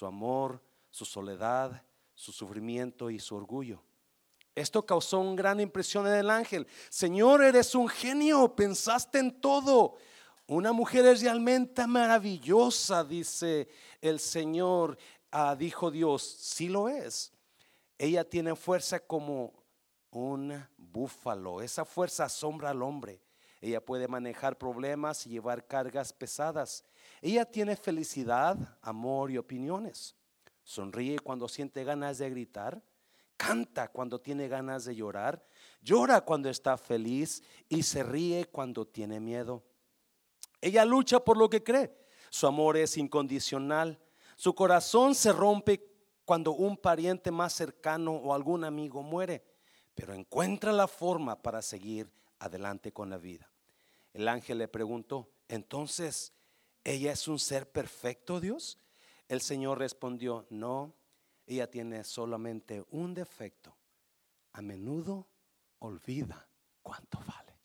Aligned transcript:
su 0.00 0.06
amor, 0.06 0.62
su 0.88 1.04
soledad, 1.04 1.82
su 2.14 2.32
sufrimiento 2.32 3.10
y 3.10 3.18
su 3.18 3.36
orgullo. 3.36 3.82
Esto 4.54 4.86
causó 4.86 5.18
una 5.18 5.36
gran 5.36 5.60
impresión 5.60 6.06
en 6.06 6.14
el 6.14 6.30
ángel. 6.30 6.66
Señor, 6.88 7.44
eres 7.44 7.74
un 7.74 7.86
genio, 7.86 8.56
pensaste 8.56 9.18
en 9.18 9.42
todo. 9.42 9.96
Una 10.46 10.72
mujer 10.72 11.04
es 11.04 11.20
realmente 11.20 11.86
maravillosa, 11.86 13.04
dice 13.04 13.68
el 14.00 14.20
Señor. 14.20 14.96
Ah, 15.30 15.54
dijo 15.54 15.90
Dios, 15.90 16.22
sí 16.22 16.70
lo 16.70 16.88
es. 16.88 17.30
Ella 17.98 18.24
tiene 18.24 18.56
fuerza 18.56 19.00
como 19.00 19.52
un 20.08 20.66
búfalo. 20.78 21.60
Esa 21.60 21.84
fuerza 21.84 22.24
asombra 22.24 22.70
al 22.70 22.82
hombre. 22.82 23.20
Ella 23.60 23.84
puede 23.84 24.08
manejar 24.08 24.56
problemas 24.56 25.26
y 25.26 25.30
llevar 25.30 25.66
cargas 25.66 26.14
pesadas. 26.14 26.86
Ella 27.22 27.44
tiene 27.44 27.76
felicidad, 27.76 28.78
amor 28.82 29.30
y 29.30 29.38
opiniones. 29.38 30.16
Sonríe 30.62 31.18
cuando 31.18 31.48
siente 31.48 31.84
ganas 31.84 32.18
de 32.18 32.30
gritar. 32.30 32.82
Canta 33.36 33.88
cuando 33.88 34.20
tiene 34.20 34.48
ganas 34.48 34.84
de 34.84 34.94
llorar. 34.94 35.44
Llora 35.82 36.20
cuando 36.22 36.48
está 36.48 36.76
feliz 36.76 37.42
y 37.68 37.82
se 37.82 38.02
ríe 38.02 38.46
cuando 38.46 38.86
tiene 38.86 39.20
miedo. 39.20 39.64
Ella 40.60 40.84
lucha 40.84 41.20
por 41.20 41.36
lo 41.36 41.48
que 41.48 41.62
cree. 41.62 41.94
Su 42.30 42.46
amor 42.46 42.76
es 42.76 42.96
incondicional. 42.96 43.98
Su 44.36 44.54
corazón 44.54 45.14
se 45.14 45.32
rompe 45.32 45.90
cuando 46.24 46.52
un 46.52 46.76
pariente 46.76 47.30
más 47.30 47.52
cercano 47.52 48.12
o 48.12 48.34
algún 48.34 48.64
amigo 48.64 49.02
muere, 49.02 49.44
pero 49.94 50.14
encuentra 50.14 50.72
la 50.72 50.86
forma 50.86 51.42
para 51.42 51.60
seguir 51.60 52.08
adelante 52.38 52.92
con 52.92 53.10
la 53.10 53.18
vida. 53.18 53.50
El 54.12 54.28
ángel 54.28 54.58
le 54.58 54.68
preguntó, 54.68 55.28
entonces, 55.48 56.32
¿ella 56.84 57.12
es 57.12 57.28
un 57.28 57.38
ser 57.38 57.70
perfecto, 57.70 58.40
Dios? 58.40 58.78
El 59.28 59.40
Señor 59.40 59.78
respondió, 59.78 60.46
no, 60.50 60.94
ella 61.46 61.70
tiene 61.70 62.04
solamente 62.04 62.84
un 62.90 63.14
defecto. 63.14 63.76
A 64.52 64.62
menudo 64.62 65.28
olvida 65.78 66.48
cuánto 66.82 67.18
vale. 67.20 67.56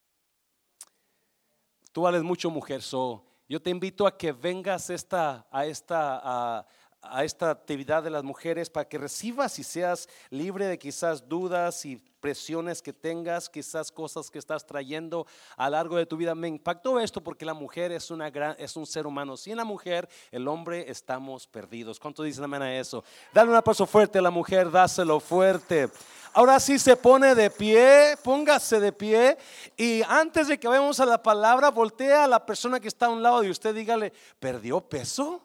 Tú 1.92 2.02
vales 2.02 2.23
mucho, 2.23 2.50
mujer. 2.50 2.81
So, 2.81 3.26
yo 3.48 3.62
te 3.62 3.70
invito 3.70 4.06
a 4.06 4.17
que 4.17 4.31
vengas 4.31 4.89
esta, 4.89 5.48
a, 5.52 5.66
esta, 5.66 6.66
a 7.09 7.23
esta 7.23 7.52
actividad 7.52 8.03
de 8.03 8.09
las 8.09 8.23
mujeres 8.23 8.70
para 8.70 8.88
que 8.88 8.98
recibas 8.98 9.59
y 9.59 9.64
seas 9.64 10.08
libre 10.30 10.67
de 10.67 10.78
quizás 10.78 11.28
dudas 11.28 11.86
y 11.86 12.02
presiones 12.25 12.81
que 12.81 12.92
tengas, 12.92 13.50
quizás 13.50 13.92
cosas 13.92 14.31
que 14.31 14.39
estás 14.39 14.66
trayendo 14.66 15.28
a 15.58 15.66
lo 15.66 15.76
largo 15.76 15.95
de 15.98 16.08
tu 16.08 16.17
vida. 16.17 16.33
Me 16.33 16.48
impactó 16.48 17.00
esto 17.00 17.22
porque 17.22 17.45
la 17.45 17.53
mujer 17.53 17.92
es, 17.92 18.09
una 18.09 18.30
es 18.58 18.76
un 18.76 18.88
ser 18.88 19.06
humano. 19.06 19.38
Sin 19.38 19.58
la 19.58 19.64
mujer, 19.64 20.09
el 20.31 20.48
hombre 20.48 20.89
estamos 20.89 21.45
perdidos. 21.45 22.00
¿Cuánto 22.00 22.23
dicen 22.23 22.44
amén 22.44 22.64
a 22.64 22.80
eso? 22.80 23.03
Dale 23.31 23.52
un 23.52 23.56
aplauso 23.56 23.86
fuerte 23.86 24.17
a 24.17 24.23
la 24.23 24.31
mujer, 24.31 24.72
dáselo 24.72 25.20
fuerte. 25.20 25.89
Ahora 26.33 26.59
sí 26.59 26.80
se 26.80 26.98
pone 26.98 27.36
de 27.36 27.50
pie, 27.50 28.17
póngase 28.23 28.80
de 28.80 28.92
pie 28.92 29.38
y 29.78 30.02
antes 30.08 30.48
de 30.48 30.59
que 30.59 30.67
vayamos 30.67 31.00
a 31.00 31.06
la 31.06 31.22
palabra, 31.22 31.70
voltea 31.70 32.23
a 32.23 32.28
la 32.28 32.45
persona 32.45 32.80
que 32.80 32.88
está 32.88 33.06
a 33.06 33.09
un 33.09 33.22
lado 33.22 33.42
de 33.42 33.52
usted, 33.52 33.73
dígale, 33.73 34.11
¿perdió 34.39 34.81
peso? 34.81 35.42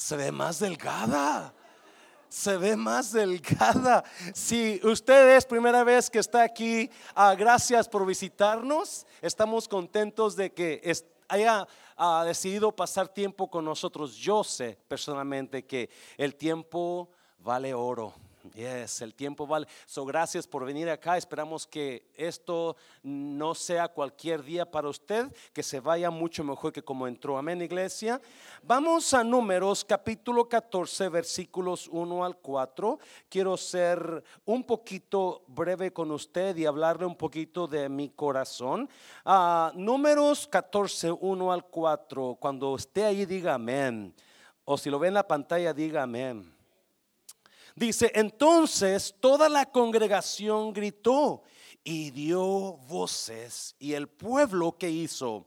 Se 0.00 0.16
ve 0.16 0.32
más 0.32 0.58
delgada 0.58 1.52
se 2.30 2.56
ve 2.56 2.76
más 2.76 3.12
delgada. 3.12 4.04
Si 4.32 4.80
usted 4.84 5.36
es 5.36 5.44
primera 5.44 5.82
vez 5.82 6.08
que 6.08 6.20
está 6.20 6.42
aquí, 6.44 6.88
ah, 7.14 7.34
gracias 7.34 7.88
por 7.88 8.06
visitarnos. 8.06 9.04
Estamos 9.20 9.66
contentos 9.66 10.36
de 10.36 10.52
que 10.52 10.80
haya 11.28 11.66
ah, 11.96 12.22
decidido 12.24 12.70
pasar 12.70 13.08
tiempo 13.08 13.50
con 13.50 13.64
nosotros. 13.64 14.14
Yo 14.14 14.44
sé 14.44 14.78
personalmente 14.86 15.66
que 15.66 15.90
el 16.16 16.36
tiempo 16.36 17.10
vale 17.40 17.74
oro. 17.74 18.14
Yes, 18.54 19.02
el 19.02 19.14
tiempo 19.14 19.46
vale. 19.46 19.66
So, 19.84 20.06
gracias 20.06 20.46
por 20.46 20.64
venir 20.64 20.88
acá. 20.88 21.18
Esperamos 21.18 21.66
que 21.66 22.10
esto 22.14 22.74
no 23.02 23.54
sea 23.54 23.88
cualquier 23.88 24.42
día 24.42 24.70
para 24.70 24.88
usted, 24.88 25.30
que 25.52 25.62
se 25.62 25.78
vaya 25.78 26.10
mucho 26.10 26.42
mejor 26.42 26.72
que 26.72 26.82
como 26.82 27.06
entró. 27.06 27.36
Amén, 27.36 27.60
iglesia. 27.60 28.20
Vamos 28.62 29.12
a 29.12 29.22
Números, 29.22 29.84
capítulo 29.84 30.48
14, 30.48 31.10
versículos 31.10 31.86
1 31.88 32.24
al 32.24 32.38
4. 32.38 32.98
Quiero 33.28 33.56
ser 33.58 34.24
un 34.46 34.64
poquito 34.64 35.42
breve 35.46 35.92
con 35.92 36.10
usted 36.10 36.56
y 36.56 36.64
hablarle 36.64 37.04
un 37.04 37.16
poquito 37.16 37.66
de 37.66 37.90
mi 37.90 38.08
corazón. 38.08 38.88
Uh, 39.24 39.70
números 39.74 40.46
14, 40.46 41.12
1 41.12 41.52
al 41.52 41.64
4. 41.64 42.38
Cuando 42.40 42.74
esté 42.74 43.04
ahí, 43.04 43.26
diga 43.26 43.54
amén. 43.54 44.14
O 44.64 44.78
si 44.78 44.88
lo 44.88 44.98
ve 44.98 45.08
en 45.08 45.14
la 45.14 45.28
pantalla, 45.28 45.74
diga 45.74 46.02
amén. 46.02 46.59
Dice, 47.74 48.10
entonces 48.14 49.14
toda 49.20 49.48
la 49.48 49.66
congregación 49.66 50.72
gritó 50.72 51.42
y 51.84 52.10
dio 52.10 52.40
voces. 52.88 53.74
Y 53.78 53.94
el 53.94 54.08
pueblo 54.08 54.76
que 54.76 54.90
hizo 54.90 55.46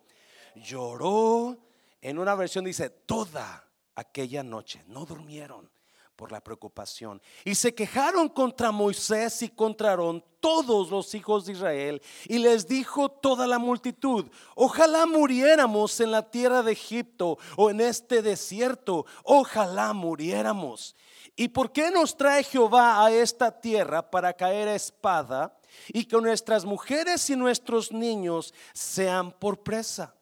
lloró. 0.55 1.57
En 2.01 2.19
una 2.19 2.35
versión 2.35 2.65
dice, 2.65 2.89
toda 2.89 3.67
aquella 3.95 4.43
noche 4.43 4.83
no 4.87 5.05
durmieron 5.05 5.69
por 6.15 6.31
la 6.31 6.41
preocupación. 6.41 7.21
Y 7.43 7.55
se 7.55 7.73
quejaron 7.73 8.29
contra 8.29 8.71
Moisés 8.71 9.41
y 9.41 9.49
contra 9.49 9.89
Aarón 9.89 10.23
todos 10.39 10.89
los 10.89 11.13
hijos 11.15 11.45
de 11.45 11.53
Israel. 11.53 12.01
Y 12.25 12.37
les 12.37 12.67
dijo 12.67 13.09
toda 13.09 13.47
la 13.47 13.59
multitud, 13.59 14.25
ojalá 14.55 15.05
muriéramos 15.05 15.99
en 15.99 16.11
la 16.11 16.29
tierra 16.29 16.61
de 16.61 16.73
Egipto 16.73 17.37
o 17.55 17.69
en 17.69 17.81
este 17.81 18.21
desierto, 18.21 19.05
ojalá 19.23 19.93
muriéramos. 19.93 20.95
¿Y 21.35 21.47
por 21.47 21.71
qué 21.71 21.89
nos 21.89 22.15
trae 22.15 22.43
Jehová 22.43 23.03
a 23.03 23.11
esta 23.11 23.59
tierra 23.59 24.09
para 24.09 24.33
caer 24.33 24.67
a 24.67 24.75
espada 24.75 25.57
y 25.87 26.05
que 26.05 26.21
nuestras 26.21 26.63
mujeres 26.63 27.27
y 27.29 27.35
nuestros 27.35 27.91
niños 27.91 28.53
sean 28.73 29.31
por 29.31 29.63
presa? 29.63 30.15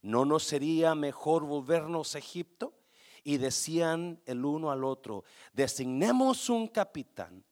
¿No 0.00 0.24
nos 0.24 0.44
sería 0.44 0.94
mejor 0.94 1.44
volvernos 1.44 2.14
a 2.14 2.18
Egipto? 2.18 2.72
Y 3.22 3.38
decían 3.38 4.20
el 4.26 4.44
uno 4.44 4.70
al 4.70 4.84
otro, 4.84 5.24
designemos 5.52 6.48
un 6.50 6.68
capitán 6.68 7.44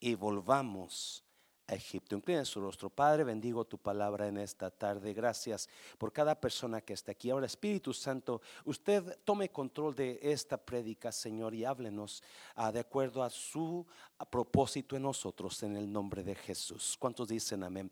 y 0.00 0.14
volvamos 0.14 1.24
Egipto. 1.66 2.16
Inclina 2.16 2.44
su 2.44 2.60
rostro. 2.60 2.90
Padre, 2.90 3.24
bendigo 3.24 3.64
tu 3.64 3.78
palabra 3.78 4.28
en 4.28 4.38
esta 4.38 4.70
tarde. 4.70 5.12
Gracias 5.12 5.68
por 5.98 6.12
cada 6.12 6.34
persona 6.34 6.80
que 6.80 6.92
está 6.92 7.12
aquí. 7.12 7.30
Ahora, 7.30 7.46
Espíritu 7.46 7.94
Santo, 7.94 8.40
usted 8.64 9.18
tome 9.24 9.50
control 9.50 9.94
de 9.94 10.18
esta 10.22 10.56
prédica, 10.56 11.12
Señor, 11.12 11.54
y 11.54 11.64
háblenos 11.64 12.22
ah, 12.56 12.72
de 12.72 12.80
acuerdo 12.80 13.22
a 13.22 13.30
su 13.30 13.86
propósito 14.30 14.96
en 14.96 15.02
nosotros, 15.02 15.62
en 15.62 15.76
el 15.76 15.90
nombre 15.90 16.22
de 16.22 16.34
Jesús. 16.34 16.96
¿Cuántos 16.98 17.28
dicen 17.28 17.62
amén? 17.62 17.90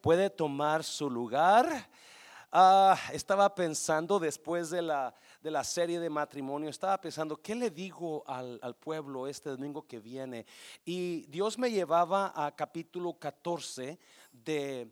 Puede 0.00 0.28
tomar 0.30 0.84
su 0.84 1.08
lugar. 1.08 1.88
Ah, 2.52 2.96
estaba 3.12 3.52
pensando 3.54 4.18
después 4.18 4.70
de 4.70 4.82
la, 4.82 5.14
de 5.44 5.50
la 5.50 5.62
serie 5.62 6.00
de 6.00 6.08
matrimonio, 6.08 6.70
estaba 6.70 6.98
pensando, 6.98 7.36
¿qué 7.36 7.54
le 7.54 7.70
digo 7.70 8.24
al, 8.26 8.76
pueblo 8.76 9.26
este 9.26 9.50
domingo 9.50 9.86
que 9.86 10.00
viene? 10.00 10.46
Y 10.86 11.26
Dios 11.26 11.58
me 11.58 11.70
llevaba 11.70 12.32
a 12.34 12.56
capítulo 12.56 13.18
14 13.18 13.98
de 14.32 14.88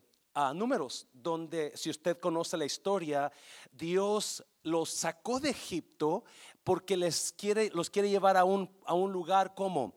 Números, 0.53 1.07
donde 1.11 1.75
si 1.75 1.89
usted 1.89 2.19
conoce 2.19 2.55
la 2.55 2.65
historia, 2.65 3.31
Dios 3.71 4.45
los 4.61 4.91
sacó 4.91 5.39
de 5.39 5.49
Egipto 5.49 6.23
porque 6.63 6.97
les 6.97 7.33
quiere, 7.33 7.71
los 7.73 7.89
quiere 7.89 8.11
llevar 8.11 8.37
a 8.37 8.43
un, 8.43 8.69
a 8.85 8.93
un 8.93 9.11
lugar 9.11 9.55
como 9.55 9.95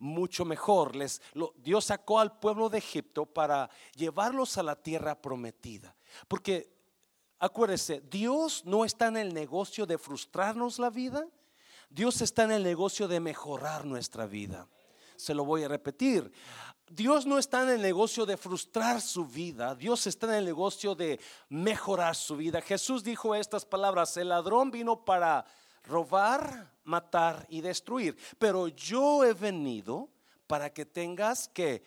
mucho 0.00 0.44
mejor. 0.44 0.96
Les, 0.96 1.22
Dios 1.58 1.84
sacó 1.84 2.18
al 2.18 2.40
pueblo 2.40 2.68
de 2.68 2.78
Egipto 2.78 3.24
para 3.24 3.70
llevarlos 3.94 4.58
a 4.58 4.64
la 4.64 4.74
tierra 4.74 5.14
prometida. 5.22 5.94
Porque 6.26 6.72
Acuérdese, 7.42 8.00
Dios 8.08 8.62
no 8.64 8.84
está 8.84 9.08
en 9.08 9.16
el 9.16 9.34
negocio 9.34 9.84
de 9.84 9.98
frustrarnos 9.98 10.78
la 10.78 10.90
vida, 10.90 11.26
Dios 11.90 12.20
está 12.20 12.44
en 12.44 12.52
el 12.52 12.62
negocio 12.62 13.08
de 13.08 13.18
mejorar 13.18 13.84
nuestra 13.84 14.26
vida. 14.26 14.68
Se 15.16 15.34
lo 15.34 15.44
voy 15.44 15.64
a 15.64 15.68
repetir. 15.68 16.30
Dios 16.88 17.26
no 17.26 17.38
está 17.40 17.64
en 17.64 17.70
el 17.70 17.82
negocio 17.82 18.26
de 18.26 18.36
frustrar 18.36 19.00
su 19.00 19.26
vida, 19.26 19.74
Dios 19.74 20.06
está 20.06 20.28
en 20.28 20.34
el 20.34 20.44
negocio 20.44 20.94
de 20.94 21.18
mejorar 21.48 22.14
su 22.14 22.36
vida. 22.36 22.60
Jesús 22.60 23.02
dijo 23.02 23.34
estas 23.34 23.66
palabras, 23.66 24.16
el 24.18 24.28
ladrón 24.28 24.70
vino 24.70 25.04
para 25.04 25.44
robar, 25.82 26.72
matar 26.84 27.44
y 27.48 27.60
destruir, 27.60 28.16
pero 28.38 28.68
yo 28.68 29.24
he 29.24 29.32
venido 29.32 30.08
para 30.46 30.72
que 30.72 30.86
tengas 30.86 31.48
que 31.48 31.82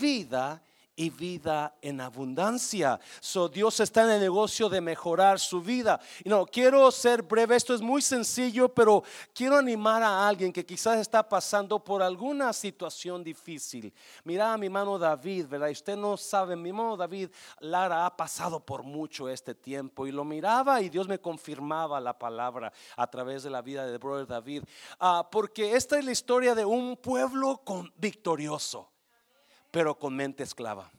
vida 0.00 0.64
y 0.96 1.10
vida 1.10 1.76
en 1.82 2.00
abundancia. 2.00 2.98
So 3.20 3.48
Dios 3.48 3.78
está 3.80 4.04
en 4.04 4.12
el 4.12 4.20
negocio 4.20 4.70
de 4.70 4.80
mejorar 4.80 5.38
su 5.38 5.60
vida. 5.60 6.00
Y 6.24 6.30
no, 6.30 6.46
quiero 6.46 6.90
ser 6.90 7.22
breve, 7.22 7.54
esto 7.54 7.74
es 7.74 7.82
muy 7.82 8.00
sencillo, 8.00 8.70
pero 8.70 9.04
quiero 9.34 9.58
animar 9.58 10.02
a 10.02 10.26
alguien 10.26 10.52
que 10.52 10.64
quizás 10.64 10.98
está 10.98 11.28
pasando 11.28 11.84
por 11.84 12.02
alguna 12.02 12.52
situación 12.54 13.22
difícil. 13.22 13.92
Mira 14.24 14.54
a 14.54 14.58
mi 14.58 14.66
hermano 14.66 14.98
David, 14.98 15.46
¿verdad? 15.46 15.70
usted 15.70 15.96
no 15.96 16.16
sabe, 16.16 16.56
mi 16.56 16.70
hermano 16.70 16.96
David, 16.96 17.28
Lara 17.60 18.06
ha 18.06 18.16
pasado 18.16 18.58
por 18.58 18.82
mucho 18.82 19.28
este 19.28 19.54
tiempo 19.54 20.06
y 20.06 20.12
lo 20.12 20.24
miraba 20.24 20.80
y 20.80 20.88
Dios 20.88 21.06
me 21.06 21.18
confirmaba 21.18 22.00
la 22.00 22.18
palabra 22.18 22.72
a 22.96 23.06
través 23.06 23.42
de 23.42 23.50
la 23.50 23.60
vida 23.60 23.86
de 23.86 23.98
brother 23.98 24.26
David. 24.26 24.64
Ah, 24.98 25.28
porque 25.30 25.76
esta 25.76 25.98
es 25.98 26.04
la 26.04 26.12
historia 26.12 26.54
de 26.54 26.64
un 26.64 26.96
pueblo 26.96 27.62
victorioso 27.96 28.95
pero 29.76 29.94
con 29.94 30.16
mente 30.16 30.42
esclava. 30.42 30.90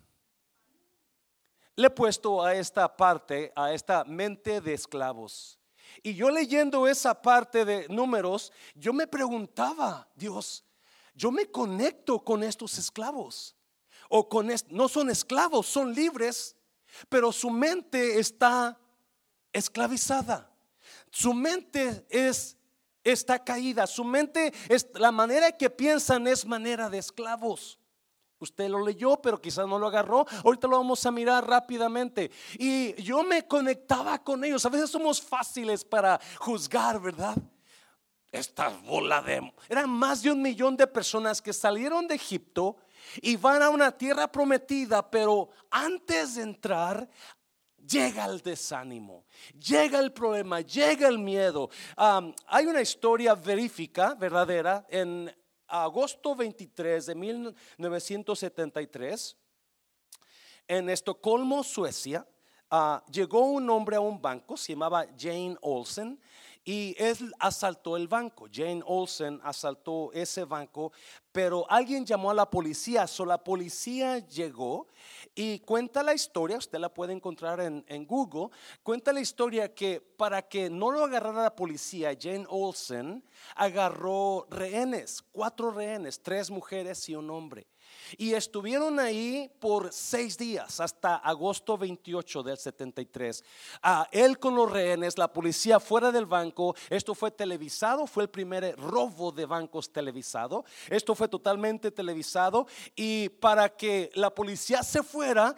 Le 1.76 1.88
he 1.88 1.90
puesto 1.90 2.44
a 2.44 2.54
esta 2.54 2.96
parte, 2.96 3.52
a 3.56 3.74
esta 3.74 4.04
mente 4.04 4.62
de 4.62 4.76
esclavos. 4.76 5.58
Y 6.04 6.14
yo 6.14 6.30
leyendo 6.30 6.88
esa 6.88 7.20
parte 7.20 7.66
de 7.66 7.88
números, 7.90 8.54
yo 8.76 8.94
me 8.94 9.08
preguntaba, 9.08 10.08
Dios, 10.14 10.64
yo 11.16 11.32
me 11.32 11.50
conecto 11.50 12.24
con 12.24 12.44
estos 12.44 12.78
esclavos. 12.78 13.56
O 14.10 14.30
con 14.30 14.48
no 14.70 14.88
son 14.88 15.10
esclavos, 15.10 15.66
son 15.66 15.92
libres, 15.92 16.56
pero 17.10 17.32
su 17.32 17.50
mente 17.50 18.20
está 18.20 18.80
esclavizada. 19.52 20.52
Su 21.10 21.34
mente 21.34 22.06
es 22.12 22.56
está 23.04 23.44
caída, 23.44 23.88
su 23.88 24.04
mente 24.04 24.54
es 24.70 24.88
la 24.94 25.12
manera 25.12 25.52
que 25.52 25.72
piensan 25.72 26.28
es 26.28 26.46
manera 26.46 26.92
de 26.92 27.00
esclavos. 27.00 27.80
Usted 28.40 28.70
lo 28.70 28.86
leyó, 28.86 29.18
pero 29.22 29.42
quizás 29.42 29.68
no 29.68 29.80
lo 29.80 29.88
agarró. 29.88 30.26
Ahorita 30.44 30.68
lo 30.68 30.78
vamos 30.78 31.06
a 31.06 31.12
mirar 31.12 31.48
rápidamente. 31.48 32.30
Y 32.60 32.94
yo 33.02 33.24
me 33.24 33.48
conectaba 33.48 34.24
con 34.24 34.44
ellos. 34.44 34.66
A 34.66 34.70
veces 34.70 34.90
somos 34.90 35.22
fáciles 35.22 35.84
para 35.84 36.20
juzgar, 36.38 37.00
¿verdad? 37.00 37.36
Esta 38.32 38.70
bola 38.70 39.22
de... 39.22 39.52
Eran 39.70 39.90
más 39.90 40.22
de 40.22 40.32
un 40.32 40.42
millón 40.42 40.78
de 40.78 40.86
personas 40.86 41.42
que 41.42 41.54
salieron 41.54 42.08
de 42.08 42.16
Egipto 42.16 42.78
y 43.22 43.38
van 43.38 43.62
a 43.62 43.70
una 43.70 43.92
tierra 43.92 44.32
prometida, 44.32 45.10
pero 45.10 45.50
antes 45.72 46.36
de 46.36 46.44
entrar 46.44 47.10
llega 47.88 48.26
el 48.26 48.42
desánimo, 48.42 49.26
llega 49.58 50.00
el 50.00 50.12
problema, 50.12 50.62
llega 50.62 51.08
el 51.08 51.18
miedo. 51.18 51.70
hay 51.96 52.66
una 52.66 52.82
historia 52.82 53.34
verífica, 53.34 54.14
verdadera, 54.16 54.86
en 54.90 55.34
agosto 55.68 56.36
23 56.36 57.06
de 57.06 57.16
1973, 57.16 59.38
en 60.68 60.90
Estocolmo, 60.90 61.64
Suecia, 61.64 62.28
ah, 62.70 63.04
llegó 63.12 63.42
un 63.42 63.70
hombre 63.70 63.96
a 63.96 64.02
un 64.02 64.22
banco, 64.22 64.58
se 64.58 64.74
llamaba 64.74 65.06
Jane 65.18 65.56
Olsen, 65.62 66.20
y 66.68 66.94
él 66.98 67.34
asaltó 67.40 67.96
el 67.96 68.10
banco. 68.10 68.50
Jane 68.52 68.84
Olsen 68.86 69.40
asaltó 69.42 70.12
ese 70.12 70.44
banco, 70.44 70.92
pero 71.32 71.66
alguien 71.72 72.06
llamó 72.06 72.30
a 72.30 72.34
la 72.34 72.50
policía. 72.50 73.08
So 73.08 73.26
la 73.26 73.42
policía 73.42 74.20
llegó 74.28 74.88
y 75.34 75.60
cuenta 75.60 76.04
la 76.04 76.14
historia, 76.14 76.58
usted 76.58 76.78
la 76.78 76.94
puede 76.94 77.14
encontrar 77.14 77.62
en, 77.62 77.86
en, 77.88 78.06
Google. 78.06 78.50
Cuenta 78.84 79.14
la 79.14 79.22
historia 79.22 79.74
que 79.74 80.02
para 80.02 80.42
que 80.42 80.70
no 80.70 80.92
lo 80.92 81.06
agarrara 81.06 81.44
la 81.44 81.56
policía, 81.56 82.18
Jane 82.20 82.46
Olsen 82.50 83.24
agarró 83.56 84.46
rehenes, 84.50 85.24
cuatro 85.32 85.72
rehenes, 85.72 86.22
tres 86.22 86.52
mujeres 86.52 87.08
y 87.08 87.16
un 87.16 87.30
hombre. 87.30 87.66
Y 88.18 88.34
estuvieron 88.34 89.00
ahí 89.00 89.52
por 89.60 89.92
seis 89.92 90.38
días, 90.38 90.80
hasta 90.80 91.16
agosto 91.16 91.78
28 91.78 92.44
del 92.44 92.58
73. 92.58 93.44
a 93.82 94.08
él 94.12 94.40
con 94.40 94.56
los 94.56 94.72
rehenes, 94.72 95.18
la 95.18 95.32
policía 95.32 95.80
fuera 95.80 96.12
del 96.12 96.26
banco. 96.26 96.76
Esto 96.90 97.14
fue 97.14 97.32
televisado, 97.32 98.08
fue 98.08 98.24
el 98.24 98.30
primer 98.30 98.76
robo 98.78 99.32
de 99.32 99.46
bancos 99.46 99.92
televisado. 99.92 100.66
Esto 100.90 101.16
fue 101.16 101.28
totalmente 101.28 101.92
televisado. 101.92 102.68
Y 102.96 103.30
para 103.30 103.70
que 103.70 104.10
la 104.14 104.34
policía 104.34 104.84
se 104.84 105.04
fuera, 105.04 105.56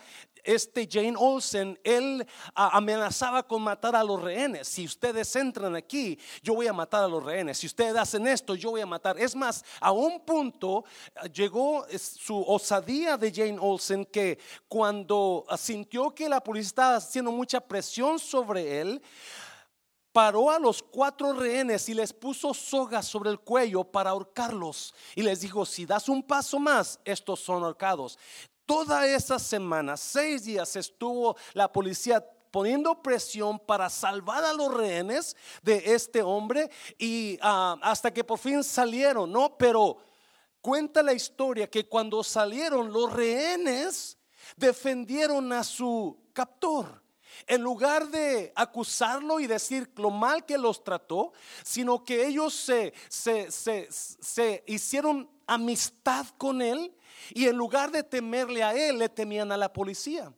este 0.54 0.88
Jane 0.90 1.16
Olsen, 1.16 1.80
él 1.84 2.26
amenazaba 2.56 3.44
con 3.44 3.62
matar 3.62 3.96
a 3.96 4.04
los 4.04 4.22
rehenes. 4.22 4.68
Si 4.68 4.86
ustedes 4.86 5.36
entran 5.36 5.76
aquí, 5.76 6.18
yo 6.42 6.56
voy 6.56 6.68
a 6.68 6.74
matar 6.74 7.04
a 7.04 7.08
los 7.08 7.24
rehenes. 7.24 7.60
Si 7.60 7.68
ustedes 7.68 7.96
hacen 7.96 8.28
esto, 8.28 8.56
yo 8.56 8.72
voy 8.72 8.82
a 8.82 8.86
matar. 8.86 9.20
Es 9.20 9.36
más, 9.36 9.64
a 9.80 9.92
un 9.92 10.20
punto 10.22 10.84
eh, 11.16 11.30
llegó 11.30 11.86
su 11.98 12.42
osadía 12.42 13.16
de 13.16 13.32
Jane 13.32 13.60
Olsen 13.60 14.06
que 14.06 14.40
cuando 14.68 15.46
sintió 15.58 16.14
que 16.16 16.28
la 16.28 16.42
policía 16.42 16.68
estaba 16.68 16.96
haciendo 16.96 17.32
mucha 17.32 17.62
presión 17.62 18.18
sobre 18.18 18.82
él, 18.82 19.02
paró 20.12 20.50
a 20.50 20.60
los 20.60 20.82
cuatro 20.82 21.34
rehenes 21.34 21.88
y 21.90 21.94
les 21.94 22.12
puso 22.12 22.54
sogas 22.54 23.06
sobre 23.06 23.30
el 23.30 23.40
cuello 23.40 23.84
para 23.84 24.10
ahorcarlos. 24.10 24.94
Y 25.16 25.22
les 25.22 25.42
dijo, 25.42 25.66
si 25.66 25.86
das 25.86 26.10
un 26.10 26.24
paso 26.24 26.60
más, 26.60 27.00
estos 27.06 27.40
son 27.40 27.64
ahorcados. 27.64 28.18
Toda 28.70 29.08
esa 29.08 29.40
semana, 29.40 29.98
seis 29.98 30.44
días, 30.44 30.76
estuvo 30.76 31.36
la 31.54 31.74
policía 31.74 32.24
poniendo 32.52 33.02
presión 33.02 33.58
para 33.58 33.90
salvar 33.90 34.46
a 34.46 34.54
los 34.54 34.72
rehenes 34.72 35.36
de 35.64 35.96
este 35.96 36.22
hombre 36.22 36.70
y 37.00 37.40
ah, 37.42 37.80
hasta 37.82 38.14
que 38.14 38.24
por 38.24 38.38
fin 38.38 38.64
salieron, 38.64 39.32
¿no? 39.32 39.58
Pero 39.58 39.98
cuenta 40.62 41.02
la 41.02 41.14
historia 41.14 41.68
que 41.68 41.88
cuando 41.88 42.24
salieron 42.24 42.94
los 42.94 43.12
rehenes 43.12 44.20
defendieron 44.56 45.52
a 45.52 45.64
su 45.64 46.16
captor. 46.32 47.02
En 47.48 47.62
lugar 47.62 48.08
de 48.10 48.52
acusarlo 48.56 49.40
y 49.40 49.48
decir 49.48 49.92
lo 49.96 50.10
mal 50.10 50.46
que 50.46 50.58
los 50.58 50.84
trató, 50.84 51.34
sino 51.64 52.04
que 52.04 52.28
ellos 52.28 52.54
se, 52.54 52.94
se, 53.08 53.52
se, 53.52 53.88
se 53.90 54.64
hicieron 54.68 55.30
amistad 55.48 56.26
con 56.38 56.62
él 56.62 56.96
y 57.34 57.46
en 57.48 57.56
lugar 57.56 57.92
de 57.92 58.04
temerle 58.04 58.64
a 58.64 58.74
él, 58.74 59.00
le 59.00 59.10
temían 59.10 59.52
a 59.52 59.58
la 59.58 59.72
policía. 59.72 60.32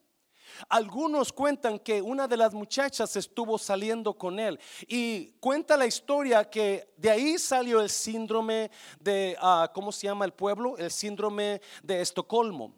Algunos 0.69 1.31
cuentan 1.31 1.79
que 1.79 2.01
una 2.01 2.27
de 2.27 2.37
las 2.37 2.53
muchachas 2.53 3.15
estuvo 3.15 3.57
saliendo 3.57 4.13
con 4.13 4.39
él 4.39 4.59
y 4.87 5.31
cuenta 5.39 5.77
la 5.77 5.85
historia 5.85 6.49
que 6.49 6.93
de 6.97 7.09
ahí 7.09 7.37
salió 7.37 7.81
el 7.81 7.89
síndrome 7.89 8.69
de, 8.99 9.35
ah, 9.39 9.71
¿cómo 9.73 9.91
se 9.91 10.07
llama 10.07 10.25
el 10.25 10.33
pueblo? 10.33 10.77
El 10.77 10.91
síndrome 10.91 11.61
de 11.83 12.01
Estocolmo, 12.01 12.75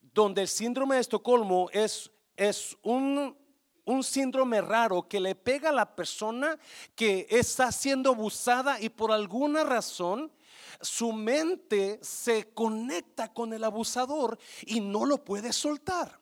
donde 0.00 0.42
el 0.42 0.48
síndrome 0.48 0.96
de 0.96 1.02
Estocolmo 1.02 1.68
es, 1.72 2.10
es 2.36 2.76
un, 2.82 3.36
un 3.84 4.02
síndrome 4.02 4.60
raro 4.60 5.08
que 5.08 5.20
le 5.20 5.34
pega 5.34 5.70
a 5.70 5.72
la 5.72 5.94
persona 5.94 6.58
que 6.94 7.26
está 7.30 7.72
siendo 7.72 8.10
abusada 8.10 8.80
y 8.80 8.88
por 8.88 9.12
alguna 9.12 9.64
razón 9.64 10.32
su 10.80 11.12
mente 11.12 11.98
se 12.02 12.52
conecta 12.54 13.32
con 13.32 13.52
el 13.52 13.64
abusador 13.64 14.38
y 14.64 14.80
no 14.80 15.04
lo 15.04 15.24
puede 15.24 15.52
soltar. 15.52 16.20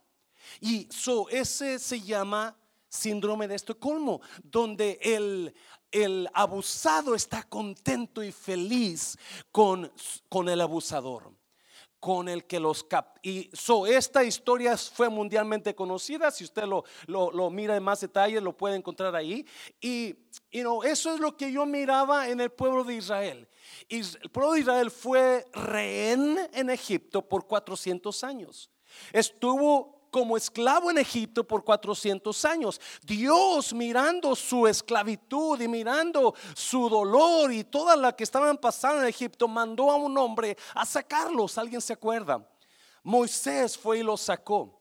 Y 0.61 0.89
so, 0.91 1.29
ese 1.29 1.79
se 1.79 2.01
llama 2.01 2.57
síndrome 2.89 3.47
de 3.47 3.55
Estocolmo, 3.55 4.21
donde 4.43 4.99
el, 5.03 5.55
el 5.93 6.29
abusado 6.33 7.15
está 7.15 7.43
contento 7.43 8.23
y 8.23 8.33
feliz 8.33 9.19
con, 9.53 9.93
con 10.29 10.49
el 10.49 10.61
abusador 10.61 11.38
con 12.01 12.29
el 12.29 12.45
que 12.45 12.61
los 12.61 12.85
cap 12.85 13.19
y 13.23 13.51
so, 13.53 13.87
esta 13.87 14.25
historia 14.25 14.77
fue 14.77 15.09
mundialmente 15.09 15.75
conocida 15.75 16.31
si 16.31 16.45
usted 16.45 16.65
lo, 16.65 16.85
lo, 17.07 17.51
mira 17.51 17.77
en 17.77 17.83
más 17.83 18.01
detalle 18.01 18.41
lo 18.41 18.57
puede 18.57 18.77
encontrar 18.77 19.17
ahí 19.17 19.45
y 19.81 20.15
you 20.53 20.83
eso 20.85 21.15
es 21.15 21.21
lo 21.21 21.37
que 21.37 21.51
yo 21.51 21.67
miraba 21.67 22.29
en 22.29 22.41
el 22.41 22.51
pueblo 22.51 22.85
de 22.85 22.95
Israel 22.95 23.49
el 23.89 24.31
pueblo 24.31 24.53
de 24.53 24.61
Israel 24.61 24.91
fue 24.91 25.47
rehén 25.53 26.39
en 26.53 26.71
Egipto 26.71 27.23
por 27.27 27.47
400 27.47 28.25
años. 28.25 28.71
Estuvo 29.13 29.98
como 30.11 30.37
esclavo 30.37 30.91
en 30.91 30.99
Egipto 30.99 31.45
por 31.45 31.65
400 31.65 32.45
años. 32.45 32.81
Dios 33.03 33.73
mirando 33.73 34.35
su 34.35 34.67
esclavitud 34.67 35.61
y 35.61 35.69
mirando 35.69 36.35
su 36.55 36.89
dolor 36.89 37.53
y 37.53 37.65
toda 37.65 37.97
la 37.97 38.15
que 38.15 38.25
estaban 38.25 38.57
pasando 38.57 39.03
en 39.03 39.09
Egipto, 39.09 39.49
mandó 39.49 39.91
a 39.91 39.97
un 39.97 40.17
hombre 40.19 40.57
a 40.75 40.85
sacarlos. 40.85 41.59
¿Alguien 41.59 41.81
se 41.81 41.93
acuerda? 41.93 42.47
Moisés 43.03 43.77
fue 43.77 43.99
y 43.99 44.03
los 44.03 44.21
sacó. 44.21 44.81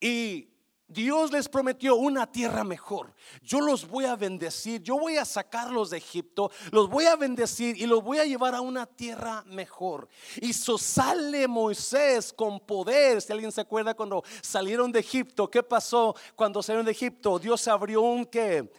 Y 0.00 0.48
Dios 0.88 1.30
les 1.30 1.50
prometió 1.50 1.96
una 1.96 2.26
tierra 2.30 2.64
mejor. 2.64 3.14
Yo 3.42 3.60
los 3.60 3.86
voy 3.86 4.06
a 4.06 4.16
bendecir. 4.16 4.82
Yo 4.82 4.98
voy 4.98 5.18
a 5.18 5.26
sacarlos 5.26 5.90
de 5.90 5.98
Egipto. 5.98 6.50
Los 6.72 6.88
voy 6.88 7.04
a 7.04 7.14
bendecir 7.14 7.76
y 7.76 7.86
los 7.86 8.02
voy 8.02 8.18
a 8.18 8.24
llevar 8.24 8.54
a 8.54 8.62
una 8.62 8.86
tierra 8.86 9.44
mejor. 9.46 10.08
Y 10.40 10.54
sale 10.54 11.46
Moisés 11.46 12.32
con 12.32 12.58
poder. 12.58 13.20
Si 13.20 13.32
alguien 13.32 13.52
se 13.52 13.60
acuerda 13.60 13.94
cuando 13.94 14.24
salieron 14.40 14.90
de 14.90 15.00
Egipto, 15.00 15.50
¿qué 15.50 15.62
pasó 15.62 16.16
cuando 16.34 16.62
salieron 16.62 16.86
de 16.86 16.92
Egipto? 16.92 17.38
Dios 17.38 17.68
abrió 17.68 18.00
un 18.00 18.24
que 18.24 18.70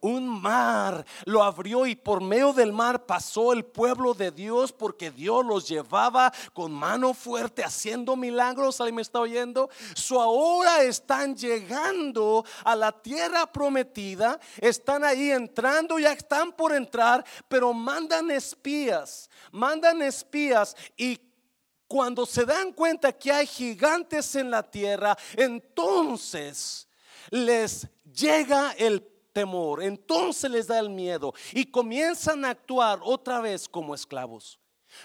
un 0.00 0.28
mar 0.28 1.04
lo 1.24 1.42
abrió 1.42 1.86
y 1.86 1.96
por 1.96 2.20
medio 2.22 2.52
del 2.52 2.72
mar 2.72 3.06
pasó 3.06 3.52
el 3.52 3.64
pueblo 3.64 4.14
de 4.14 4.30
Dios 4.30 4.72
porque 4.72 5.10
Dios 5.10 5.44
los 5.44 5.68
llevaba 5.68 6.32
con 6.52 6.72
mano 6.72 7.14
fuerte 7.14 7.64
haciendo 7.64 8.16
milagros. 8.16 8.80
¿Alguien 8.80 8.96
me 8.96 9.02
está 9.02 9.20
oyendo? 9.20 9.68
So 9.94 10.20
ahora 10.20 10.82
están 10.82 11.36
llegando 11.36 12.44
a 12.64 12.76
la 12.76 12.92
tierra 12.92 13.50
prometida, 13.50 14.38
están 14.58 15.04
ahí 15.04 15.30
entrando, 15.30 15.98
ya 15.98 16.12
están 16.12 16.52
por 16.52 16.72
entrar, 16.72 17.24
pero 17.48 17.72
mandan 17.72 18.30
espías, 18.30 19.30
mandan 19.50 20.02
espías 20.02 20.76
y 20.96 21.20
cuando 21.88 22.26
se 22.26 22.44
dan 22.44 22.72
cuenta 22.72 23.12
que 23.12 23.30
hay 23.30 23.46
gigantes 23.46 24.34
en 24.34 24.50
la 24.50 24.62
tierra, 24.62 25.16
entonces 25.36 26.88
les 27.30 27.88
llega 28.04 28.72
el 28.72 29.15
temor, 29.36 29.82
entonces 29.82 30.50
les 30.50 30.66
da 30.66 30.78
el 30.78 30.88
miedo 30.88 31.34
y 31.52 31.66
comienzan 31.66 32.42
a 32.46 32.50
actuar 32.50 33.00
otra 33.02 33.42
vez 33.42 33.68
como 33.68 33.94
esclavos. 33.94 34.58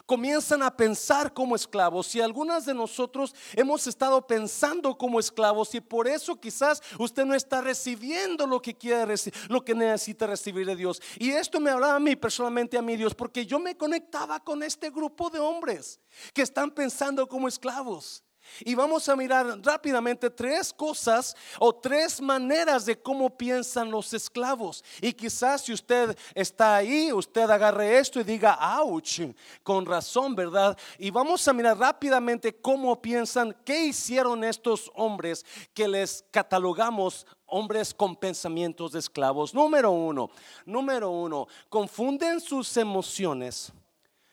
Comienzan 0.05 0.63
a 0.63 0.77
pensar 0.77 1.33
como 1.33 1.53
esclavos 1.53 2.15
y 2.15 2.21
algunas 2.21 2.65
de 2.65 2.73
nosotros 2.73 3.35
hemos 3.57 3.87
estado 3.87 4.25
pensando 4.25 4.97
como 4.97 5.19
esclavos 5.19 5.75
y 5.75 5.81
por 5.81 6.07
eso 6.07 6.39
quizás 6.39 6.81
usted 6.97 7.25
no 7.25 7.35
está 7.35 7.59
recibiendo 7.59 8.47
lo 8.47 8.61
que 8.61 8.73
quiere 8.73 9.15
lo 9.49 9.65
que 9.65 9.75
necesita 9.75 10.27
recibir 10.27 10.65
de 10.65 10.77
Dios. 10.77 11.01
Y 11.19 11.31
esto 11.31 11.59
me 11.59 11.69
hablaba 11.69 11.95
a 11.95 11.99
mí 11.99 12.15
personalmente 12.15 12.77
a 12.77 12.81
mí 12.81 12.95
Dios 12.95 13.13
porque 13.13 13.45
yo 13.45 13.59
me 13.59 13.75
conectaba 13.75 14.39
con 14.39 14.63
este 14.63 14.91
grupo 14.91 15.29
de 15.29 15.39
hombres 15.39 15.99
que 16.33 16.43
están 16.43 16.71
pensando 16.71 17.27
como 17.27 17.49
esclavos. 17.49 18.23
Y 18.59 18.75
vamos 18.75 19.07
a 19.09 19.15
mirar 19.15 19.59
rápidamente 19.63 20.29
tres 20.29 20.73
cosas 20.73 21.35
o 21.59 21.73
tres 21.73 22.21
maneras 22.21 22.85
de 22.85 22.99
cómo 22.99 23.29
piensan 23.29 23.89
los 23.89 24.13
esclavos. 24.13 24.83
Y 25.01 25.13
quizás 25.13 25.61
si 25.61 25.73
usted 25.73 26.17
está 26.35 26.75
ahí, 26.75 27.11
usted 27.11 27.49
agarre 27.49 27.97
esto 27.97 28.19
y 28.19 28.23
diga, 28.23 28.57
ouch, 28.79 29.21
con 29.63 29.85
razón, 29.85 30.35
¿verdad? 30.35 30.77
Y 30.97 31.09
vamos 31.09 31.47
a 31.47 31.53
mirar 31.53 31.77
rápidamente 31.77 32.55
cómo 32.55 33.01
piensan, 33.01 33.55
qué 33.65 33.85
hicieron 33.85 34.43
estos 34.43 34.91
hombres 34.95 35.45
que 35.73 35.87
les 35.87 36.23
catalogamos 36.31 37.25
hombres 37.51 37.93
con 37.93 38.15
pensamientos 38.15 38.93
de 38.93 38.99
esclavos. 38.99 39.53
Número 39.53 39.91
uno, 39.91 40.29
número 40.65 41.09
uno, 41.09 41.47
confunden 41.69 42.39
sus 42.39 42.75
emociones 42.77 43.71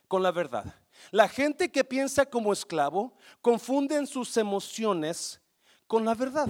con 0.07 0.23
la 0.23 0.31
verdad. 0.31 0.65
La 1.11 1.29
gente 1.29 1.71
que 1.71 1.85
piensa 1.85 2.27
como 2.27 2.53
esclavo 2.53 3.15
confunden 3.41 4.07
sus 4.07 4.37
emociones 4.37 5.41
con 5.87 6.05
la 6.05 6.15
verdad. 6.15 6.49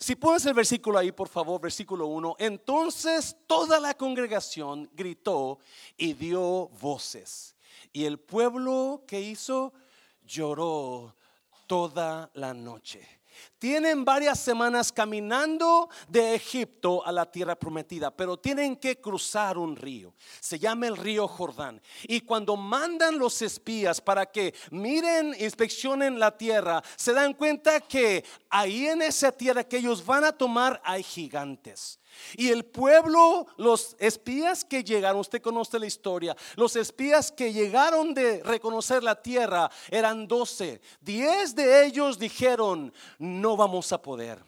Si 0.00 0.14
pones 0.14 0.46
el 0.46 0.54
versículo 0.54 0.98
ahí, 0.98 1.10
por 1.10 1.28
favor, 1.28 1.60
versículo 1.60 2.06
1. 2.06 2.36
Entonces 2.38 3.36
toda 3.46 3.80
la 3.80 3.94
congregación 3.94 4.88
gritó 4.94 5.58
y 5.96 6.12
dio 6.12 6.68
voces. 6.80 7.56
Y 7.92 8.04
el 8.04 8.18
pueblo 8.18 9.02
que 9.06 9.20
hizo 9.20 9.72
lloró 10.24 11.16
toda 11.66 12.30
la 12.34 12.54
noche. 12.54 13.17
Tienen 13.58 14.04
varias 14.04 14.38
semanas 14.38 14.92
caminando 14.92 15.88
de 16.08 16.34
Egipto 16.34 17.04
a 17.04 17.12
la 17.12 17.30
tierra 17.30 17.56
prometida, 17.56 18.10
pero 18.14 18.38
tienen 18.38 18.76
que 18.76 19.00
cruzar 19.00 19.58
un 19.58 19.76
río. 19.76 20.14
Se 20.40 20.58
llama 20.58 20.86
el 20.86 20.96
río 20.96 21.26
Jordán. 21.26 21.80
Y 22.04 22.20
cuando 22.20 22.56
mandan 22.56 23.18
los 23.18 23.42
espías 23.42 24.00
para 24.00 24.26
que 24.26 24.54
miren, 24.70 25.34
inspeccionen 25.38 26.18
la 26.18 26.36
tierra, 26.36 26.82
se 26.96 27.12
dan 27.12 27.34
cuenta 27.34 27.80
que 27.80 28.24
ahí 28.48 28.86
en 28.86 29.02
esa 29.02 29.32
tierra 29.32 29.64
que 29.64 29.78
ellos 29.78 30.04
van 30.04 30.24
a 30.24 30.32
tomar 30.32 30.80
hay 30.84 31.02
gigantes. 31.02 31.98
Y 32.36 32.48
el 32.48 32.64
pueblo, 32.64 33.46
los 33.56 33.96
espías 33.98 34.64
que 34.64 34.84
llegaron, 34.84 35.20
usted 35.20 35.42
conoce 35.42 35.78
la 35.78 35.86
historia, 35.86 36.36
los 36.56 36.76
espías 36.76 37.32
que 37.32 37.52
llegaron 37.52 38.14
de 38.14 38.42
reconocer 38.42 39.02
la 39.02 39.20
tierra 39.20 39.70
eran 39.90 40.26
doce. 40.26 40.80
Diez 41.00 41.54
de 41.54 41.86
ellos 41.86 42.18
dijeron, 42.18 42.92
no 43.18 43.56
vamos 43.56 43.92
a 43.92 44.00
poder. 44.00 44.42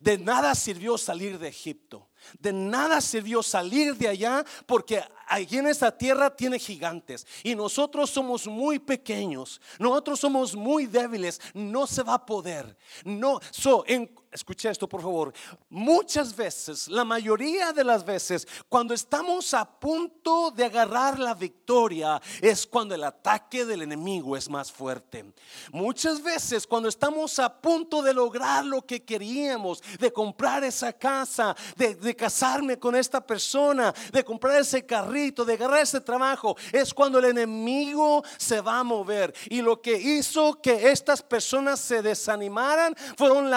De 0.00 0.18
nada 0.18 0.54
sirvió 0.54 0.98
salir 0.98 1.38
de 1.38 1.48
Egipto. 1.48 2.08
De 2.38 2.52
nada 2.52 3.00
sirvió 3.00 3.42
salir 3.42 3.96
de 3.96 4.08
allá 4.08 4.44
porque 4.66 5.02
allí 5.26 5.58
en 5.58 5.66
esta 5.66 5.96
tierra 5.96 6.34
tiene 6.34 6.58
gigantes 6.58 7.26
y 7.42 7.54
nosotros 7.54 8.10
somos 8.10 8.46
muy 8.46 8.78
pequeños, 8.78 9.60
nosotros 9.78 10.20
somos 10.20 10.54
muy 10.54 10.86
débiles, 10.86 11.40
no 11.54 11.86
se 11.86 12.02
va 12.02 12.14
a 12.14 12.26
poder. 12.26 12.76
No, 13.04 13.40
so, 13.50 13.84
en, 13.86 14.10
escuche 14.36 14.70
esto 14.70 14.88
por 14.88 15.02
favor, 15.02 15.32
muchas 15.68 16.34
veces, 16.34 16.88
la 16.88 17.04
mayoría 17.04 17.72
de 17.72 17.84
las 17.84 18.04
veces, 18.04 18.46
cuando 18.68 18.94
estamos 18.94 19.54
a 19.54 19.64
punto 19.64 20.50
de 20.50 20.64
agarrar 20.64 21.18
la 21.18 21.34
victoria, 21.34 22.20
es 22.40 22.66
cuando 22.66 22.94
el 22.94 23.04
ataque 23.04 23.64
del 23.64 23.82
enemigo 23.82 24.36
es 24.36 24.48
más 24.48 24.70
fuerte. 24.70 25.24
Muchas 25.72 26.22
veces, 26.22 26.66
cuando 26.66 26.88
estamos 26.88 27.38
a 27.38 27.60
punto 27.60 28.02
de 28.02 28.12
lograr 28.12 28.64
lo 28.64 28.82
que 28.82 29.04
queríamos, 29.04 29.82
de 29.98 30.12
comprar 30.12 30.64
esa 30.64 30.92
casa, 30.92 31.56
de, 31.76 31.94
de 31.94 32.14
casarme 32.14 32.78
con 32.78 32.94
esta 32.94 33.26
persona, 33.26 33.94
de 34.12 34.24
comprar 34.24 34.60
ese 34.60 34.84
de 35.16 35.54
agarrar 35.54 35.80
ese 35.80 36.00
trabajo, 36.00 36.56
es 36.72 36.92
cuando 36.92 37.18
el 37.18 37.26
enemigo 37.26 38.22
se 38.36 38.60
va 38.60 38.80
a 38.80 38.84
mover. 38.84 39.34
Y 39.48 39.62
lo 39.62 39.80
que 39.80 39.96
hizo 39.96 40.60
que 40.60 40.90
estas 40.90 41.22
personas 41.22 41.80
se 41.80 42.02
desanimaran 42.02 42.94
fueron 43.16 43.50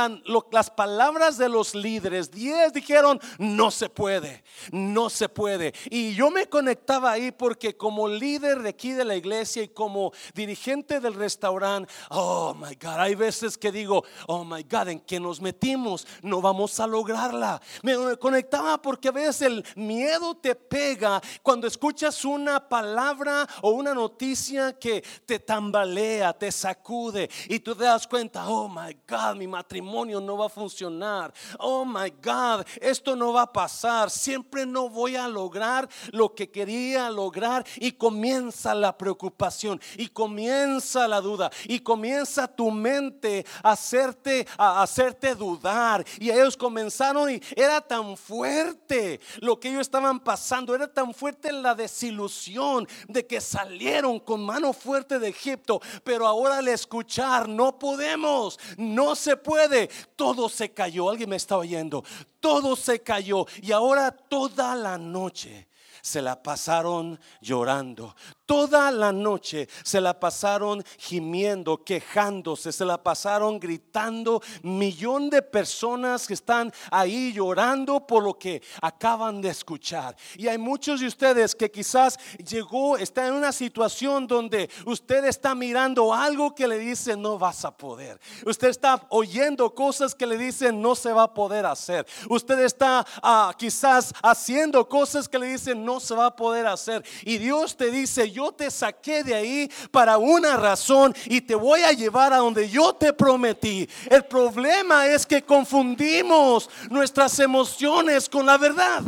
las 0.52 0.70
palabras 0.70 1.38
de 1.38 1.50
los 1.50 1.76
líderes. 1.76 2.32
Diez 2.32 2.72
dijeron, 2.72 3.20
no 3.38 3.72
se 3.72 3.90
puede, 3.90 4.44
no 4.72 5.10
se 5.10 5.28
puede. 5.28 5.74
Y 5.90 6.16
yo 6.16 6.32
me 6.32 6.48
conectaba 6.48 7.12
ahí 7.12 7.32
porque 7.32 7.76
como 7.76 8.08
líder 8.08 8.62
de 8.62 8.70
aquí 8.70 8.94
de 8.94 9.06
la 9.06 9.16
iglesia 9.16 9.64
y 9.64 9.68
como 9.68 10.14
dirigente 10.34 11.00
del 11.00 11.16
restaurante, 11.16 11.92
oh 12.10 12.54
my 12.54 12.76
God, 12.76 13.00
hay 13.00 13.16
veces 13.16 13.58
que 13.58 13.72
digo, 13.72 14.04
oh 14.28 14.46
my 14.46 14.64
God, 14.64 14.90
en 14.90 15.00
que 15.02 15.20
nos 15.20 15.42
metimos, 15.42 16.08
no 16.22 16.42
vamos 16.42 16.80
a 16.80 16.88
lograrla. 16.88 17.62
Me 17.84 18.16
conectaba 18.18 18.82
porque 18.82 19.10
a 19.10 19.12
veces 19.12 19.42
el 19.42 19.66
miedo 19.76 20.38
te 20.38 20.56
pega 20.56 21.22
cuando 21.44 21.49
escuchas 21.50 22.24
una 22.26 22.70
palabra 22.70 23.48
o 23.62 23.72
una 23.72 23.94
noticia 23.94 24.78
que 24.78 25.04
te 25.26 25.40
tambalea, 25.40 26.32
te 26.32 26.52
sacude 26.52 27.30
y 27.48 27.60
tú 27.60 27.76
te 27.76 27.86
das 27.86 28.06
cuenta, 28.06 28.48
oh 28.48 28.70
my 28.70 28.96
God, 29.08 29.36
mi 29.36 29.48
matrimonio 29.48 30.22
no 30.22 30.38
va 30.38 30.46
a 30.46 30.50
funcionar. 30.50 31.34
Oh 31.58 31.84
my 31.84 32.12
God, 32.24 32.66
esto 32.80 33.16
no 33.16 33.34
va 33.34 33.44
a 33.44 33.52
pasar. 33.52 34.12
Siempre 34.12 34.66
no 34.66 34.90
voy 34.90 35.16
a 35.16 35.28
lograr 35.28 35.90
lo 36.12 36.36
que 36.36 36.52
quería 36.52 37.10
lograr 37.10 37.66
y 37.78 37.94
comienza 37.94 38.76
la 38.76 38.96
preocupación 38.96 39.82
y 39.98 40.08
comienza 40.08 41.08
la 41.08 41.20
duda 41.20 41.50
y 41.66 41.80
comienza 41.80 42.48
tu 42.48 42.70
mente 42.70 43.46
a 43.64 43.72
hacerte 43.72 44.48
a 44.58 44.84
hacerte 44.84 45.34
dudar 45.34 46.06
y 46.20 46.30
ellos 46.30 46.56
comenzaron 46.56 47.32
y 47.32 47.42
era 47.56 47.82
tan 47.82 48.16
fuerte 48.16 49.20
lo 49.40 49.60
que 49.60 49.70
ellos 49.70 49.82
estaban 49.82 50.20
pasando, 50.20 50.76
era 50.76 50.92
tan 50.92 51.14
fuerte 51.14 51.39
la 51.42 51.76
desilusión 51.76 52.88
de 53.08 53.26
que 53.26 53.42
salieron 53.42 54.20
con 54.20 54.46
mano 54.46 54.74
fuerte 54.74 55.20
de 55.20 55.30
Egipto, 55.30 55.82
pero 56.04 56.28
ahora 56.28 56.58
al 56.58 56.68
escuchar 56.68 57.48
no 57.48 57.80
podemos, 57.80 58.60
no 58.78 59.16
se 59.16 59.38
puede, 59.38 59.90
todo 60.16 60.50
se 60.50 60.72
cayó, 60.72 61.10
alguien 61.10 61.30
me 61.30 61.36
está 61.36 61.58
oyendo, 61.58 62.04
todo 62.40 62.76
se 62.76 63.02
cayó 63.02 63.46
y 63.62 63.72
ahora 63.72 64.12
toda 64.12 64.76
la 64.76 64.98
noche 64.98 65.68
se 66.02 66.22
la 66.22 66.42
pasaron 66.42 67.20
llorando. 67.42 68.16
Toda 68.50 68.90
la 68.90 69.12
noche 69.12 69.70
se 69.84 70.02
la 70.02 70.20
pasaron 70.20 70.84
gimiendo, 70.98 71.84
quejándose, 71.84 72.72
se 72.72 72.84
la 72.84 72.98
pasaron 72.98 73.60
gritando. 73.60 74.42
Millón 74.64 75.30
de 75.30 75.44
personas 75.44 76.26
que 76.26 76.34
están 76.34 76.74
ahí 76.90 77.32
llorando 77.32 78.08
por 78.08 78.24
lo 78.24 78.40
que 78.40 78.64
acaban 78.82 79.40
de 79.40 79.50
escuchar. 79.50 80.18
Y 80.36 80.48
hay 80.48 80.58
muchos 80.58 81.00
de 81.00 81.06
ustedes 81.06 81.54
que 81.54 81.70
quizás 81.70 82.18
llegó, 82.44 82.98
está 82.98 83.28
en 83.28 83.36
una 83.36 83.52
situación 83.52 84.26
donde 84.26 84.68
usted 84.88 85.26
está 85.26 85.54
mirando 85.54 86.12
algo 86.12 86.56
que 86.56 86.68
le 86.68 86.80
dice 86.80 87.16
no 87.16 87.38
vas 87.38 87.64
a 87.66 87.78
poder. 87.78 88.20
Usted 88.48 88.70
está 88.70 89.06
oyendo 89.10 89.76
cosas 89.76 90.16
que 90.16 90.26
le 90.26 90.40
dicen 90.40 90.82
no 90.82 90.96
se 90.96 91.14
va 91.14 91.22
a 91.26 91.34
poder 91.36 91.68
hacer. 91.68 92.04
Usted 92.28 92.58
está 92.62 93.06
ah, 93.22 93.54
quizás 93.56 94.12
haciendo 94.24 94.90
cosas 94.90 95.30
que 95.30 95.38
le 95.38 95.46
dicen 95.46 95.86
no 95.86 96.00
se 96.00 96.16
va 96.16 96.26
a 96.26 96.36
poder 96.36 96.66
hacer. 96.66 97.06
Y 97.22 97.38
Dios 97.38 97.78
te 97.78 97.92
dice, 97.92 98.32
yo 98.40 98.54
te 98.54 98.72
saqué 98.72 99.22
de 99.22 99.36
ahí 99.36 99.72
para 99.92 100.18
una 100.18 100.56
razón 100.56 101.14
y 101.26 101.42
te 101.42 101.56
voy 101.56 101.82
a 101.82 101.92
llevar 101.92 102.32
a 102.32 102.38
donde 102.38 102.70
yo 102.70 102.94
te 102.94 103.12
prometí. 103.12 103.88
El 104.10 104.24
problema 104.24 105.08
es 105.08 105.26
que 105.26 105.42
confundimos 105.42 106.70
nuestras 106.90 107.38
emociones 107.40 108.30
con 108.30 108.46
la 108.46 108.58
verdad. 108.58 109.04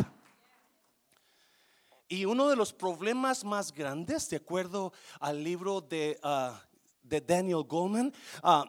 Y 2.09 2.25
uno 2.25 2.49
de 2.49 2.57
los 2.57 2.73
problemas 2.73 3.45
más 3.45 3.71
grandes, 3.71 4.29
de 4.29 4.35
acuerdo 4.35 4.91
al 5.21 5.41
libro 5.41 5.79
de, 5.79 6.19
ah, 6.23 6.61
de 7.01 7.21
Daniel 7.21 7.63
Goleman, 7.63 8.13
ah, 8.43 8.65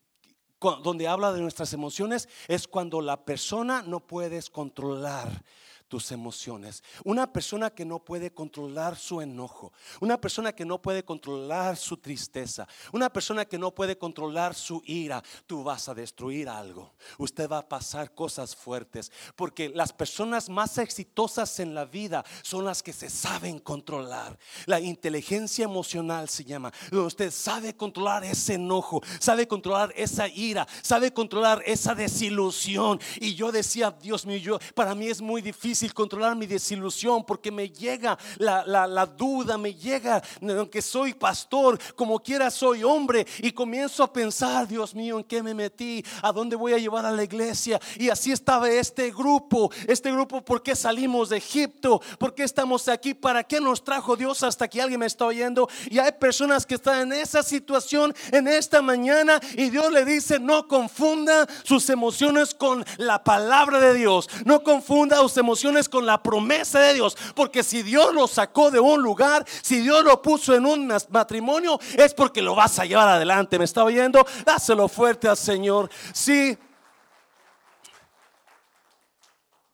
donde 0.82 1.06
habla 1.06 1.32
de 1.32 1.40
nuestras 1.40 1.72
emociones, 1.72 2.28
es 2.48 2.66
cuando 2.66 3.00
la 3.00 3.24
persona 3.24 3.82
no 3.82 4.00
puedes 4.00 4.50
controlar 4.50 5.44
tus 5.92 6.10
emociones. 6.10 6.82
Una 7.04 7.30
persona 7.30 7.68
que 7.68 7.84
no 7.84 7.98
puede 7.98 8.32
controlar 8.32 8.96
su 8.96 9.20
enojo, 9.20 9.74
una 10.00 10.18
persona 10.18 10.50
que 10.50 10.64
no 10.64 10.80
puede 10.80 11.04
controlar 11.04 11.76
su 11.76 11.98
tristeza, 11.98 12.66
una 12.92 13.12
persona 13.12 13.44
que 13.44 13.58
no 13.58 13.74
puede 13.74 13.98
controlar 13.98 14.54
su 14.54 14.82
ira, 14.86 15.22
tú 15.46 15.62
vas 15.62 15.90
a 15.90 15.94
destruir 15.94 16.48
algo. 16.48 16.94
Usted 17.18 17.46
va 17.46 17.58
a 17.58 17.68
pasar 17.68 18.14
cosas 18.14 18.56
fuertes, 18.56 19.12
porque 19.36 19.68
las 19.68 19.92
personas 19.92 20.48
más 20.48 20.78
exitosas 20.78 21.60
en 21.60 21.74
la 21.74 21.84
vida 21.84 22.24
son 22.40 22.64
las 22.64 22.82
que 22.82 22.94
se 22.94 23.10
saben 23.10 23.58
controlar. 23.58 24.38
La 24.64 24.80
inteligencia 24.80 25.66
emocional 25.66 26.30
se 26.30 26.42
llama, 26.42 26.72
usted 26.90 27.30
sabe 27.30 27.76
controlar 27.76 28.24
ese 28.24 28.54
enojo, 28.54 29.02
sabe 29.18 29.46
controlar 29.46 29.92
esa 29.94 30.26
ira, 30.26 30.66
sabe 30.80 31.12
controlar 31.12 31.62
esa 31.66 31.94
desilusión. 31.94 32.98
Y 33.20 33.34
yo 33.34 33.52
decía, 33.52 33.90
Dios 33.90 34.24
mío, 34.24 34.38
yo, 34.38 34.58
para 34.74 34.94
mí 34.94 35.08
es 35.08 35.20
muy 35.20 35.42
difícil 35.42 35.81
controlar 35.90 36.36
mi 36.36 36.46
desilusión 36.46 37.24
porque 37.24 37.50
me 37.50 37.68
llega 37.68 38.18
la, 38.38 39.06
duda, 39.06 39.58
me 39.58 39.74
llega, 39.74 40.22
aunque 40.40 40.82
soy 40.82 41.14
pastor, 41.14 41.78
como 41.96 42.18
quiera 42.20 42.50
soy 42.50 42.84
hombre 42.84 43.26
y 43.38 43.52
comienzo 43.52 44.02
a 44.02 44.12
pensar, 44.12 44.68
Dios 44.68 44.94
mío, 44.94 45.18
¿en 45.18 45.24
qué 45.24 45.42
me 45.42 45.54
metí? 45.54 46.04
¿A 46.22 46.32
dónde 46.32 46.56
voy 46.56 46.72
a 46.72 46.78
llevar 46.78 47.06
a 47.06 47.10
la 47.10 47.24
iglesia? 47.24 47.80
Y 47.96 48.08
así 48.08 48.32
estaba 48.32 48.70
este 48.70 49.10
grupo, 49.10 49.70
este 49.86 50.12
grupo, 50.12 50.44
¿por 50.44 50.62
qué 50.62 50.76
salimos 50.76 51.30
de 51.30 51.38
Egipto? 51.38 52.00
¿Por 52.18 52.34
qué 52.34 52.44
estamos 52.44 52.88
aquí? 52.88 53.14
¿Para 53.14 53.44
qué 53.44 53.60
nos 53.60 53.82
trajo 53.82 54.16
Dios 54.16 54.42
hasta 54.42 54.68
que 54.68 54.80
alguien 54.80 55.00
me 55.00 55.06
está 55.06 55.26
oyendo? 55.26 55.68
Y 55.90 55.98
hay 55.98 56.12
personas 56.12 56.66
que 56.66 56.74
están 56.74 57.00
en 57.00 57.12
esa 57.12 57.42
situación 57.42 58.14
en 58.30 58.48
esta 58.48 58.82
mañana 58.82 59.40
y 59.56 59.70
Dios 59.70 59.90
le 59.92 60.04
dice, 60.04 60.38
no 60.38 60.68
confunda 60.68 61.46
sus 61.64 61.88
emociones 61.90 62.54
con 62.54 62.84
la 62.98 63.22
palabra 63.24 63.80
de 63.80 63.94
Dios, 63.94 64.28
no 64.44 64.62
confunda 64.62 65.18
sus 65.18 65.36
emociones 65.36 65.71
con 65.88 66.06
la 66.06 66.22
promesa 66.22 66.78
de 66.80 66.94
Dios. 66.94 67.16
Porque 67.34 67.62
si 67.62 67.82
Dios 67.82 68.14
lo 68.14 68.26
sacó 68.26 68.70
de 68.70 68.80
un 68.80 69.02
lugar, 69.02 69.44
si 69.62 69.80
Dios 69.80 70.04
lo 70.04 70.20
puso 70.20 70.54
en 70.54 70.66
un 70.66 70.92
matrimonio, 71.10 71.78
es 71.96 72.14
porque 72.14 72.42
lo 72.42 72.54
vas 72.54 72.78
a 72.78 72.84
llevar 72.84 73.08
adelante. 73.08 73.58
¿Me 73.58 73.64
está 73.64 73.84
oyendo? 73.84 74.24
Dáselo 74.44 74.88
fuerte 74.88 75.28
al 75.28 75.36
Señor. 75.36 75.90
Si 76.12 76.56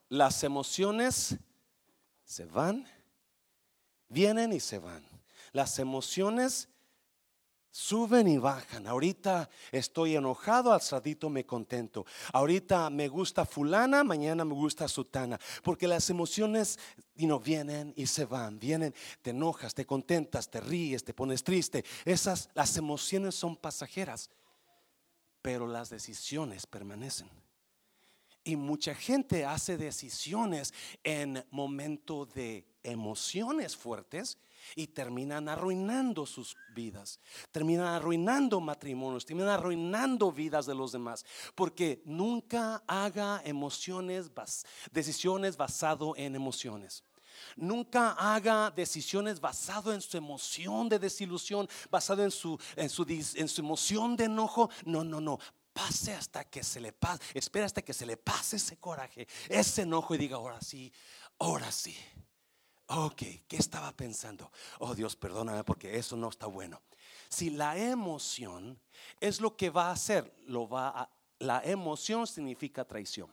las 0.09 0.43
emociones 0.45 1.37
se 2.25 2.45
van, 2.45 2.89
vienen 4.09 4.53
y 4.53 4.61
se 4.61 4.79
van. 4.79 5.05
Las 5.53 5.79
emociones 5.79 6.69
Suben 7.81 8.27
y 8.27 8.39
bajan. 8.39 8.89
Ahorita 8.89 9.49
estoy 9.71 10.17
enojado, 10.17 10.73
al 10.73 10.81
ratito 10.81 11.31
me 11.31 11.47
contento. 11.47 12.05
Ahorita 12.33 12.91
me 12.91 13.07
gusta 13.07 13.47
fulana, 13.47 14.03
mañana 14.03 14.45
me 14.45 14.55
gusta 14.55 14.89
sutana. 14.89 15.39
Porque 15.63 15.87
las 15.87 16.11
emociones 16.11 16.77
vienen 17.15 17.93
y 17.95 18.09
se 18.09 18.25
van. 18.25 18.59
Vienen, 18.59 18.93
te 19.23 19.31
enojas, 19.31 19.75
te 19.75 19.87
contentas, 19.87 20.51
te 20.51 20.61
ríes, 20.61 21.05
te 21.05 21.15
pones 21.15 21.45
triste. 21.45 21.85
Esas, 22.05 22.51
las 22.53 22.77
emociones 22.77 23.37
son 23.37 23.55
pasajeras. 23.55 24.29
Pero 25.41 25.69
las 25.69 25.89
decisiones 25.89 26.67
permanecen. 26.67 27.31
Y 28.43 28.57
mucha 28.57 28.93
gente 28.97 29.45
hace 29.45 29.77
decisiones 29.77 30.75
en 31.05 31.47
momento 31.53 32.27
de 32.27 32.67
emociones 32.83 33.77
fuertes 33.77 34.37
y 34.75 34.89
terminan 34.89 35.49
arruinando 35.49 36.27
sus 36.27 36.57
vidas, 36.69 37.21
terminan 37.51 37.87
arruinando 37.87 38.61
matrimonios, 38.61 39.27
terminan 39.27 39.51
arruinando 39.51 40.33
vidas 40.33 40.67
de 40.67 40.75
los 40.75 40.93
demás, 40.93 41.25
porque 41.55 42.03
nunca 42.05 42.83
haga 42.87 43.43
emociones, 43.45 44.31
decisiones 44.91 45.57
basado 45.57 46.15
en 46.17 46.35
emociones. 46.35 47.05
Nunca 47.57 48.13
haga 48.13 48.71
decisiones 48.71 49.41
basado 49.41 49.93
en 49.93 50.01
su 50.01 50.17
emoción 50.17 50.89
de 50.89 50.99
desilusión, 50.99 51.69
basado 51.91 52.25
en 52.25 52.33
su, 52.33 52.59
en 52.75 52.89
su, 52.89 53.05
en 53.09 53.49
su 53.49 53.61
emoción 53.61 54.17
de 54.17 54.25
enojo. 54.25 54.71
No, 54.85 55.05
no, 55.05 55.21
no 55.21 55.39
pase 55.79 56.13
hasta 56.13 56.43
que 56.45 56.65
se 56.65 56.81
le 56.81 56.93
pase, 56.93 57.23
espera 57.35 57.67
hasta 57.67 57.83
que 57.83 57.93
se 57.93 58.05
le 58.05 58.17
pase 58.17 58.57
ese 58.57 58.79
coraje, 58.79 59.29
ese 59.49 59.83
enojo 59.83 60.15
y 60.15 60.19
diga, 60.19 60.37
ahora 60.37 60.61
sí, 60.61 60.93
ahora 61.39 61.71
sí. 61.71 61.97
Ok, 62.89 63.23
¿qué 63.47 63.57
estaba 63.57 63.93
pensando? 63.93 64.51
Oh 64.79 64.95
Dios, 64.95 65.15
perdóname 65.15 65.63
porque 65.65 65.99
eso 65.99 66.17
no 66.17 66.29
está 66.29 66.47
bueno. 66.47 66.81
Si 67.29 67.51
la 67.51 67.77
emoción 67.77 68.81
es 69.21 69.41
lo 69.41 69.57
que 69.57 69.71
va 69.71 69.89
a 69.89 69.93
hacer, 69.93 70.35
lo 70.47 70.69
va 70.69 70.89
a, 70.89 71.11
la 71.39 71.63
emoción 71.65 72.27
significa 72.27 72.85
traición. 72.85 73.31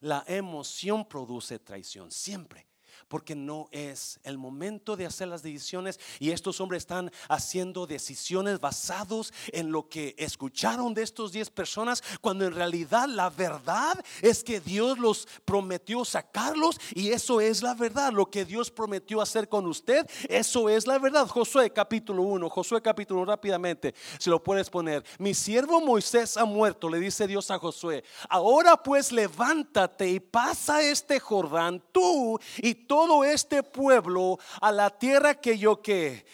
La 0.00 0.24
emoción 0.26 1.06
produce 1.06 1.58
traición, 1.58 2.10
siempre 2.10 2.66
porque 3.08 3.34
no 3.34 3.68
es 3.70 4.20
el 4.22 4.38
momento 4.38 4.96
de 4.96 5.06
hacer 5.06 5.28
las 5.28 5.42
decisiones. 5.42 5.98
Y 6.18 6.30
estos 6.30 6.60
hombres 6.60 6.82
están 6.82 7.10
haciendo 7.28 7.86
decisiones 7.86 8.60
basados 8.60 9.32
en 9.52 9.70
lo 9.70 9.88
que 9.88 10.14
escucharon 10.18 10.94
de 10.94 11.02
estos 11.02 11.32
10 11.32 11.50
personas, 11.50 12.02
cuando 12.20 12.44
en 12.44 12.54
realidad 12.54 13.08
la 13.08 13.30
verdad 13.30 14.02
es 14.22 14.42
que 14.42 14.60
Dios 14.60 14.98
los 14.98 15.26
prometió 15.44 16.04
sacarlos 16.04 16.80
y 16.94 17.10
eso 17.10 17.40
es 17.40 17.62
la 17.62 17.74
verdad, 17.74 18.12
lo 18.12 18.30
que 18.30 18.44
Dios 18.44 18.70
prometió 18.70 19.20
hacer 19.20 19.48
con 19.48 19.66
usted, 19.66 20.06
eso 20.28 20.68
es 20.68 20.86
la 20.86 20.98
verdad. 20.98 21.26
Josué 21.28 21.70
capítulo 21.70 22.22
1, 22.22 22.48
Josué 22.48 22.82
capítulo 22.82 23.20
1 23.22 23.32
rápidamente, 23.32 23.94
si 24.18 24.30
lo 24.30 24.42
puedes 24.42 24.70
poner, 24.70 25.04
mi 25.18 25.34
siervo 25.34 25.80
Moisés 25.80 26.36
ha 26.36 26.44
muerto, 26.44 26.88
le 26.88 26.98
dice 26.98 27.26
Dios 27.26 27.50
a 27.50 27.58
Josué, 27.58 28.04
ahora 28.28 28.76
pues 28.82 29.12
levántate 29.12 30.08
y 30.08 30.20
pasa 30.20 30.82
este 30.82 31.20
Jordán 31.20 31.82
tú 31.92 32.38
y 32.58 32.74
todo 32.86 33.24
este 33.24 33.62
pueblo 33.62 34.38
a 34.60 34.72
la 34.72 34.90
tierra 34.90 35.34
que 35.34 35.58
yo 35.58 35.82
que 35.82 36.24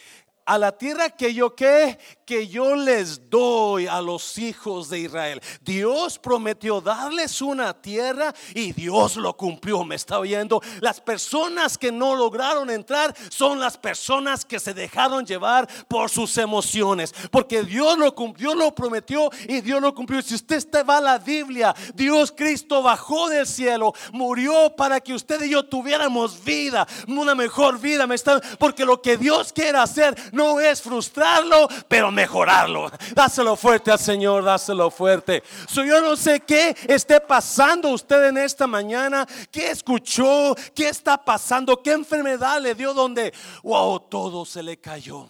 a 0.50 0.58
la 0.58 0.72
tierra 0.76 1.10
que 1.10 1.32
yo 1.32 1.54
que 1.54 1.96
que 2.30 2.46
yo 2.46 2.76
les 2.76 3.28
doy 3.28 3.88
a 3.88 4.00
los 4.00 4.38
hijos 4.38 4.88
de 4.88 5.00
Israel. 5.00 5.42
Dios 5.62 6.16
prometió 6.16 6.80
darles 6.80 7.42
una 7.42 7.74
tierra 7.74 8.32
y 8.54 8.70
Dios 8.70 9.16
lo 9.16 9.36
cumplió. 9.36 9.82
¿Me 9.82 9.96
está 9.96 10.20
oyendo? 10.20 10.62
Las 10.80 11.00
personas 11.00 11.76
que 11.76 11.90
no 11.90 12.14
lograron 12.14 12.70
entrar 12.70 13.12
son 13.30 13.58
las 13.58 13.76
personas 13.76 14.44
que 14.44 14.60
se 14.60 14.74
dejaron 14.74 15.26
llevar 15.26 15.68
por 15.88 16.08
sus 16.08 16.38
emociones. 16.38 17.12
Porque 17.32 17.64
Dios 17.64 17.98
lo, 17.98 18.14
Dios 18.38 18.54
lo 18.54 18.72
prometió 18.76 19.28
y 19.48 19.60
Dios 19.60 19.82
lo 19.82 19.92
cumplió. 19.92 20.22
Si 20.22 20.36
usted 20.36 20.86
va 20.88 20.98
a 20.98 21.00
la 21.00 21.18
Biblia, 21.18 21.74
Dios 21.94 22.30
Cristo 22.30 22.80
bajó 22.80 23.28
del 23.28 23.44
cielo, 23.44 23.92
murió 24.12 24.76
para 24.76 25.00
que 25.00 25.14
usted 25.14 25.42
y 25.42 25.50
yo 25.50 25.64
tuviéramos 25.64 26.44
vida, 26.44 26.86
una 27.08 27.34
mejor 27.34 27.80
vida. 27.80 28.06
¿Me 28.06 28.14
está? 28.14 28.40
Porque 28.60 28.84
lo 28.84 29.02
que 29.02 29.16
Dios 29.16 29.52
quiere 29.52 29.78
hacer 29.78 30.14
no 30.30 30.39
es 30.60 30.80
frustrarlo, 30.80 31.68
pero 31.88 32.10
mejorarlo. 32.10 32.90
Dáselo 33.14 33.56
fuerte 33.56 33.90
al 33.90 33.98
Señor, 33.98 34.44
dáselo 34.44 34.90
fuerte. 34.90 35.42
yo 35.74 36.00
no 36.00 36.16
sé 36.16 36.40
qué 36.40 36.74
esté 36.88 37.20
pasando 37.20 37.90
usted 37.90 38.28
en 38.28 38.38
esta 38.38 38.66
mañana, 38.66 39.26
qué 39.50 39.70
escuchó, 39.70 40.54
qué 40.74 40.88
está 40.88 41.22
pasando, 41.22 41.82
qué 41.82 41.92
enfermedad 41.92 42.60
le 42.60 42.74
dio 42.74 42.94
donde, 42.94 43.32
wow, 43.62 44.00
todo 44.00 44.44
se 44.44 44.62
le 44.62 44.80
cayó. 44.80 45.28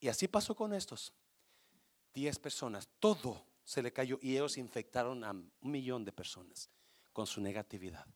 Y 0.00 0.08
así 0.08 0.28
pasó 0.28 0.54
con 0.54 0.74
estos. 0.74 1.12
Diez 2.12 2.38
personas, 2.38 2.88
todo 2.98 3.46
se 3.64 3.82
le 3.82 3.92
cayó 3.92 4.18
y 4.20 4.32
ellos 4.32 4.58
infectaron 4.58 5.22
a 5.22 5.30
un 5.30 5.52
millón 5.60 6.04
de 6.04 6.12
personas 6.12 6.68
con 7.12 7.26
su 7.26 7.40
negatividad. 7.40 8.06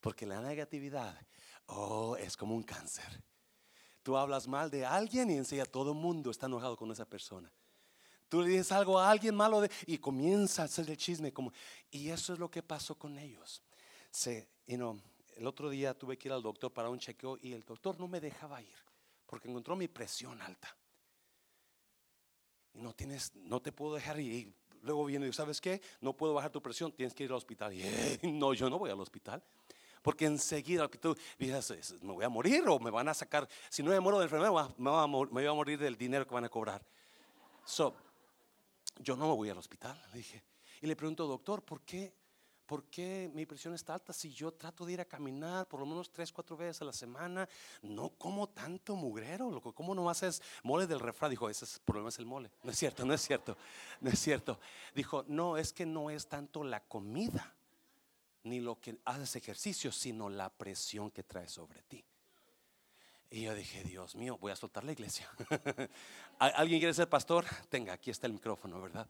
Porque 0.00 0.26
la 0.26 0.40
negatividad, 0.42 1.18
oh, 1.66 2.16
es 2.16 2.36
como 2.36 2.54
un 2.54 2.62
cáncer 2.62 3.24
Tú 4.04 4.16
hablas 4.16 4.46
mal 4.46 4.70
de 4.70 4.86
alguien 4.86 5.28
y 5.30 5.34
enseguida 5.34 5.66
todo 5.66 5.90
el 5.90 5.98
mundo 5.98 6.30
está 6.30 6.46
enojado 6.46 6.76
con 6.76 6.92
esa 6.92 7.04
persona. 7.04 7.50
Tú 8.28 8.42
le 8.42 8.48
dices 8.48 8.70
algo 8.70 8.98
a 8.98 9.10
alguien 9.10 9.34
malo 9.34 9.62
y 9.86 9.98
comienza 9.98 10.62
a 10.62 10.64
hacer 10.66 10.88
el 10.88 10.96
chisme. 10.96 11.32
Como, 11.32 11.52
y 11.90 12.10
eso 12.10 12.32
es 12.32 12.38
lo 12.38 12.48
que 12.48 12.62
pasó 12.62 12.94
con 12.96 13.18
ellos. 13.18 13.62
Se, 14.12 14.48
you 14.68 15.00
el 15.36 15.46
otro 15.48 15.68
día 15.68 15.94
tuve 15.94 16.16
que 16.16 16.28
ir 16.28 16.32
al 16.32 16.42
doctor 16.42 16.72
para 16.72 16.88
un 16.88 16.98
chequeo 16.98 17.38
y 17.40 17.52
el 17.52 17.64
doctor 17.64 17.98
no 17.98 18.06
me 18.06 18.20
dejaba 18.20 18.62
ir 18.62 18.84
porque 19.26 19.48
encontró 19.48 19.74
mi 19.74 19.88
presión 19.88 20.40
alta. 20.40 20.76
Y 22.74 22.80
no 22.80 22.92
tienes, 22.92 23.34
no 23.34 23.60
te 23.60 23.72
puedo 23.72 23.94
dejar 23.94 24.20
ir. 24.20 24.32
Y 24.32 24.54
luego 24.82 25.04
viene 25.06 25.26
y 25.26 25.32
¿sabes 25.32 25.60
qué? 25.60 25.80
No 26.00 26.12
puedo 26.12 26.34
bajar 26.34 26.50
tu 26.50 26.62
presión, 26.62 26.92
tienes 26.92 27.14
que 27.14 27.24
ir 27.24 27.30
al 27.30 27.36
hospital. 27.36 27.72
Y, 27.72 28.32
no, 28.32 28.54
yo 28.54 28.68
no 28.70 28.78
voy 28.78 28.90
al 28.90 29.00
hospital. 29.00 29.42
Porque 30.04 30.26
enseguida 30.26 30.86
tú 30.86 31.16
dices, 31.38 31.94
me 32.02 32.12
voy 32.12 32.26
a 32.26 32.28
morir 32.28 32.62
o 32.68 32.78
me 32.78 32.90
van 32.90 33.08
a 33.08 33.14
sacar, 33.14 33.48
si 33.70 33.82
no 33.82 33.90
me 33.90 33.98
muero 34.00 34.18
de 34.18 34.24
enfermedad, 34.24 34.76
me 34.76 34.90
voy 34.90 35.46
a 35.46 35.52
morir 35.54 35.78
del 35.78 35.96
dinero 35.96 36.26
que 36.26 36.34
van 36.34 36.44
a 36.44 36.50
cobrar. 36.50 36.84
So, 37.64 37.94
yo 38.98 39.16
no 39.16 39.28
me 39.28 39.34
voy 39.34 39.48
al 39.48 39.56
hospital, 39.56 39.98
le 40.12 40.18
dije. 40.18 40.44
Y 40.82 40.86
le 40.86 40.94
pregunto, 40.94 41.26
doctor, 41.26 41.62
¿por 41.62 41.80
qué, 41.80 42.12
¿por 42.66 42.84
qué 42.90 43.30
mi 43.32 43.46
presión 43.46 43.72
está 43.72 43.94
alta 43.94 44.12
si 44.12 44.30
yo 44.30 44.52
trato 44.52 44.84
de 44.84 44.92
ir 44.92 45.00
a 45.00 45.06
caminar 45.06 45.66
por 45.66 45.80
lo 45.80 45.86
menos 45.86 46.12
tres, 46.12 46.30
cuatro 46.30 46.54
veces 46.54 46.82
a 46.82 46.84
la 46.84 46.92
semana? 46.92 47.48
No 47.80 48.10
como 48.10 48.50
tanto 48.50 48.96
mugrero, 48.96 49.50
loco. 49.50 49.72
¿Cómo 49.72 49.94
no 49.94 50.10
haces 50.10 50.42
mole 50.64 50.86
del 50.86 51.00
refrán? 51.00 51.30
Dijo, 51.30 51.48
ese 51.48 51.64
es, 51.64 51.78
problema 51.78 52.10
es 52.10 52.18
el 52.18 52.26
mole. 52.26 52.50
No 52.62 52.70
es 52.70 52.76
cierto, 52.76 53.06
no 53.06 53.14
es 53.14 53.22
cierto, 53.22 53.56
no 54.02 54.10
es 54.10 54.18
cierto. 54.18 54.60
Dijo, 54.94 55.24
no, 55.28 55.56
es 55.56 55.72
que 55.72 55.86
no 55.86 56.10
es 56.10 56.26
tanto 56.26 56.62
la 56.62 56.80
comida 56.80 57.53
ni 58.44 58.60
lo 58.60 58.80
que 58.80 58.98
haces 59.04 59.36
ejercicio, 59.36 59.90
sino 59.90 60.28
la 60.28 60.50
presión 60.50 61.10
que 61.10 61.22
trae 61.22 61.48
sobre 61.48 61.82
ti. 61.82 62.04
Y 63.30 63.42
yo 63.42 63.54
dije, 63.54 63.82
Dios 63.82 64.14
mío, 64.14 64.38
voy 64.38 64.52
a 64.52 64.56
soltar 64.56 64.84
la 64.84 64.92
iglesia. 64.92 65.28
¿Alguien 66.38 66.78
quiere 66.78 66.94
ser 66.94 67.08
pastor? 67.08 67.44
Tenga, 67.68 67.94
aquí 67.94 68.10
está 68.10 68.26
el 68.26 68.34
micrófono, 68.34 68.80
¿verdad? 68.80 69.08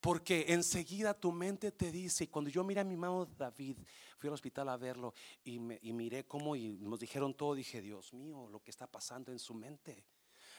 Porque 0.00 0.46
enseguida 0.48 1.14
tu 1.14 1.30
mente 1.30 1.72
te 1.72 1.92
dice, 1.92 2.28
cuando 2.28 2.50
yo 2.50 2.64
miré 2.64 2.80
a 2.80 2.84
mi 2.84 2.94
hermano 2.94 3.26
David, 3.26 3.78
fui 4.16 4.28
al 4.28 4.34
hospital 4.34 4.68
a 4.68 4.76
verlo 4.76 5.12
y, 5.44 5.58
me, 5.58 5.78
y 5.82 5.92
miré 5.92 6.24
cómo 6.24 6.56
y 6.56 6.78
nos 6.78 7.00
dijeron 7.00 7.34
todo, 7.34 7.54
dije, 7.54 7.80
Dios 7.80 8.12
mío, 8.12 8.48
lo 8.48 8.60
que 8.60 8.70
está 8.70 8.86
pasando 8.86 9.32
en 9.32 9.38
su 9.38 9.54
mente 9.54 10.04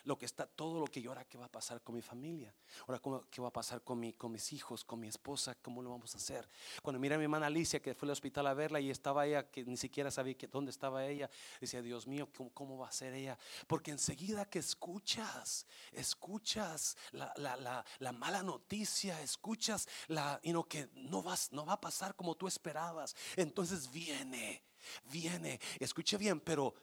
lo 0.03 0.17
que 0.17 0.25
está, 0.25 0.45
todo 0.45 0.79
lo 0.79 0.87
que 0.87 1.01
yo 1.01 1.11
ahora, 1.11 1.25
¿qué 1.25 1.37
va 1.37 1.45
a 1.45 1.51
pasar 1.51 1.81
con 1.81 1.95
mi 1.95 2.01
familia? 2.01 2.53
Ahora, 2.87 3.01
¿qué 3.29 3.41
va 3.41 3.49
a 3.49 3.53
pasar 3.53 3.81
con, 3.83 3.99
mi, 3.99 4.13
con 4.13 4.31
mis 4.31 4.53
hijos, 4.53 4.83
con 4.83 4.99
mi 4.99 5.07
esposa? 5.07 5.55
¿Cómo 5.61 5.81
lo 5.81 5.89
vamos 5.89 6.13
a 6.15 6.17
hacer? 6.17 6.49
Cuando 6.81 6.99
miré 6.99 7.15
a 7.15 7.17
mi 7.17 7.25
hermana 7.25 7.47
Alicia, 7.47 7.81
que 7.81 7.93
fue 7.93 8.07
al 8.07 8.11
hospital 8.11 8.47
a 8.47 8.53
verla 8.53 8.79
y 8.79 8.89
estaba 8.89 9.25
ella, 9.25 9.49
que 9.49 9.63
ni 9.63 9.77
siquiera 9.77 10.11
sabía 10.11 10.35
que, 10.35 10.47
dónde 10.47 10.71
estaba 10.71 11.05
ella, 11.05 11.29
decía, 11.59 11.81
Dios 11.81 12.07
mío, 12.07 12.29
¿cómo, 12.53 12.77
va 12.77 12.87
a 12.87 12.91
ser 12.91 13.13
ella? 13.13 13.37
Porque 13.67 13.91
enseguida 13.91 14.45
que 14.45 14.59
escuchas, 14.59 15.65
escuchas 15.91 16.97
la, 17.11 17.33
la, 17.37 17.83
la, 17.99 18.11
mala 18.11 18.43
noticia, 18.43 19.21
escuchas 19.21 19.87
la, 20.07 20.39
y 20.43 20.53
no, 20.53 20.67
que 20.67 20.89
no, 20.93 21.21
vas, 21.21 21.51
no 21.51 21.65
va 21.65 21.73
a 21.73 21.81
pasar 21.81 22.15
como 22.15 22.35
tú 22.35 22.47
esperabas, 22.47 23.15
entonces 23.35 23.91
viene, 23.91 24.63
viene, 25.05 25.59
escuche 25.79 26.17
bien, 26.17 26.39
pero 26.39 26.73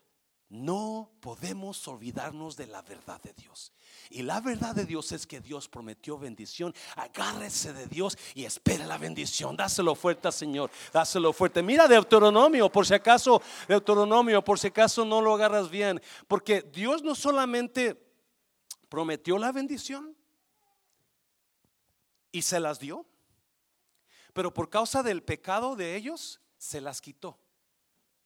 no 0.49 1.11
podemos 1.21 1.87
olvidarnos 1.89 2.57
de 2.57 2.69
la 2.69 2.83
verdad 2.83 3.21
de 3.21 3.33
Dios. 3.33 3.73
Y 4.11 4.23
la 4.23 4.41
verdad 4.41 4.75
de 4.75 4.85
Dios 4.85 5.11
es 5.11 5.27
que 5.27 5.41
Dios 5.41 5.69
prometió 5.69 6.19
bendición. 6.19 6.73
Agárrese 6.95 7.73
de 7.73 7.87
Dios 7.87 8.17
y 8.35 8.45
espere 8.45 8.87
la 8.87 8.97
bendición. 8.97 9.57
Dáselo 9.57 9.97
fuerte, 9.97 10.31
Señor. 10.31 10.71
Dáselo 10.93 11.33
fuerte. 11.33 11.63
Mira 11.63 11.89
Deuteronomio, 11.89 12.71
por 12.71 12.87
si 12.87 12.95
acaso, 12.95 13.43
Deuteronomio, 13.67 14.43
por 14.45 14.59
si 14.59 14.69
acaso 14.69 15.05
no 15.05 15.21
lo 15.21 15.35
agarras 15.35 15.69
bien. 15.69 16.01
Porque 16.29 16.63
Dios 16.63 17.03
no 17.03 17.17
solamente 17.17 18.01
prometió 18.89 19.39
la 19.39 19.51
bendición 19.51 20.17
y 22.31 22.43
se 22.43 22.61
las 22.61 22.79
dio, 22.79 23.05
pero 24.33 24.55
por 24.55 24.71
causa 24.71 25.03
del 25.03 25.23
pecado 25.25 25.75
de 25.75 25.97
ellos, 25.97 26.41
se 26.57 26.81
las 26.81 27.01
quitó. 27.01 27.39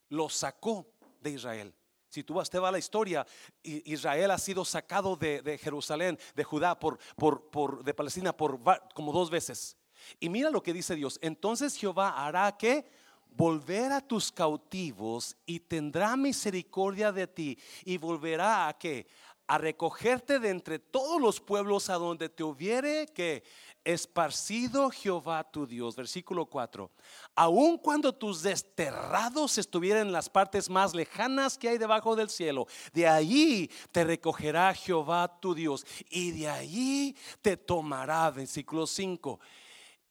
Los 0.08 0.34
sacó 0.34 0.92
de 1.20 1.30
Israel. 1.30 1.74
Si 2.10 2.24
tú 2.24 2.42
te 2.50 2.58
va 2.58 2.68
a 2.68 2.72
la 2.72 2.78
historia, 2.78 3.24
Israel 3.62 4.32
ha 4.32 4.38
sido 4.38 4.64
sacado 4.64 5.14
de, 5.14 5.58
Jerusalén, 5.62 6.18
de 6.34 6.42
Judá, 6.44 6.76
por, 6.76 6.98
por, 7.16 7.84
de 7.84 7.94
Palestina, 7.94 8.36
por 8.36 8.58
como 8.94 9.12
dos 9.12 9.30
veces. 9.30 9.76
Y 10.18 10.28
mira 10.28 10.50
lo 10.50 10.60
que 10.60 10.72
dice 10.72 10.96
Dios. 10.96 11.20
Entonces 11.22 11.76
Jehová 11.76 12.26
hará 12.26 12.56
que 12.56 12.84
volver 13.28 13.92
a 13.92 14.00
tus 14.00 14.32
cautivos 14.32 15.36
y 15.46 15.60
tendrá 15.60 16.16
misericordia 16.16 17.12
de 17.12 17.28
ti 17.28 17.58
y 17.84 17.96
volverá 17.96 18.66
a 18.66 18.76
que 18.76 19.06
a 19.46 19.58
recogerte 19.58 20.40
de 20.40 20.50
entre 20.50 20.80
todos 20.80 21.20
los 21.20 21.40
pueblos 21.40 21.90
a 21.90 21.94
donde 21.94 22.28
te 22.28 22.42
hubiere 22.42 23.06
que 23.06 23.44
esparcido 23.84 24.90
Jehová 24.90 25.44
tu 25.44 25.66
Dios. 25.66 25.96
Versículo 25.96 26.46
4. 26.46 26.90
Aun 27.34 27.78
cuando 27.78 28.12
tus 28.12 28.42
desterrados 28.42 29.58
estuvieran 29.58 30.08
en 30.08 30.12
las 30.12 30.28
partes 30.28 30.68
más 30.68 30.94
lejanas 30.94 31.56
que 31.56 31.68
hay 31.68 31.78
debajo 31.78 32.16
del 32.16 32.30
cielo, 32.30 32.66
de 32.92 33.08
allí 33.08 33.70
te 33.92 34.04
recogerá 34.04 34.74
Jehová 34.74 35.40
tu 35.40 35.54
Dios 35.54 35.86
y 36.08 36.32
de 36.32 36.48
allí 36.48 37.16
te 37.42 37.56
tomará. 37.56 38.30
Versículo 38.30 38.86
5. 38.86 39.40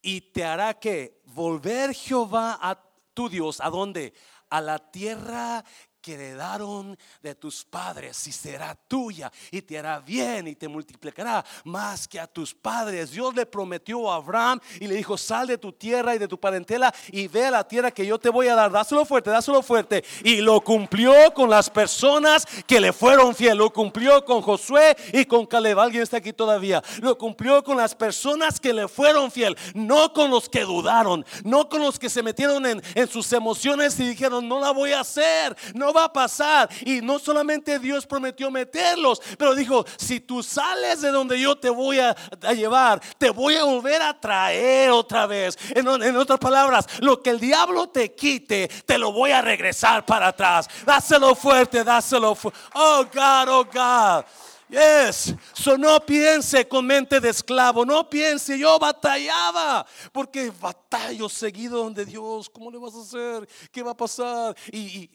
Y 0.01 0.21
te 0.21 0.43
hará 0.43 0.73
que 0.73 1.21
volver 1.25 1.93
Jehová 1.93 2.57
a 2.61 2.81
tu 3.13 3.29
Dios. 3.29 3.59
¿A 3.61 3.69
dónde? 3.69 4.13
A 4.49 4.61
la 4.61 4.79
tierra 4.79 5.63
que 6.01 6.13
heredaron 6.13 6.97
de 7.21 7.35
tus 7.35 7.65
padres 7.65 8.25
y 8.27 8.31
será 8.31 8.75
tuya 8.87 9.31
y 9.51 9.61
te 9.61 9.77
hará 9.77 9.99
bien 9.99 10.47
y 10.47 10.55
te 10.55 10.67
multiplicará 10.67 11.43
más 11.63 12.07
que 12.07 12.19
a 12.19 12.27
tus 12.27 12.53
padres. 12.53 13.11
Dios 13.11 13.35
le 13.35 13.45
prometió 13.45 14.11
a 14.11 14.15
Abraham 14.15 14.59
y 14.79 14.87
le 14.87 14.95
dijo, 14.95 15.17
sal 15.17 15.47
de 15.47 15.57
tu 15.57 15.71
tierra 15.71 16.15
y 16.15 16.17
de 16.17 16.27
tu 16.27 16.39
parentela 16.39 16.93
y 17.11 17.27
ve 17.27 17.45
a 17.45 17.51
la 17.51 17.67
tierra 17.67 17.91
que 17.91 18.05
yo 18.05 18.17
te 18.17 18.29
voy 18.29 18.47
a 18.47 18.55
dar. 18.55 18.71
Dáselo 18.71 19.05
fuerte, 19.05 19.29
dáselo 19.29 19.61
fuerte. 19.61 20.03
Y 20.23 20.37
lo 20.41 20.61
cumplió 20.61 21.13
con 21.33 21.49
las 21.49 21.69
personas 21.69 22.45
que 22.65 22.79
le 22.79 22.93
fueron 22.93 23.35
fiel. 23.35 23.57
Lo 23.57 23.71
cumplió 23.71 24.23
con 24.23 24.41
Josué 24.41 24.95
y 25.13 25.25
con 25.25 25.45
Caleb. 25.45 25.79
Alguien 25.79 26.03
está 26.03 26.17
aquí 26.17 26.33
todavía. 26.33 26.83
Lo 27.01 27.17
cumplió 27.17 27.63
con 27.63 27.77
las 27.77 27.95
personas 27.95 28.59
que 28.59 28.73
le 28.73 28.87
fueron 28.87 29.31
fiel. 29.31 29.57
No 29.73 30.13
con 30.13 30.31
los 30.31 30.49
que 30.49 30.61
dudaron. 30.61 31.25
No 31.43 31.67
con 31.69 31.81
los 31.81 31.99
que 31.99 32.09
se 32.09 32.23
metieron 32.23 32.65
en, 32.65 32.81
en 32.95 33.07
sus 33.07 33.31
emociones 33.33 33.99
y 33.99 34.07
dijeron, 34.07 34.47
no 34.47 34.59
la 34.59 34.71
voy 34.71 34.93
a 34.93 35.01
hacer. 35.01 35.55
Va 35.93 36.05
a 36.05 36.13
pasar. 36.13 36.69
Y 36.81 37.01
no 37.01 37.19
solamente 37.19 37.79
Dios 37.79 38.05
prometió 38.05 38.49
meterlos, 38.51 39.21
pero 39.37 39.55
dijo, 39.55 39.85
si 39.97 40.19
tú 40.19 40.43
sales 40.43 41.01
de 41.01 41.09
donde 41.09 41.39
yo 41.39 41.55
te 41.55 41.69
voy 41.69 41.99
a, 41.99 42.15
llevar, 42.53 43.01
te 43.17 43.29
voy 43.29 43.55
a 43.55 43.63
volver 43.63 44.01
a 44.01 44.19
traer 44.19 44.91
otra 44.91 45.25
vez. 45.27 45.57
En, 45.71 45.87
en, 45.87 46.15
otras 46.17 46.39
palabras, 46.39 46.87
lo 46.99 47.21
que 47.21 47.29
el 47.29 47.39
diablo 47.39 47.87
te 47.87 48.13
quite, 48.13 48.67
te 48.67 48.97
lo 48.97 49.11
voy 49.11 49.31
a 49.31 49.41
regresar 49.41 50.05
para 50.05 50.27
atrás. 50.27 50.67
Dáselo 50.85 51.35
fuerte, 51.35 51.83
dáselo 51.83 52.35
fuerte. 52.35 52.59
Oh 52.73 53.05
God, 53.13 53.47
oh 53.49 53.65
God. 53.65 54.25
Yes, 54.69 55.33
so 55.53 55.79
no 55.79 55.99
piense 55.99 56.67
con 56.67 56.85
mente 56.85 57.19
de 57.19 57.29
esclavo, 57.29 57.83
no 57.83 58.07
piense, 58.07 58.55
yo 58.55 58.77
batallaba, 58.77 59.83
porque 60.11 60.51
batallo 60.51 61.27
seguido 61.27 61.83
donde 61.85 62.05
Dios, 62.05 62.47
¿cómo 62.51 62.69
le 62.69 62.77
vas 62.77 62.93
a 62.93 63.01
hacer? 63.01 63.49
¿Qué 63.71 63.81
va 63.81 63.91
a 63.91 63.97
pasar? 63.97 64.55
y 64.71 65.09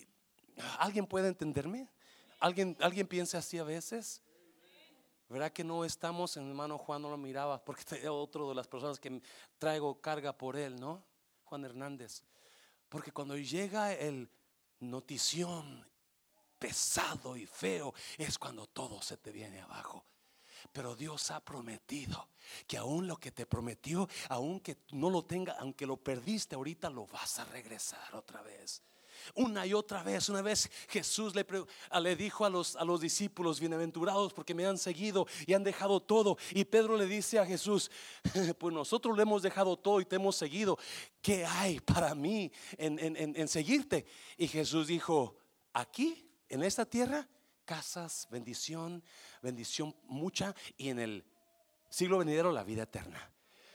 ¿Alguien 0.79 1.07
puede 1.07 1.29
entenderme? 1.29 1.89
¿Alguien, 2.41 2.77
¿Alguien 2.81 3.07
piensa 3.07 3.39
así 3.39 3.59
a 3.59 3.65
veces? 3.65 4.23
¿Verdad 5.29 5.53
que 5.53 5.65
no 5.65 5.85
estamos? 5.85 6.37
En 6.37 6.49
hermano 6.49 6.79
Juan 6.79 7.03
no 7.03 7.11
lo 7.11 7.17
miraba 7.17 7.65
porque 7.65 7.83
es 8.03 8.07
otro 8.07 8.49
de 8.49 8.55
las 8.55 8.69
personas 8.69 9.01
que 9.01 9.21
traigo 9.59 10.01
carga 10.01 10.37
por 10.37 10.57
él, 10.57 10.77
¿no? 10.77 11.05
Juan 11.45 11.65
Hernández. 11.65 12.23
Porque 12.89 13.13
cuando 13.13 13.37
llega 13.37 13.93
el 13.95 14.31
notición 14.81 15.87
pesado 16.59 17.37
y 17.37 17.47
feo, 17.47 17.95
es 18.19 18.39
cuando 18.39 18.67
todo 18.67 19.03
se 19.03 19.17
te 19.17 19.33
viene 19.33 19.61
abajo. 19.61 20.05
Pero 20.73 20.95
Dios 20.95 21.31
ha 21.31 21.41
prometido 21.41 22.29
que 22.67 22.77
aún 22.77 23.07
lo 23.07 23.17
que 23.17 23.33
te 23.33 23.47
prometió, 23.47 24.09
aunque 24.29 24.79
no 24.93 25.11
lo 25.11 25.25
tenga, 25.25 25.57
aunque 25.59 25.87
lo 25.87 25.97
perdiste 25.97 26.55
ahorita, 26.55 26.89
lo 26.91 27.07
vas 27.07 27.39
a 27.39 27.45
regresar 27.45 28.15
otra 28.15 28.41
vez. 28.43 28.83
Una 29.35 29.67
y 29.67 29.75
otra 29.75 30.03
vez, 30.03 30.29
una 30.29 30.43
vez 30.43 30.71
Jesús 30.89 31.35
le, 31.35 32.17
dijo 32.17 32.45
a 32.45 32.51
los, 32.51 32.77
a 32.77 32.85
los 32.85 33.01
discípulos, 33.01 33.61
bienaventurados 33.61 34.33
porque 34.33 34.55
me 34.55 34.67
han 34.67 34.79
seguido 34.79 35.27
y 35.47 35.55
han 35.55 35.65
dejado 35.65 36.01
todo. 36.01 36.37
Y 36.53 36.65
Pedro 36.65 36.97
le 36.97 37.07
dice 37.07 37.39
a 37.39 37.47
Jesús, 37.47 37.91
pues 38.59 38.75
nosotros 38.75 39.17
le 39.17 39.23
hemos 39.23 39.43
dejado 39.43 39.77
todo 39.77 40.01
y 40.01 40.05
te 40.05 40.17
hemos 40.17 40.37
seguido. 40.37 40.79
¿Qué 41.21 41.45
hay 41.45 41.81
para 41.81 42.15
mí 42.15 42.51
en, 42.77 42.99
en 42.99 43.49
seguirte? 43.49 44.07
Y 44.37 44.49
Jesús 44.49 44.87
dijo, 44.87 45.37
aquí, 45.73 46.29
en 46.49 46.63
esta 46.63 46.85
tierra, 46.85 47.29
casas, 47.65 48.29
bendición, 48.31 49.03
bendición 49.43 49.95
mucha 50.05 50.55
y 50.77 50.89
en 50.91 50.99
el 50.99 51.25
siglo 51.89 52.19
venidero 52.19 52.53
la 52.53 52.65
vida 52.65 52.85
eterna. 52.85 53.34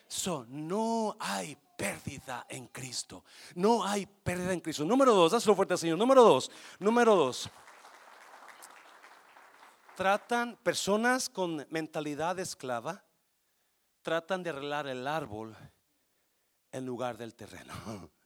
So, 0.09 0.43
no 0.49 1.15
hay 1.19 1.55
pérdida 1.77 2.47
en 2.49 2.67
Cristo. 2.67 3.23
No 3.53 3.83
hay 3.85 4.07
pérdida 4.07 4.51
en 4.51 4.59
Cristo. 4.59 4.83
Número 4.83 5.13
dos, 5.13 5.31
dáselo 5.31 5.55
fuerte 5.55 5.77
Señor. 5.77 5.99
Número 5.99 6.23
dos, 6.23 6.49
número 6.79 7.15
dos. 7.15 7.47
Tratan 9.95 10.57
personas 10.63 11.29
con 11.29 11.63
mentalidad 11.69 12.39
esclava, 12.39 13.03
tratan 14.01 14.41
de 14.41 14.49
arreglar 14.49 14.87
el 14.87 15.05
árbol 15.07 15.55
en 16.71 16.85
lugar 16.85 17.17
del 17.17 17.35
terreno. 17.35 17.73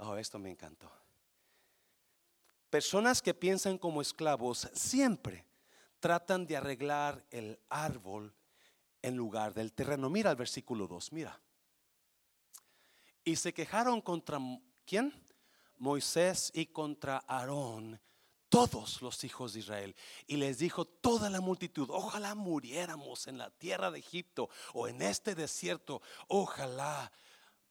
Oh, 0.00 0.16
esto 0.16 0.38
me 0.38 0.48
encantó. 0.48 0.88
Personas 2.70 3.20
que 3.20 3.34
piensan 3.34 3.76
como 3.78 4.00
esclavos 4.00 4.68
siempre 4.72 5.44
tratan 5.98 6.46
de 6.46 6.56
arreglar 6.56 7.26
el 7.32 7.58
árbol 7.68 8.32
en 9.02 9.16
lugar 9.16 9.54
del 9.54 9.72
terreno. 9.72 10.10
Mira 10.10 10.30
el 10.30 10.36
versículo 10.36 10.86
2, 10.86 11.12
mira. 11.12 11.40
Y 13.24 13.36
se 13.36 13.52
quejaron 13.52 14.00
contra 14.00 14.38
quién? 14.86 15.12
Moisés 15.76 16.50
y 16.54 16.66
contra 16.66 17.24
Aarón, 17.28 18.00
todos 18.48 19.02
los 19.02 19.22
hijos 19.24 19.52
de 19.52 19.60
Israel. 19.60 19.96
Y 20.26 20.36
les 20.36 20.58
dijo 20.58 20.84
toda 20.84 21.30
la 21.30 21.40
multitud, 21.40 21.88
ojalá 21.90 22.34
muriéramos 22.34 23.26
en 23.26 23.38
la 23.38 23.50
tierra 23.50 23.90
de 23.90 24.00
Egipto 24.00 24.48
o 24.74 24.88
en 24.88 25.02
este 25.02 25.34
desierto, 25.34 26.02
ojalá 26.28 27.12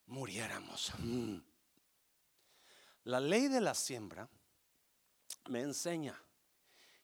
muriéramos. 0.06 0.94
Mm. 1.00 1.38
La 3.04 3.20
ley 3.20 3.48
de 3.48 3.62
la 3.62 3.74
siembra 3.74 4.30
me 5.50 5.62
enseña 5.62 6.22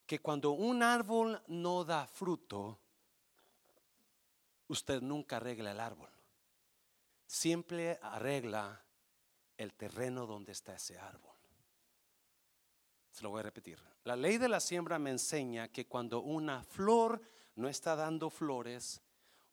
que 0.06 0.20
cuando 0.20 0.52
un 0.52 0.84
árbol 0.84 1.42
no 1.48 1.84
da 1.84 2.08
fruto, 2.08 2.83
usted 4.74 5.02
nunca 5.02 5.38
arregla 5.38 5.72
el 5.72 5.80
árbol. 5.80 6.10
Siempre 7.26 7.98
arregla 8.02 8.84
el 9.58 9.74
terreno 9.74 10.26
donde 10.26 10.52
está 10.52 10.76
ese 10.76 11.00
árbol. 11.00 11.34
Se 13.12 13.24
lo 13.24 13.30
voy 13.30 13.40
a 13.40 13.44
repetir. 13.44 13.80
La 14.04 14.16
ley 14.16 14.38
de 14.38 14.50
la 14.50 14.60
siembra 14.60 15.00
me 15.00 15.12
enseña 15.12 15.70
que 15.70 15.88
cuando 15.88 16.22
una 16.22 16.64
flor 16.64 17.22
no 17.56 17.70
está 17.70 17.96
dando 17.96 18.30
flores, 18.30 19.02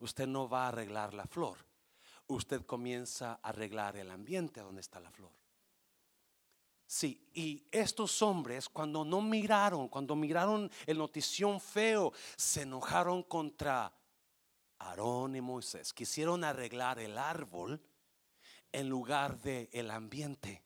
usted 0.00 0.26
no 0.26 0.48
va 0.48 0.64
a 0.64 0.68
arreglar 0.68 1.14
la 1.14 1.26
flor. 1.26 1.58
Usted 2.26 2.64
comienza 2.64 3.32
a 3.34 3.48
arreglar 3.50 3.96
el 3.96 4.10
ambiente 4.10 4.60
donde 4.60 4.80
está 4.80 4.98
la 5.00 5.10
flor. 5.10 5.32
Sí, 6.86 7.28
y 7.34 7.68
estos 7.70 8.20
hombres 8.22 8.68
cuando 8.68 9.04
no 9.04 9.20
miraron, 9.20 9.88
cuando 9.88 10.16
miraron 10.16 10.70
el 10.86 10.98
notición 10.98 11.60
feo, 11.60 12.12
se 12.36 12.62
enojaron 12.62 13.22
contra 13.22 13.92
Aarón 14.80 15.36
y 15.36 15.40
Moisés. 15.40 15.92
Quisieron 15.92 16.42
arreglar 16.44 16.98
el 16.98 17.16
árbol 17.16 17.80
en 18.72 18.88
lugar 18.88 19.40
de 19.40 19.68
el 19.72 19.90
ambiente. 19.90 20.62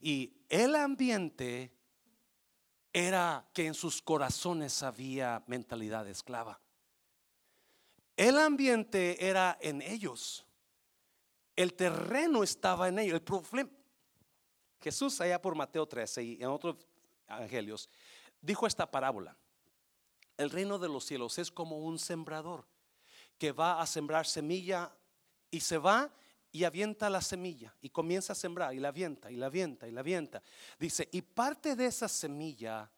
Y 0.00 0.44
el 0.48 0.74
ambiente 0.76 1.72
era 2.92 3.48
que 3.52 3.66
en 3.66 3.74
sus 3.74 4.00
corazones 4.00 4.82
había 4.82 5.42
mentalidad 5.46 6.06
esclava. 6.08 6.60
El 8.16 8.38
ambiente 8.38 9.26
era 9.26 9.58
en 9.60 9.82
ellos. 9.82 10.46
El 11.54 11.74
terreno 11.74 12.42
estaba 12.42 12.88
en 12.88 12.98
ellos. 12.98 13.14
El 13.14 13.22
problema 13.22 13.70
Jesús 14.80 15.20
allá 15.20 15.40
por 15.40 15.54
Mateo 15.54 15.86
13 15.86 16.22
y 16.22 16.42
en 16.42 16.48
otros 16.48 16.76
evangelios 17.28 17.88
dijo 18.40 18.66
esta 18.66 18.90
parábola. 18.90 19.36
El 20.36 20.50
reino 20.50 20.78
de 20.78 20.88
los 20.88 21.04
cielos 21.04 21.38
es 21.38 21.50
como 21.50 21.78
un 21.78 21.98
sembrador 21.98 22.66
que 23.38 23.52
va 23.52 23.80
a 23.80 23.86
sembrar 23.86 24.26
semilla 24.26 24.92
y 25.50 25.60
se 25.60 25.78
va 25.78 26.12
y 26.52 26.64
avienta 26.64 27.10
la 27.10 27.20
semilla 27.20 27.74
y 27.82 27.90
comienza 27.90 28.32
a 28.32 28.36
sembrar 28.36 28.74
y 28.74 28.80
la 28.80 28.88
avienta 28.88 29.30
y 29.30 29.36
la 29.36 29.46
avienta 29.46 29.86
y 29.86 29.92
la 29.92 30.00
avienta. 30.00 30.42
Dice, 30.78 31.08
y 31.12 31.22
parte 31.22 31.76
de 31.76 31.86
esa 31.86 32.08
semilla 32.08 32.90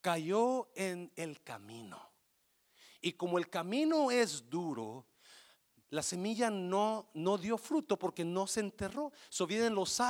cayó 0.00 0.70
en 0.74 1.12
el 1.14 1.42
camino. 1.42 2.10
Y 3.00 3.12
como 3.12 3.38
el 3.38 3.48
camino 3.48 4.10
es 4.10 4.48
duro, 4.50 5.06
la 5.90 6.02
semilla 6.02 6.50
no, 6.50 7.10
no 7.14 7.38
dio 7.38 7.58
fruto 7.58 7.98
porque 7.98 8.24
no 8.24 8.46
se 8.46 8.60
enterró. 8.60 9.12
So 9.28 9.46
vienen 9.46 9.74
los 9.74 10.00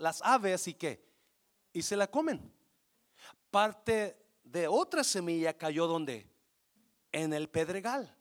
las 0.00 0.22
aves 0.22 0.68
y 0.68 0.74
qué? 0.74 1.04
Y 1.72 1.82
se 1.82 1.96
la 1.96 2.08
comen. 2.08 2.52
Parte 3.50 4.16
de 4.42 4.66
otra 4.66 5.04
semilla 5.04 5.56
cayó 5.56 5.86
donde? 5.86 6.28
En 7.12 7.32
el 7.32 7.48
pedregal. 7.48 8.17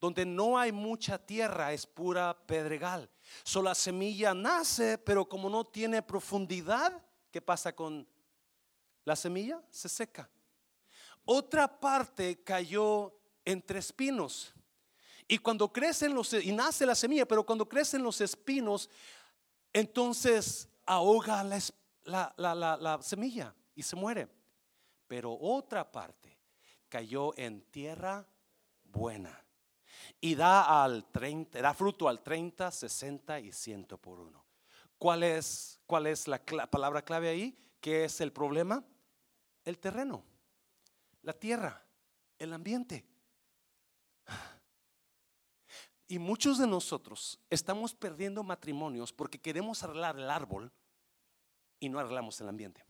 Donde 0.00 0.24
no 0.24 0.58
hay 0.58 0.72
mucha 0.72 1.18
tierra, 1.18 1.72
es 1.72 1.86
pura 1.86 2.36
pedregal. 2.46 3.10
So 3.44 3.62
la 3.62 3.74
semilla 3.74 4.32
nace, 4.32 4.96
pero 4.96 5.28
como 5.28 5.50
no 5.50 5.64
tiene 5.64 6.02
profundidad, 6.02 7.04
¿qué 7.30 7.42
pasa 7.42 7.74
con 7.74 8.08
la 9.04 9.14
semilla? 9.14 9.62
Se 9.70 9.88
seca. 9.88 10.30
Otra 11.24 11.78
parte 11.78 12.42
cayó 12.42 13.14
entre 13.44 13.78
espinos 13.78 14.54
y 15.30 15.38
cuando 15.38 15.72
crecen 15.72 16.12
los, 16.12 16.32
y 16.32 16.50
nace 16.50 16.84
la 16.84 16.96
semilla, 16.96 17.24
pero 17.24 17.46
cuando 17.46 17.68
crecen 17.68 18.02
los 18.02 18.20
espinos, 18.20 18.90
entonces 19.72 20.68
ahoga 20.84 21.44
la, 21.44 22.98
semilla 23.00 23.54
y 23.76 23.84
se 23.84 23.94
muere. 23.94 24.28
Pero 25.06 25.32
otra 25.40 25.88
parte 25.88 26.36
cayó 26.88 27.32
en 27.38 27.62
tierra 27.70 28.26
buena 28.82 29.40
y 30.20 30.34
da 30.34 30.82
al 30.82 31.04
30, 31.10 31.60
da 31.60 31.74
fruto 31.74 32.08
al 32.08 32.22
30, 32.22 32.70
60 32.70 33.40
y 33.40 33.52
100 33.52 33.84
por 34.00 34.20
uno. 34.20 34.44
¿Cuál 34.98 35.22
es, 35.22 35.80
cuál 35.86 36.06
es 36.06 36.28
la 36.28 36.38
palabra 36.70 37.02
clave 37.02 37.28
ahí? 37.28 37.58
¿Qué 37.80 38.04
es 38.04 38.20
el 38.20 38.32
problema? 38.32 38.84
El 39.64 39.78
terreno, 39.78 40.24
la 41.22 41.32
tierra, 41.32 41.84
el 42.38 42.52
ambiente. 42.52 43.04
Y 46.08 46.18
muchos 46.18 46.58
de 46.58 46.66
nosotros 46.66 47.38
estamos 47.50 47.94
perdiendo 47.94 48.42
matrimonios 48.42 49.12
porque 49.12 49.40
queremos 49.40 49.82
arreglar 49.84 50.18
el 50.18 50.28
árbol 50.28 50.72
y 51.78 51.88
no 51.88 52.00
arreglamos 52.00 52.40
el 52.40 52.48
ambiente. 52.48 52.84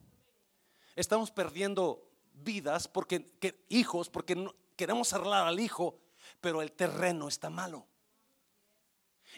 Estamos 0.97 1.31
perdiendo 1.31 2.11
vidas 2.33 2.89
porque 2.89 3.31
hijos 3.69 4.09
porque 4.09 4.49
queremos 4.75 5.13
arreglar 5.13 5.47
al 5.47 5.61
hijo, 5.61 5.99
pero 6.41 6.63
el 6.63 6.73
terreno 6.73 7.29
está 7.29 7.51
malo. 7.51 7.87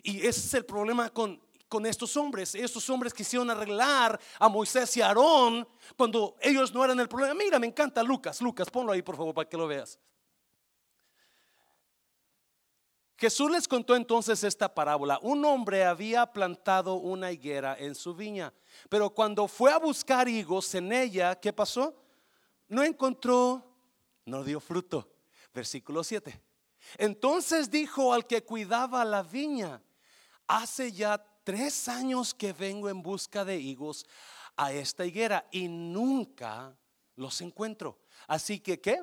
Y 0.03 0.19
ese 0.19 0.41
es 0.41 0.55
el 0.55 0.65
problema 0.65 1.11
con, 1.11 1.41
con 1.69 1.87
estos 1.87 2.17
hombres. 2.17 2.55
Estos 2.55 2.89
hombres 2.91 3.15
quisieron 3.15 3.49
arreglar 3.51 4.21
a 4.39 4.49
Moisés 4.49 4.97
y 4.97 5.01
a 5.01 5.09
Aarón 5.09 5.67
cuando 5.97 6.37
ellos 6.41 6.73
no 6.75 6.85
eran 6.85 7.01
el 7.01 7.09
problema. 7.09 7.35
Mira, 7.35 7.59
me 7.59 7.67
encanta 7.67 8.03
Lucas. 8.03 8.41
Lucas, 8.41 8.69
ponlo 8.71 8.93
ahí 8.93 9.03
por 9.03 9.17
favor 9.17 9.35
para 9.35 9.49
que 9.49 9.57
lo 9.57 9.67
veas. 9.67 9.99
Jesús 13.23 13.53
les 13.53 13.69
contó 13.69 13.95
entonces 13.95 14.43
esta 14.43 14.75
parábola. 14.75 15.19
Un 15.23 15.45
hombre 15.45 15.85
había 15.85 16.27
plantado 16.27 16.97
una 16.97 17.31
higuera 17.31 17.77
en 17.79 17.95
su 17.95 18.17
viña, 18.17 18.53
pero 18.89 19.11
cuando 19.11 19.47
fue 19.47 19.73
a 19.73 19.79
buscar 19.79 20.29
higos 20.29 20.75
en 20.75 20.93
ella, 20.93 21.37
¿qué 21.37 21.53
pasó? 21.53 21.95
No 22.67 22.83
encontró, 22.83 23.65
no 24.25 24.43
dio 24.43 24.59
fruto. 24.59 25.09
Versículo 25.55 26.03
7. 26.03 26.52
Entonces 26.99 27.71
dijo 27.71 28.13
al 28.13 28.27
que 28.27 28.45
cuidaba 28.45 29.05
la 29.05 29.23
viña, 29.23 29.83
hace 30.47 30.93
ya 30.93 31.25
tres 31.45 31.89
años 31.89 32.35
que 32.35 32.53
vengo 32.53 32.89
en 32.89 33.03
busca 33.03 33.45
de 33.45 33.59
higos 33.59 34.07
a 34.57 34.73
esta 34.73 35.05
higuera 35.05 35.47
y 35.51 35.69
nunca 35.69 36.77
los 37.17 37.41
encuentro. 37.41 37.99
Así 38.27 38.61
que, 38.61 38.81
¿qué? 38.81 39.03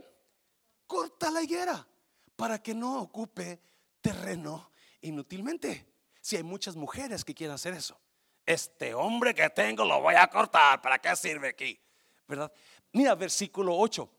Corta 0.87 1.31
la 1.31 1.41
higuera 1.41 1.87
para 2.35 2.61
que 2.61 2.73
no 2.73 3.01
ocupe 3.01 3.59
terreno 4.01 4.71
inútilmente. 5.01 5.87
Si 6.21 6.35
hay 6.35 6.43
muchas 6.43 6.75
mujeres 6.75 7.23
que 7.23 7.33
quieren 7.33 7.55
hacer 7.55 7.73
eso. 7.73 7.99
Este 8.45 8.93
hombre 8.93 9.33
que 9.35 9.49
tengo 9.49 9.85
lo 9.85 10.01
voy 10.01 10.15
a 10.15 10.27
cortar. 10.27 10.81
¿Para 10.81 10.99
qué 10.99 11.15
sirve 11.15 11.49
aquí? 11.49 11.79
¿Verdad? 12.27 12.51
Mira, 12.93 13.15
versículo 13.15 13.77
8. 13.77 14.09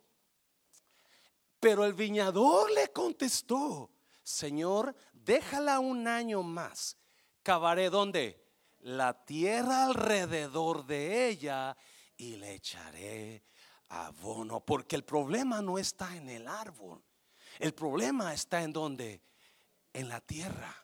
Pero 1.61 1.85
el 1.85 1.93
viñador 1.95 2.71
le 2.73 2.89
contestó, 2.89 3.91
Señor, 4.23 4.95
déjala 5.13 5.79
un 5.79 6.09
año 6.09 6.43
más. 6.43 6.97
Cavaré 7.43 7.91
donde? 7.91 8.45
La 8.81 9.25
tierra 9.25 9.85
alrededor 9.85 10.87
de 10.87 11.29
ella 11.29 11.77
y 12.17 12.37
le 12.37 12.55
echaré 12.55 13.45
abono. 13.89 14.65
Porque 14.65 14.97
el 14.97 15.05
problema 15.05 15.61
no 15.61 15.79
está 15.79 16.17
en 16.17 16.31
el 16.31 16.49
árbol. 16.49 17.05
El 17.59 17.75
problema 17.75 18.33
está 18.33 18.63
en 18.63 18.73
donde? 18.73 19.23
en 19.93 20.09
la 20.09 20.21
tierra. 20.21 20.75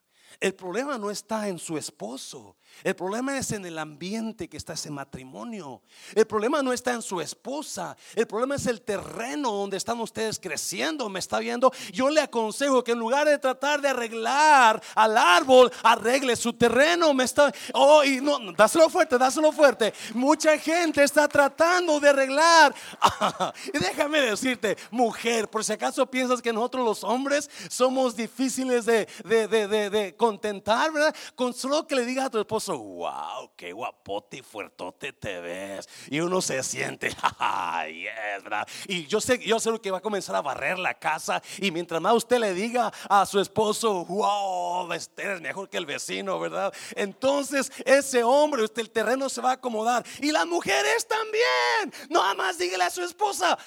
El 0.41 0.55
problema 0.55 0.99
no 0.99 1.11
está 1.11 1.49
en 1.49 1.59
su 1.59 1.79
esposo. 1.79 2.57
El 2.85 2.95
problema 2.95 3.37
es 3.39 3.53
en 3.53 3.65
el 3.65 3.79
ambiente 3.79 4.49
que 4.49 4.57
está 4.57 4.75
ese 4.75 4.91
matrimonio. 4.91 5.83
El 6.15 6.27
problema 6.27 6.63
no 6.63 6.73
está 6.73 6.93
en 6.93 7.03
su 7.03 7.21
esposa. 7.21 7.97
El 8.15 8.27
problema 8.27 8.57
es 8.57 8.67
el 8.67 8.83
terreno 8.83 9.53
donde 9.53 9.77
están 9.77 10.01
ustedes 10.01 10.39
creciendo. 10.39 11.09
¿Me 11.09 11.19
está 11.19 11.39
viendo? 11.39 11.73
Yo 11.93 12.11
le 12.11 12.21
aconsejo 12.21 12.85
que 12.85 12.93
en 12.93 12.99
lugar 12.99 13.27
de 13.27 13.39
tratar 13.39 13.81
de 13.81 13.89
arreglar 13.89 14.83
al 14.95 15.17
árbol, 15.17 15.73
arregle 15.83 16.37
su 16.37 16.53
terreno. 16.53 17.13
Me 17.15 17.25
está. 17.25 17.53
Oh, 17.73 18.05
y 18.05 18.21
no, 18.21 18.39
dáselo 18.53 18.89
fuerte, 18.89 19.19
dáselo 19.19 19.53
fuerte. 19.53 19.93
Mucha 20.15 20.59
gente 20.59 21.03
está 21.03 21.29
tratando 21.29 21.99
de 21.99 22.09
arreglar. 22.09 22.75
y 23.73 23.79
déjame 23.79 24.21
decirte, 24.21 24.77
mujer, 24.91 25.49
por 25.49 25.65
si 25.65 25.73
acaso 25.73 26.07
piensas 26.07 26.43
que 26.43 26.53
nosotros 26.53 26.85
los 26.85 27.05
hombres 27.05 27.51
somos 27.69 28.17
difíciles 28.17 28.85
de, 28.85 29.09
de, 29.25 29.49
de, 29.49 29.91
de 29.91 30.17
contentar, 30.17 30.93
¿verdad? 30.93 31.15
Con 31.35 31.55
solo 31.55 31.87
que 31.87 31.95
le 31.95 32.05
digas 32.05 32.27
a 32.27 32.31
tu 32.31 32.39
wow, 32.75 33.53
qué 33.57 33.73
guapote 33.73 34.39
y 34.39 34.43
fuertote 34.43 35.13
te 35.13 35.41
ves. 35.41 35.89
Y 36.09 36.21
uno 36.21 36.41
se 36.41 36.63
siente, 36.63 37.09
yes, 37.89 38.43
¿verdad? 38.43 38.67
Y 38.87 39.07
yo 39.07 39.21
sé, 39.21 39.39
yo 39.39 39.61
sé 39.61 39.71
lo 39.71 39.81
que 39.81 39.91
va 39.91 39.99
a 39.99 40.03
comenzar 40.03 40.37
a 40.37 40.43
barrer 40.43 40.79
la 40.79 40.95
casa. 40.95 41.43
Y 41.59 41.71
mientras 41.71 42.01
más 42.01 42.15
usted 42.15 42.39
le 42.39 42.55
diga 42.55 42.93
a 43.09 43.27
su 43.27 43.41
esposo, 43.41 44.05
wow, 44.07 44.93
eres 44.93 45.41
mejor 45.41 45.69
que 45.69 45.77
el 45.77 45.87
vecino, 45.87 46.39
¿verdad? 46.39 46.73
Entonces 46.95 47.73
ese 47.85 48.23
hombre, 48.23 48.63
usted 48.63 48.83
el 48.83 48.91
terreno 48.91 49.29
se 49.29 49.41
va 49.41 49.51
a 49.51 49.55
acomodar. 49.55 50.05
Y 50.21 50.33
las 50.33 50.47
mujeres 50.47 51.07
también. 51.07 52.09
No 52.11 52.35
más 52.35 52.59
dígale 52.59 52.85
a 52.85 52.91
su 52.91 53.03
esposa. 53.03 53.59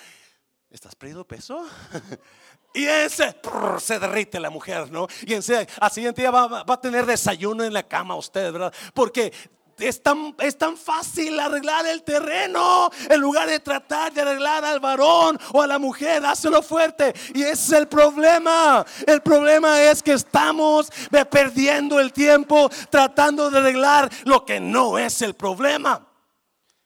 ¿Estás 0.69 0.95
perdiendo 0.95 1.25
peso? 1.25 1.67
y 2.73 2.85
ese 2.85 3.35
se 3.79 3.99
derrite 3.99 4.39
la 4.39 4.49
mujer, 4.49 4.91
¿no? 4.91 5.07
Y 5.21 5.33
ese, 5.33 5.67
al 5.79 5.91
siguiente 5.91 6.21
día 6.21 6.31
va, 6.31 6.63
a 6.67 6.81
tener 6.81 7.05
desayuno 7.05 7.63
en 7.63 7.73
la 7.73 7.83
cama 7.83 8.15
usted, 8.15 8.51
¿verdad? 8.51 8.73
Porque 8.93 9.33
es 9.79 10.03
tan, 10.03 10.35
es 10.39 10.57
tan 10.57 10.77
fácil 10.77 11.39
arreglar 11.39 11.85
el 11.87 12.03
terreno 12.03 12.89
en 13.09 13.19
lugar 13.19 13.47
de 13.47 13.59
tratar 13.59 14.13
de 14.13 14.21
arreglar 14.21 14.63
al 14.65 14.79
varón 14.79 15.39
o 15.53 15.61
a 15.61 15.67
la 15.67 15.79
mujer, 15.79 16.25
hazlo 16.25 16.61
fuerte. 16.61 17.13
Y 17.33 17.41
ese 17.41 17.51
es 17.53 17.71
el 17.71 17.87
problema. 17.87 18.85
El 19.07 19.21
problema 19.21 19.81
es 19.81 20.03
que 20.03 20.13
estamos 20.13 20.91
perdiendo 21.31 21.99
el 21.99 22.13
tiempo 22.13 22.69
tratando 22.89 23.49
de 23.49 23.59
arreglar 23.59 24.09
lo 24.25 24.45
que 24.45 24.59
no 24.59 24.99
es 24.99 25.21
el 25.21 25.33
problema. 25.33 26.05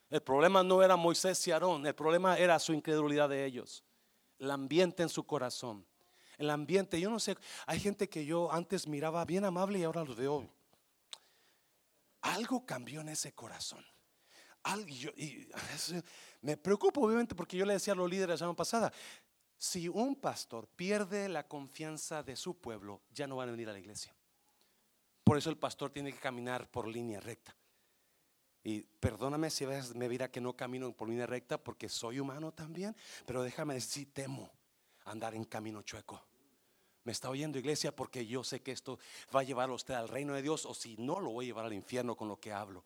El 0.10 0.22
problema 0.22 0.62
no 0.62 0.84
era 0.84 0.96
Moisés 0.96 1.46
y 1.48 1.52
Aarón, 1.52 1.88
el 1.88 1.96
problema 1.96 2.38
era 2.38 2.60
su 2.60 2.72
incredulidad 2.72 3.28
de 3.30 3.46
ellos, 3.46 3.84
el 4.40 4.52
ambiente 4.52 5.04
en 5.04 5.10
su 5.10 5.26
corazón. 5.26 5.86
El 6.38 6.50
ambiente, 6.50 7.00
yo 7.00 7.10
no 7.10 7.20
sé, 7.20 7.38
hay 7.68 7.80
gente 7.80 8.10
que 8.10 8.26
yo 8.26 8.52
antes 8.52 8.88
miraba 8.88 9.24
bien 9.26 9.46
amable 9.46 9.80
y 9.80 9.84
ahora 9.84 10.04
los 10.04 10.16
veo 10.16 10.50
algo 12.24 12.66
cambió 12.66 13.02
en 13.02 13.10
ese 13.10 13.34
corazón. 13.34 13.86
Algo, 14.64 14.88
y 15.18 15.48
me 16.42 16.58
preocupo 16.58 17.02
obviamente 17.02 17.36
porque 17.36 17.58
yo 17.58 17.66
le 17.66 17.74
decía 17.74 17.94
a 17.94 17.96
los 17.96 18.10
líderes 18.10 18.30
la 18.30 18.38
semana 18.38 18.56
pasada, 18.56 18.94
si 19.58 19.88
un 19.90 20.16
pastor 20.16 20.68
pierde 20.68 21.30
la 21.30 21.48
confianza 21.48 22.24
de 22.24 22.36
su 22.36 22.58
pueblo, 22.58 23.02
ya 23.12 23.28
no 23.28 23.36
van 23.36 23.50
a 23.50 23.52
venir 23.52 23.70
a 23.70 23.74
la 23.74 23.80
iglesia. 23.80 24.16
Por 25.24 25.38
eso 25.38 25.50
el 25.50 25.58
pastor 25.58 25.92
tiene 25.92 26.12
que 26.12 26.20
caminar 26.20 26.70
por 26.70 26.88
línea 26.88 27.20
recta. 27.20 27.56
Y 28.64 28.82
perdóname 28.82 29.50
si 29.50 29.66
me 29.96 30.08
dirá 30.08 30.32
que 30.32 30.40
no 30.40 30.56
camino 30.56 30.92
por 30.94 31.10
línea 31.10 31.26
recta 31.26 31.58
porque 31.58 31.90
soy 31.90 32.20
humano 32.20 32.54
también, 32.54 32.96
pero 33.26 33.44
déjame 33.44 33.74
decir, 33.74 33.92
si 33.92 34.06
temo 34.06 34.50
andar 35.06 35.36
en 35.36 35.44
camino 35.44 35.82
chueco. 35.82 36.24
Me 37.04 37.12
está 37.12 37.30
oyendo 37.30 37.60
iglesia 37.60 37.94
porque 37.94 38.26
yo 38.26 38.44
sé 38.44 38.62
que 38.62 38.72
esto 38.72 38.98
va 39.36 39.42
a 39.42 39.44
llevar 39.44 39.70
a 39.70 39.74
usted 39.74 39.94
al 39.94 40.08
reino 40.08 40.34
de 40.34 40.42
Dios 40.42 40.66
o 40.66 40.74
si 40.74 40.96
no 40.98 41.20
lo 41.20 41.32
voy 41.32 41.46
a 41.46 41.48
llevar 41.48 41.66
al 41.66 41.74
infierno 41.74 42.16
con 42.16 42.30
lo 42.30 42.40
que 42.40 42.54
hablo. 42.54 42.86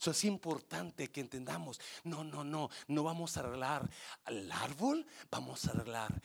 Eso 0.00 0.12
es 0.12 0.24
importante 0.24 1.08
que 1.08 1.20
entendamos. 1.20 1.80
No, 2.04 2.22
no, 2.22 2.44
no, 2.44 2.70
no 2.86 3.02
vamos 3.02 3.36
a 3.36 3.40
arreglar 3.40 3.88
el 4.26 4.50
árbol, 4.52 5.04
vamos 5.30 5.66
a 5.66 5.72
arreglar 5.72 6.22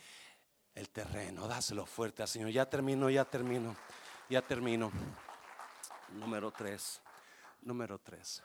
el 0.74 0.88
terreno. 0.90 1.48
Dáselo 1.48 1.86
fuerte 1.86 2.22
al 2.22 2.28
Señor. 2.28 2.50
Ya 2.50 2.68
termino, 2.68 3.10
ya 3.10 3.24
termino, 3.24 3.76
ya 4.28 4.42
termino. 4.42 4.92
Número 6.10 6.52
tres, 6.52 7.00
número 7.62 7.98
tres. 7.98 8.42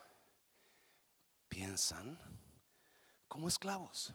Piensan 1.49 2.17
como 3.27 3.47
esclavos 3.47 4.13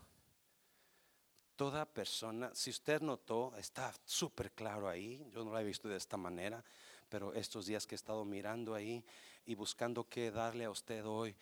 toda 1.63 1.87
persona, 1.87 2.51
si 2.55 2.71
usted 2.71 3.01
notó, 3.03 3.55
está 3.57 3.95
súper 4.05 4.51
claro 4.51 4.89
ahí, 4.89 5.25
yo 5.31 5.45
no 5.45 5.53
lo 5.53 5.59
he 5.61 5.63
visto 5.63 5.89
de 5.89 5.97
esta 5.97 6.17
manera, 6.17 6.65
pero 7.09 7.33
estos 7.35 7.67
días 7.67 7.87
que 7.87 7.95
he 7.95 7.97
estado 8.03 8.25
mirando 8.25 8.75
ahí 8.75 9.05
y 9.47 9.55
buscando 9.55 10.09
qué 10.09 10.33
darle 10.33 10.65
a 10.65 10.71
usted 10.71 11.07
hoy, 11.07 11.37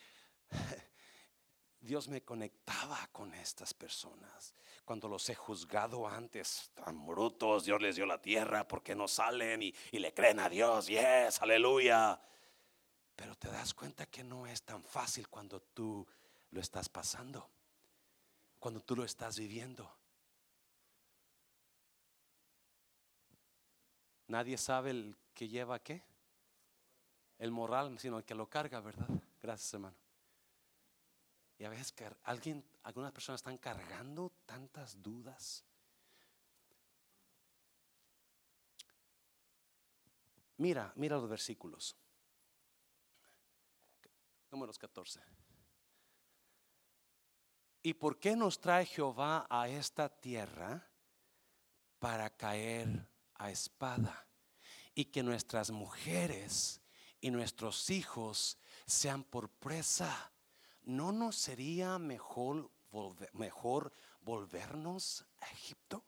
Dios 1.80 2.08
me 2.08 2.20
conectaba 2.20 3.08
con 3.12 3.32
estas 3.32 3.72
personas. 3.72 4.54
Cuando 4.84 5.08
los 5.08 5.26
he 5.30 5.34
juzgado 5.34 6.06
antes, 6.06 6.70
tan 6.74 7.06
brutos, 7.06 7.64
Dios 7.64 7.80
les 7.80 7.96
dio 7.96 8.04
la 8.04 8.20
tierra 8.20 8.68
porque 8.68 8.94
no 8.94 9.08
salen 9.08 9.62
y, 9.62 9.74
y 9.90 10.00
le 10.00 10.12
creen 10.12 10.40
a 10.40 10.50
Dios, 10.50 10.88
yes, 10.88 11.40
aleluya. 11.40 12.20
Pero 13.20 13.36
te 13.36 13.50
das 13.50 13.74
cuenta 13.74 14.06
que 14.06 14.24
no 14.24 14.46
es 14.46 14.62
tan 14.62 14.82
fácil 14.82 15.28
cuando 15.28 15.60
tú 15.60 16.06
lo 16.52 16.58
estás 16.58 16.88
pasando, 16.88 17.50
cuando 18.58 18.80
tú 18.80 18.96
lo 18.96 19.04
estás 19.04 19.38
viviendo. 19.38 19.94
Nadie 24.28 24.56
sabe 24.56 24.92
el 24.92 25.18
que 25.34 25.48
lleva 25.48 25.82
qué. 25.82 26.02
El 27.38 27.50
moral, 27.50 27.98
sino 27.98 28.16
el 28.16 28.24
que 28.24 28.34
lo 28.34 28.48
carga, 28.48 28.80
¿verdad? 28.80 29.10
Gracias, 29.42 29.74
hermano. 29.74 29.98
Y 31.58 31.64
a 31.64 31.68
veces 31.68 31.92
que 31.92 32.10
alguien, 32.22 32.64
algunas 32.84 33.12
personas 33.12 33.40
están 33.40 33.58
cargando 33.58 34.32
tantas 34.46 35.02
dudas. 35.02 35.62
Mira, 40.56 40.90
mira 40.96 41.18
los 41.18 41.28
versículos. 41.28 41.99
Números 44.50 44.78
14. 44.78 45.20
¿Y 47.82 47.94
por 47.94 48.18
qué 48.18 48.36
nos 48.36 48.60
trae 48.60 48.84
Jehová 48.84 49.46
a 49.48 49.68
esta 49.68 50.08
tierra 50.08 50.90
para 51.98 52.30
caer 52.30 53.08
a 53.34 53.50
espada 53.50 54.26
y 54.94 55.06
que 55.06 55.22
nuestras 55.22 55.70
mujeres 55.70 56.80
y 57.20 57.30
nuestros 57.30 57.90
hijos 57.90 58.58
sean 58.86 59.22
por 59.22 59.48
presa, 59.50 60.32
¿no 60.82 61.12
nos 61.12 61.36
sería 61.36 61.98
mejor, 61.98 62.70
mejor 63.32 63.92
volvernos 64.20 65.24
a 65.40 65.46
Egipto? 65.52 66.04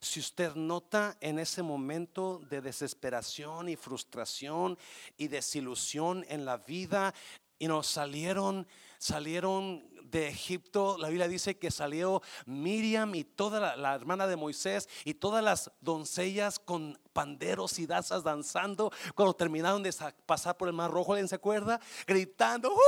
Si 0.00 0.20
usted 0.20 0.54
nota 0.54 1.16
en 1.20 1.38
ese 1.38 1.62
momento 1.62 2.40
de 2.48 2.60
desesperación 2.60 3.68
y 3.68 3.76
frustración 3.76 4.78
y 5.16 5.28
desilusión 5.28 6.24
en 6.28 6.44
la 6.44 6.56
vida 6.56 7.12
y 7.58 7.68
nos 7.68 7.86
salieron 7.86 8.66
salieron 8.98 9.88
de 10.10 10.28
Egipto, 10.28 10.96
la 10.98 11.08
Biblia 11.08 11.28
dice 11.28 11.58
que 11.58 11.70
salió 11.70 12.22
Miriam 12.46 13.14
y 13.14 13.24
toda 13.24 13.76
la, 13.76 13.94
hermana 13.94 14.26
de 14.26 14.36
Moisés 14.36 14.88
y 15.04 15.14
todas 15.14 15.44
las 15.44 15.70
doncellas 15.80 16.58
con 16.58 16.98
panderos 17.12 17.78
y 17.78 17.86
danzas 17.86 18.22
danzando 18.22 18.90
cuando 19.14 19.34
terminaron 19.34 19.82
de 19.82 19.94
pasar 20.24 20.56
por 20.56 20.68
el 20.68 20.74
mar 20.74 20.90
rojo, 20.90 21.12
¿alguien 21.12 21.28
se 21.28 21.34
acuerda? 21.34 21.80
Gritando, 22.06 22.70
¡Uh, 22.70 22.78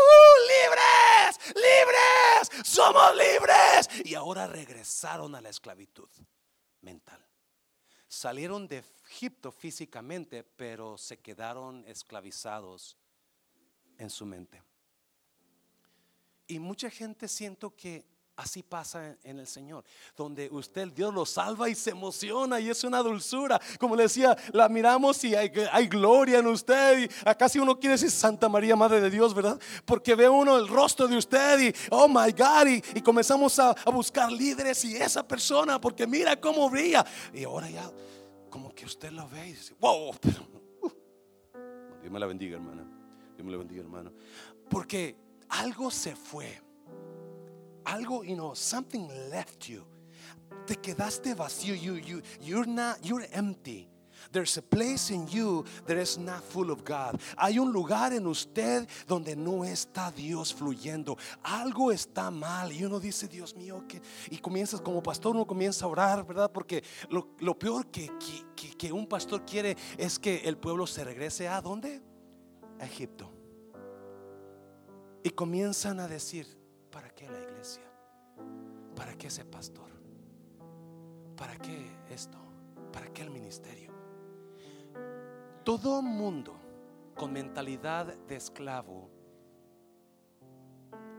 libres, 0.48 1.54
libres, 1.54 2.66
somos 2.66 3.14
libres. 3.14 4.06
Y 4.06 4.14
ahora 4.14 4.46
regresaron 4.46 5.34
a 5.34 5.40
la 5.40 5.50
esclavitud 5.50 6.08
mental. 6.80 7.24
Salieron 8.08 8.66
de 8.66 8.82
Egipto 9.06 9.52
físicamente, 9.52 10.42
pero 10.42 10.96
se 10.96 11.18
quedaron 11.18 11.84
esclavizados 11.86 12.96
en 14.00 14.10
su 14.10 14.26
mente. 14.26 14.62
Y 16.46 16.58
mucha 16.58 16.90
gente 16.90 17.28
siento 17.28 17.76
que 17.76 18.04
así 18.34 18.62
pasa 18.62 19.14
en 19.22 19.38
el 19.38 19.46
Señor, 19.46 19.84
donde 20.16 20.48
usted, 20.50 20.88
Dios 20.88 21.12
lo 21.12 21.26
salva 21.26 21.68
y 21.68 21.74
se 21.74 21.90
emociona 21.90 22.58
y 22.58 22.70
es 22.70 22.82
una 22.82 23.00
dulzura. 23.00 23.60
Como 23.78 23.94
le 23.94 24.04
decía, 24.04 24.36
la 24.52 24.68
miramos 24.70 25.22
y 25.24 25.34
hay, 25.34 25.50
gloria 25.86 26.38
en 26.38 26.46
usted. 26.46 27.00
Y 27.00 27.28
acá 27.28 27.48
si 27.48 27.58
uno 27.58 27.78
quiere 27.78 27.92
decir 27.92 28.10
Santa 28.10 28.48
María, 28.48 28.74
Madre 28.74 29.00
de 29.02 29.10
Dios, 29.10 29.34
¿verdad? 29.34 29.60
Porque 29.84 30.14
ve 30.14 30.28
uno 30.28 30.56
el 30.56 30.66
rostro 30.66 31.06
de 31.06 31.18
usted 31.18 31.60
y, 31.60 31.74
oh 31.90 32.08
my 32.08 32.32
God, 32.32 32.66
y, 32.94 33.00
comenzamos 33.02 33.58
a, 33.58 33.74
buscar 33.92 34.32
líderes 34.32 34.82
y 34.86 34.96
esa 34.96 35.26
persona, 35.26 35.78
porque 35.80 36.06
mira 36.06 36.40
cómo 36.40 36.70
brilla. 36.70 37.04
Y 37.34 37.44
ahora 37.44 37.68
ya, 37.68 37.90
como 38.48 38.74
que 38.74 38.86
usted 38.86 39.12
lo 39.12 39.28
ve 39.28 39.48
y 39.48 39.52
dice, 39.52 39.74
wow, 39.78 40.08
uh". 40.08 40.14
Dios 42.00 42.10
me 42.10 42.18
la 42.18 42.26
bendiga, 42.26 42.56
hermana. 42.56 42.99
Porque 44.68 45.16
algo 45.48 45.90
se 45.90 46.14
fue. 46.14 46.60
Algo, 47.84 48.22
you 48.24 48.36
know, 48.36 48.54
something 48.54 49.08
left 49.30 49.68
you. 49.68 49.84
Te 50.66 50.76
quedaste 50.76 51.34
vacío. 51.34 51.74
You, 51.74 51.96
you, 51.96 52.22
you're 52.40 52.66
not, 52.66 53.04
you're 53.04 53.26
empty. 53.32 53.88
There's 54.32 54.56
a 54.58 54.62
place 54.62 55.10
in 55.10 55.26
you 55.28 55.64
that 55.86 55.96
is 55.96 56.18
not 56.18 56.42
full 56.44 56.70
of 56.70 56.84
God. 56.84 57.20
Hay 57.36 57.58
un 57.58 57.72
lugar 57.72 58.12
en 58.12 58.26
usted 58.26 58.86
donde 59.06 59.34
no 59.36 59.64
está 59.64 60.12
Dios 60.14 60.52
fluyendo. 60.52 61.16
Algo 61.42 61.90
está 61.90 62.30
mal. 62.30 62.72
Y 62.72 62.84
uno 62.84 63.00
dice, 63.00 63.28
Dios 63.28 63.56
mío, 63.56 63.84
que. 63.88 64.00
Y 64.30 64.38
comienzas 64.38 64.80
como 64.80 65.02
pastor, 65.02 65.34
uno 65.34 65.46
comienza 65.46 65.84
a 65.84 65.88
orar, 65.88 66.26
¿verdad? 66.26 66.50
Porque 66.52 66.84
lo, 67.08 67.28
lo 67.40 67.58
peor 67.58 67.86
que, 67.90 68.10
que, 68.54 68.76
que, 68.76 68.92
un 68.92 69.06
pastor 69.06 69.44
quiere 69.44 69.76
es 69.96 70.18
que 70.18 70.36
el 70.44 70.56
pueblo 70.56 70.86
se 70.86 71.04
regrese 71.04 71.48
a 71.48 71.60
dónde? 71.60 72.02
Egipto. 72.80 73.30
Y 75.22 75.30
comienzan 75.30 76.00
a 76.00 76.08
decir, 76.08 76.46
¿para 76.90 77.10
qué 77.10 77.28
la 77.28 77.40
iglesia? 77.40 77.82
¿Para 78.96 79.16
qué 79.16 79.26
ese 79.26 79.44
pastor? 79.44 79.90
¿Para 81.36 81.56
qué 81.58 81.90
esto? 82.10 82.38
¿Para 82.92 83.12
qué 83.12 83.22
el 83.22 83.30
ministerio? 83.30 83.92
Todo 85.64 86.02
mundo 86.02 86.54
con 87.14 87.32
mentalidad 87.32 88.16
de 88.16 88.36
esclavo, 88.36 89.10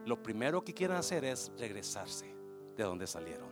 lo 0.05 0.21
primero 0.23 0.63
que 0.63 0.73
quieren 0.73 0.97
hacer 0.97 1.23
es 1.23 1.51
regresarse 1.57 2.35
de 2.75 2.83
donde 2.83 3.05
salieron. 3.05 3.51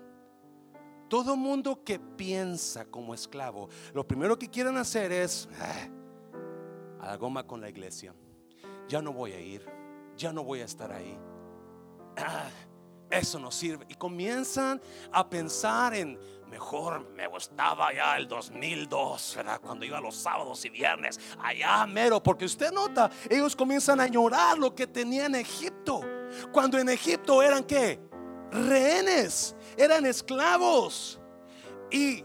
Todo 1.07 1.35
mundo 1.35 1.83
que 1.83 1.99
piensa 1.99 2.85
como 2.85 3.13
esclavo, 3.13 3.69
lo 3.93 4.07
primero 4.07 4.37
que 4.37 4.49
quieren 4.49 4.77
hacer 4.77 5.11
es 5.11 5.47
ah, 5.59 5.89
a 6.99 7.07
la 7.07 7.17
goma 7.17 7.45
con 7.45 7.61
la 7.61 7.69
iglesia. 7.69 8.13
Ya 8.87 9.01
no 9.01 9.13
voy 9.13 9.31
a 9.33 9.39
ir 9.39 9.79
ya 10.19 10.33
no 10.33 10.43
voy 10.43 10.59
a 10.59 10.65
estar 10.65 10.91
ahí. 10.91 11.17
Ah, 12.17 12.49
eso 13.09 13.39
no 13.39 13.49
sirve. 13.49 13.85
Y 13.87 13.95
comienzan 13.95 14.79
a 15.11 15.27
pensar 15.27 15.95
en, 15.95 16.19
mejor 16.47 17.09
me 17.11 17.25
gustaba 17.27 17.93
ya 17.93 18.17
el 18.17 18.27
2002, 18.27 19.35
¿verdad? 19.37 19.61
Cuando 19.61 19.85
iba 19.85 19.99
los 20.01 20.15
sábados 20.15 20.63
y 20.65 20.69
viernes, 20.69 21.19
allá 21.41 21.87
mero, 21.87 22.21
porque 22.21 22.45
usted 22.45 22.71
nota, 22.71 23.09
ellos 23.29 23.55
comienzan 23.55 24.01
a 24.01 24.03
añorar 24.03 24.57
lo 24.57 24.75
que 24.75 24.85
tenía 24.85 25.25
en 25.25 25.35
Egipto. 25.35 26.01
Cuando 26.51 26.77
en 26.77 26.89
Egipto 26.89 27.41
eran 27.41 27.63
qué? 27.63 27.99
Rehenes, 28.51 29.55
eran 29.77 30.05
esclavos. 30.05 31.19
Y 31.91 32.23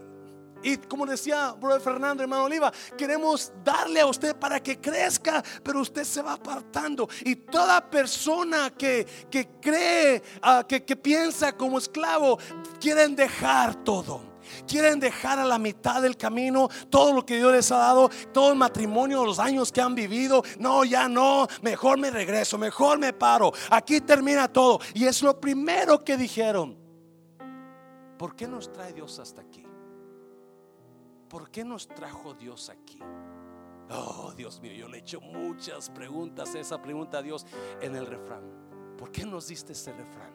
y 0.65 0.77
como 0.77 1.05
decía 1.05 1.51
brother 1.51 1.79
Fernando, 1.79 2.23
hermano 2.23 2.45
Oliva, 2.45 2.73
queremos 2.97 3.53
darle 3.63 4.01
a 4.01 4.07
usted 4.07 4.35
para 4.35 4.59
que 4.59 4.81
crezca, 4.81 5.43
pero 5.63 5.79
usted 5.79 6.03
se 6.03 6.23
va 6.23 6.33
apartando. 6.33 7.07
Y 7.23 7.35
toda 7.35 7.87
persona 7.87 8.71
que, 8.71 9.05
cree, 9.61 10.23
ah, 10.41 10.65
que, 10.67 10.83
que 10.83 10.95
piensa 10.95 11.55
como 11.55 11.77
esclavo, 11.77 12.39
quieren 12.79 13.15
dejar 13.15 13.75
todo. 13.83 14.33
Quieren 14.67 14.99
dejar 14.99 15.37
a 15.37 15.45
la 15.45 15.59
mitad 15.59 16.01
del 16.01 16.17
camino 16.17 16.67
todo 16.89 17.13
lo 17.13 17.23
que 17.23 17.37
Dios 17.37 17.51
les 17.51 17.71
ha 17.71 17.77
dado, 17.77 18.09
todo 18.33 18.51
el 18.51 18.57
matrimonio, 18.57 19.23
los 19.23 19.37
años 19.37 19.71
que 19.71 19.81
han 19.81 19.93
vivido. 19.93 20.43
No, 20.57 20.83
ya 20.83 21.07
no, 21.07 21.47
mejor 21.61 21.99
me 21.99 22.09
regreso, 22.09 22.57
mejor 22.57 22.97
me 22.97 23.13
paro. 23.13 23.53
Aquí 23.69 24.01
termina 24.01 24.47
todo. 24.47 24.79
Y 24.95 25.05
es 25.05 25.21
lo 25.21 25.39
primero 25.39 26.03
que 26.03 26.17
dijeron. 26.17 26.75
¿Por 28.17 28.35
qué 28.35 28.47
nos 28.47 28.71
trae 28.71 28.93
Dios 28.93 29.19
hasta 29.19 29.41
aquí? 29.41 29.64
¿Por 31.35 31.51
qué 31.51 31.65
nos 31.65 31.85
trajo 31.85 32.33
Dios 32.33 32.69
aquí? 32.69 32.97
Oh, 33.89 34.31
Dios 34.37 34.61
mío, 34.61 34.71
yo 34.71 34.87
le 34.87 34.99
he 34.99 34.99
hecho 35.01 35.19
muchas 35.19 35.89
preguntas, 35.89 36.55
esa 36.55 36.81
pregunta 36.81 37.17
a 37.17 37.21
Dios 37.21 37.45
en 37.81 37.93
el 37.93 38.05
refrán. 38.05 38.95
¿Por 38.97 39.11
qué 39.11 39.25
nos 39.25 39.49
diste 39.49 39.73
ese 39.73 39.91
refrán? 39.91 40.31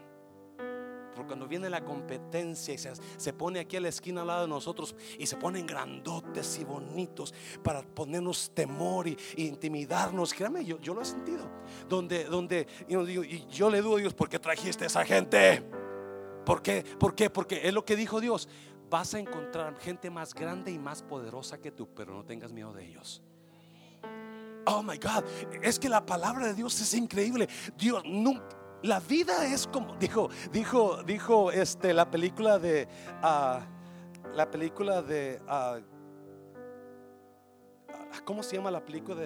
Porque 1.15 1.27
cuando 1.27 1.49
viene 1.49 1.71
la 1.71 1.83
competencia 1.83 2.75
y 2.75 2.77
se, 2.77 3.33
pone 3.33 3.61
aquí 3.61 3.79
a 3.79 3.81
la 3.81 3.89
esquina 3.89 4.21
al 4.21 4.27
lado 4.27 4.43
de 4.43 4.49
nosotros 4.49 4.95
y 5.19 5.25
se 5.25 5.39
ponen 5.39 5.67
grandotes 5.67 6.59
y 6.59 6.65
bonitos 6.65 7.33
para 7.65 7.81
ponernos 7.81 8.51
temor 8.55 9.09
y, 9.09 9.17
intimidarnos, 9.39 10.35
créame, 10.35 10.67
yo, 10.67 10.79
yo, 10.81 10.93
lo 10.93 11.01
he 11.01 11.07
sentido. 11.07 11.51
Donde, 11.89 12.25
donde 12.25 12.67
y 12.87 13.47
yo 13.47 13.71
le 13.71 13.81
digo 13.81 13.97
a 13.97 14.01
Dios, 14.01 14.13
¿por 14.13 14.29
qué 14.29 14.39
trajiste 14.39 14.85
a 14.85 14.89
esa 14.89 15.07
gente? 15.07 15.63
¿Por 16.45 16.61
qué? 16.61 16.85
¿Por 16.99 17.15
qué? 17.15 17.31
Porque 17.31 17.67
es 17.67 17.73
lo 17.73 17.85
que 17.85 17.97
dijo 17.97 18.21
Dios 18.21 18.49
vas 18.91 19.15
a 19.15 19.19
encontrar 19.19 19.79
gente 19.79 20.11
más 20.11 20.35
grande 20.35 20.73
y 20.73 20.79
más 20.79 21.03
poderosa 21.03 21.59
que 21.59 21.71
tú, 21.71 21.89
pero 21.95 22.13
no 22.13 22.25
tengas 22.25 22.53
miedo 22.53 22.73
de 22.73 22.85
ellos. 22.85 23.23
Oh 24.67 24.83
my 24.83 24.99
God, 24.99 25.25
es 25.63 25.79
que 25.79 25.89
la 25.89 26.05
palabra 26.05 26.49
de 26.49 26.55
Dios 26.55 26.79
es 26.81 26.93
increíble. 26.95 27.49
Dios 27.79 28.03
nunca 28.05 28.61
la 28.83 29.01
vida 29.01 29.47
es 29.47 29.67
como 29.67 29.95
dijo, 29.97 30.31
dijo, 30.53 31.03
dijo 31.03 31.53
este 31.53 31.93
la 31.93 32.11
película 32.11 32.59
de 32.59 32.89
ah, 33.23 33.61
la 34.35 34.51
película 34.51 35.03
de 35.03 35.41
ah, 35.47 35.79
ah, 37.89 38.21
¿cómo 38.25 38.43
se 38.43 38.57
llama 38.57 38.71
la 38.71 38.85
película 38.85 39.21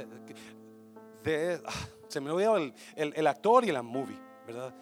se 2.08 2.20
me 2.20 2.30
olvidó 2.30 2.56
el, 2.56 2.74
el, 2.96 3.26
actor 3.26 3.64
y 3.64 3.72
la 3.72 3.82
movie, 3.82 4.20
¿verdad? 4.46 4.74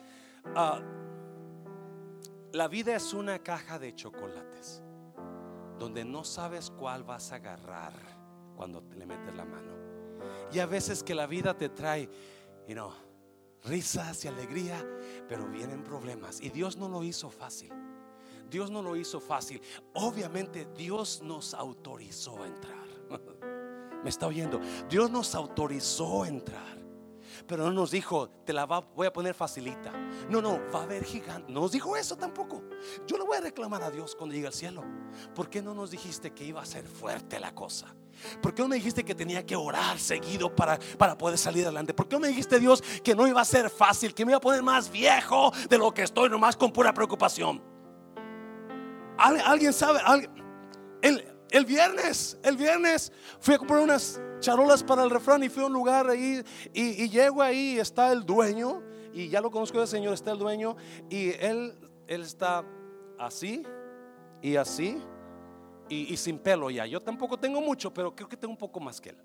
La 2.53 2.69
vida 2.69 2.95
es 2.95 3.15
una 3.15 3.39
caja 3.39 3.79
de 3.79 3.95
chocolates 3.95 4.83
donde 5.79 6.05
no 6.05 6.23
sabes 6.23 6.71
cuál 6.71 7.03
vas 7.03 7.33
a 7.33 7.37
agarrar 7.37 7.95
cuando 8.55 8.85
le 8.95 9.07
metes 9.07 9.35
la 9.35 9.47
mano. 9.47 9.73
Y 10.53 10.59
a 10.59 10.67
veces 10.67 11.03
que 11.03 11.15
la 11.15 11.27
vida 11.27 11.57
te 11.57 11.71
trae, 11.71 12.11
you 12.69 12.75
know, 12.75 12.93
risas 13.65 14.27
y 14.27 14.29
alegría, 14.29 14.87
pero 15.29 15.49
vienen 15.49 15.83
problemas. 15.83 16.43
Y 16.43 16.51
Dios 16.51 16.77
no 16.77 16.91
lo 16.91 17.03
hizo 17.03 17.31
fácil. 17.31 17.73
Dios 18.51 18.71
no 18.71 18.83
lo 18.83 18.97
hizo 18.97 19.19
fácil. 19.19 19.63
Obviamente 19.95 20.69
Dios 20.77 21.23
nos 21.23 21.55
autorizó 21.55 22.43
a 22.43 22.47
entrar. 22.47 22.87
Me 24.05 24.11
está 24.11 24.27
oyendo. 24.27 24.61
Dios 24.91 25.11
nos 25.11 25.35
autorizó 25.35 26.25
a 26.25 26.29
entrar. 26.29 26.82
Pero 27.47 27.65
no 27.65 27.73
nos 27.73 27.91
dijo, 27.91 28.29
te 28.45 28.53
la 28.53 28.65
voy 28.65 29.07
a 29.07 29.13
poner 29.13 29.35
facilita. 29.35 29.93
No, 30.29 30.41
no, 30.41 30.61
va 30.73 30.81
a 30.81 30.83
haber 30.85 31.05
gigante. 31.05 31.53
No 31.53 31.61
nos 31.61 31.73
dijo 31.73 31.97
eso 31.97 32.17
tampoco. 32.17 32.63
Yo 33.07 33.17
le 33.17 33.25
voy 33.25 33.37
a 33.37 33.41
reclamar 33.41 33.83
a 33.83 33.91
Dios 33.91 34.15
cuando 34.15 34.35
llegue 34.35 34.47
al 34.47 34.53
cielo. 34.53 34.85
¿Por 35.35 35.49
qué 35.49 35.63
no 35.63 35.75
nos 35.75 35.91
dijiste 35.91 36.33
que 36.33 36.45
iba 36.45 36.61
a 36.61 36.67
ser 36.67 36.87
fuerte 36.87 37.39
la 37.39 37.55
cosa? 37.55 37.95
¿Por 38.41 38.55
qué 38.55 38.63
no 38.63 38.69
me 38.69 38.77
dijiste 38.77 39.05
que 39.05 39.15
tenía 39.15 39.45
que 39.45 39.57
orar 39.57 39.99
seguido 39.99 40.55
para, 40.55 40.79
para 40.99 41.17
poder 41.17 41.39
salir 41.39 41.65
adelante? 41.65 41.95
¿Por 41.95 42.09
qué 42.09 42.17
no 42.17 42.21
me 42.21 42.29
dijiste 42.29 42.61
Dios 42.61 42.83
que 43.03 43.15
no 43.15 43.27
iba 43.27 43.41
a 43.41 43.45
ser 43.45 43.71
fácil, 43.71 44.15
que 44.15 44.25
me 44.25 44.33
iba 44.33 44.39
a 44.39 44.41
poner 44.41 44.63
más 44.63 44.91
viejo 44.91 45.53
de 45.69 45.79
lo 45.79 45.93
que 45.93 46.03
estoy, 46.03 46.29
nomás 46.29 46.57
con 46.57 46.73
pura 46.73 46.93
preocupación? 46.93 47.63
¿Alguien 49.19 49.73
sabe? 49.73 50.01
El, 51.01 51.33
el 51.51 51.65
viernes, 51.65 52.39
el 52.43 52.57
viernes 52.57 53.13
fui 53.41 53.55
a 53.55 53.59
comprar 53.59 53.81
unas 53.81 54.21
charolas 54.43 54.83
para 54.83 55.05
el 55.05 55.11
refrán 55.11 55.43
y 55.43 55.49
fui 55.49 55.63
a 55.63 55.67
un 55.67 55.73
lugar 55.73 56.11
ahí 56.11 56.43
y, 56.75 57.09
llego 57.09 57.41
ahí, 57.41 57.79
está 57.79 58.13
el 58.13 58.27
dueño 58.27 58.83
y 59.15 59.29
ya 59.29 59.41
lo 59.41 59.51
conozco 59.51 59.81
el 59.81 59.89
Señor, 59.89 60.13
está 60.13 60.33
el 60.33 60.39
dueño 60.39 60.77
y 61.09 61.31
él, 61.31 61.79
él 62.07 62.23
está 62.23 62.65
así 63.19 63.65
y 64.43 64.57
así 64.57 65.01
y, 65.89 66.17
sin 66.17 66.39
pelo 66.39 66.71
ya. 66.71 66.87
Yo 66.87 67.01
tampoco 67.01 67.39
tengo 67.39 67.61
mucho, 67.61 67.93
pero 67.93 68.15
creo 68.15 68.29
que 68.29 68.37
tengo 68.37 68.53
un 68.53 68.59
poco 68.59 68.81
más 68.81 69.01
que 69.01 69.11
él. 69.11 69.19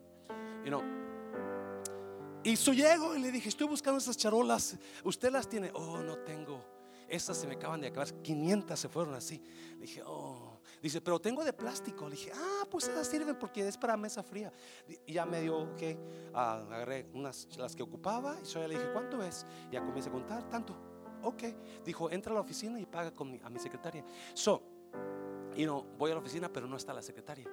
Y 2.43 2.55
su 2.55 2.73
llego 2.73 3.15
y 3.15 3.19
le 3.19 3.31
dije, 3.31 3.49
estoy 3.49 3.67
buscando 3.67 3.97
esas 3.97 4.15
charolas, 4.15 4.77
¿usted 5.03 5.31
las 5.31 5.49
tiene? 5.49 5.71
Oh, 5.73 5.97
no 5.97 6.17
tengo. 6.19 6.63
Esas 7.09 7.37
se 7.37 7.47
me 7.47 7.55
acaban 7.55 7.81
de 7.81 7.87
acabar, 7.87 8.13
500 8.21 8.79
se 8.79 8.89
fueron 8.89 9.15
así. 9.15 9.41
Dije, 9.79 10.01
oh. 10.05 10.56
Dice, 10.81 11.01
pero 11.01 11.19
tengo 11.19 11.43
de 11.43 11.53
plástico. 11.53 12.05
Le 12.07 12.15
dije, 12.15 12.31
ah, 12.33 12.65
pues 12.69 12.87
esas 12.87 13.07
sirven 13.07 13.37
porque 13.37 13.67
es 13.67 13.77
para 13.77 13.97
mesa 13.97 14.23
fría. 14.23 14.51
Y 15.05 15.13
ya 15.13 15.25
me 15.25 15.41
dio, 15.41 15.57
ok, 15.57 15.81
ah, 16.33 16.63
agarré 16.69 17.07
unas 17.13 17.47
las 17.57 17.75
que 17.75 17.83
ocupaba 17.83 18.37
y 18.41 18.45
yo 18.45 18.67
le 18.67 18.75
dije, 18.75 18.89
¿cuánto 18.93 19.23
es? 19.23 19.45
Ya 19.71 19.79
comienza 19.81 20.09
a 20.09 20.13
contar, 20.13 20.49
tanto. 20.49 20.75
Ok, 21.23 21.43
dijo, 21.83 22.11
entra 22.11 22.31
a 22.31 22.35
la 22.35 22.41
oficina 22.41 22.79
y 22.79 22.85
paga 22.85 23.11
con 23.11 23.39
a 23.43 23.49
mi 23.49 23.59
secretaria. 23.59 24.05
So, 24.33 24.61
y 25.55 25.65
no, 25.65 25.83
voy 25.97 26.11
a 26.11 26.13
la 26.13 26.19
oficina, 26.19 26.51
pero 26.51 26.67
no 26.67 26.77
está 26.77 26.93
la 26.93 27.01
secretaria. 27.01 27.49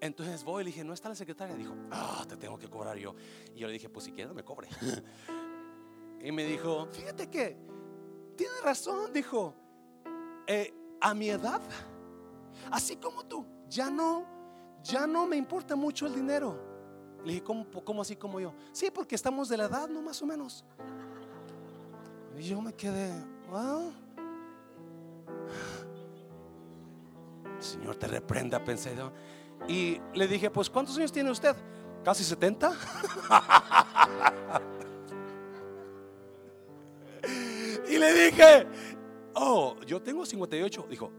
Entonces 0.00 0.44
voy 0.44 0.60
y 0.60 0.64
le 0.64 0.70
dije, 0.70 0.84
¿no 0.84 0.92
está 0.92 1.08
la 1.08 1.14
secretaria? 1.14 1.56
Dijo, 1.56 1.74
ah, 1.90 2.24
te 2.28 2.36
tengo 2.36 2.58
que 2.58 2.68
cobrar 2.68 2.96
yo. 2.96 3.14
Y 3.54 3.60
yo 3.60 3.66
le 3.66 3.72
dije, 3.72 3.88
pues 3.88 4.04
si 4.04 4.12
quieres, 4.12 4.34
me 4.34 4.44
cobre. 4.44 4.68
y 6.22 6.30
me 6.32 6.44
dijo, 6.44 6.86
fíjate 6.92 7.28
que 7.28 7.56
tiene 8.36 8.54
razón, 8.62 9.12
dijo, 9.12 9.54
eh, 10.46 10.72
a 11.00 11.14
mi 11.14 11.30
edad 11.30 11.62
Así 12.70 12.96
como 12.96 13.24
tú, 13.24 13.46
ya 13.68 13.90
no, 13.90 14.24
ya 14.82 15.06
no 15.06 15.26
me 15.26 15.36
importa 15.36 15.76
mucho 15.76 16.06
el 16.06 16.14
dinero. 16.14 16.64
Le 17.24 17.34
dije, 17.34 17.44
¿cómo, 17.44 18.02
así 18.02 18.16
como 18.16 18.38
yo? 18.38 18.54
Sí, 18.72 18.90
porque 18.92 19.14
estamos 19.14 19.48
de 19.48 19.56
la 19.56 19.64
edad, 19.64 19.88
¿no? 19.88 20.00
Más 20.00 20.22
o 20.22 20.26
menos. 20.26 20.64
Y 22.38 22.42
yo 22.42 22.60
me 22.60 22.72
quedé, 22.72 23.12
Señor, 27.58 27.96
te 27.96 28.06
reprenda, 28.06 28.62
pensé 28.62 28.94
yo. 28.96 29.10
Y 29.66 30.00
le 30.14 30.28
dije, 30.28 30.50
pues, 30.50 30.70
¿cuántos 30.70 30.96
años 30.98 31.10
tiene 31.10 31.30
usted? 31.30 31.56
Casi 32.04 32.22
70. 32.22 32.72
y 37.88 37.98
le 37.98 38.12
dije, 38.12 38.66
oh, 39.34 39.74
yo 39.86 40.00
tengo 40.00 40.24
58. 40.24 40.86
Dijo, 40.88 41.10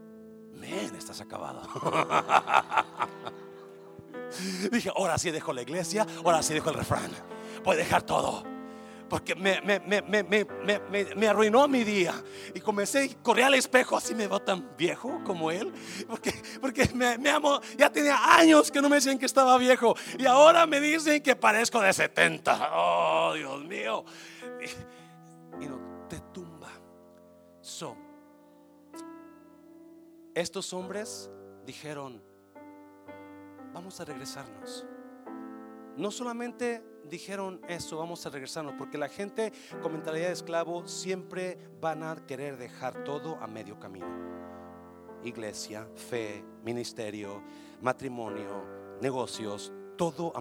Men, 0.58 0.96
estás 0.96 1.20
acabado. 1.20 1.62
Dije, 4.70 4.90
ahora 4.94 5.18
sí 5.18 5.30
dejo 5.30 5.52
la 5.52 5.62
iglesia, 5.62 6.06
ahora 6.24 6.42
sí 6.42 6.54
dejo 6.54 6.70
el 6.70 6.76
refrán. 6.76 7.10
Voy 7.64 7.74
a 7.74 7.78
dejar 7.78 8.02
todo. 8.02 8.44
Porque 9.08 9.34
me, 9.34 9.60
me, 9.62 11.28
arruinó 11.28 11.66
mi 11.66 11.82
día. 11.82 12.12
Y 12.54 12.60
comencé 12.60 13.06
y 13.06 13.08
corrí 13.14 13.42
al 13.42 13.54
espejo, 13.54 13.96
así 13.96 14.14
me 14.14 14.28
veo 14.28 14.40
tan 14.40 14.76
viejo 14.76 15.20
como 15.24 15.50
él. 15.50 15.72
Porque, 16.06 16.34
porque 16.60 16.90
me, 16.94 17.30
amo, 17.30 17.60
ya 17.76 17.90
tenía 17.90 18.36
años 18.36 18.70
que 18.70 18.82
no 18.82 18.88
me 18.88 18.96
decían 18.96 19.18
que 19.18 19.26
estaba 19.26 19.56
viejo. 19.56 19.96
Y 20.18 20.26
ahora 20.26 20.66
me 20.66 20.80
dicen 20.80 21.22
que 21.22 21.36
parezco 21.36 21.80
de 21.80 21.92
70. 21.92 22.70
Oh, 22.72 23.32
Dios 23.34 23.64
mío. 23.64 24.04
Y, 25.58 25.66
no 25.66 26.06
te 26.08 26.20
tumba. 26.32 26.68
So, 27.62 27.96
estos 30.40 30.72
hombres 30.72 31.30
dijeron, 31.66 32.22
vamos 33.72 34.00
a 34.00 34.04
regresarnos. 34.04 34.86
No 35.96 36.10
solamente 36.12 36.84
dijeron 37.08 37.60
eso, 37.68 37.98
vamos 37.98 38.24
a 38.24 38.30
regresarnos, 38.30 38.74
porque 38.78 38.98
la 38.98 39.08
gente 39.08 39.52
con 39.82 39.92
mentalidad 39.92 40.28
de 40.28 40.34
esclavo 40.34 40.86
siempre 40.86 41.58
van 41.80 42.04
a 42.04 42.24
querer 42.26 42.56
dejar 42.56 43.02
todo 43.02 43.36
a 43.40 43.48
medio 43.48 43.80
camino. 43.80 44.06
Iglesia, 45.24 45.88
fe, 45.96 46.44
ministerio, 46.62 47.42
matrimonio, 47.82 48.64
negocios, 49.00 49.72
todo. 49.96 50.32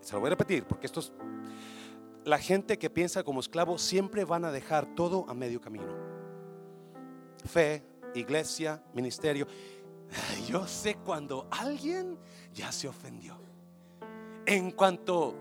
se 0.00 0.12
lo 0.12 0.20
voy 0.20 0.28
a 0.28 0.30
repetir, 0.30 0.64
porque 0.64 0.86
esto 0.86 1.00
es... 1.00 1.12
La 2.24 2.38
gente 2.38 2.78
que 2.78 2.90
piensa 2.90 3.24
como 3.24 3.40
esclavo 3.40 3.78
siempre 3.78 4.24
van 4.24 4.44
a 4.44 4.52
dejar 4.52 4.94
todo 4.94 5.24
a 5.28 5.34
medio 5.34 5.60
camino. 5.60 5.96
fe, 7.44 7.89
iglesia, 8.14 8.82
ministerio. 8.92 9.46
Yo 10.48 10.66
sé 10.66 10.96
cuando 10.96 11.46
alguien 11.50 12.18
ya 12.52 12.72
se 12.72 12.88
ofendió. 12.88 13.38
En 14.46 14.70
cuanto 14.72 15.34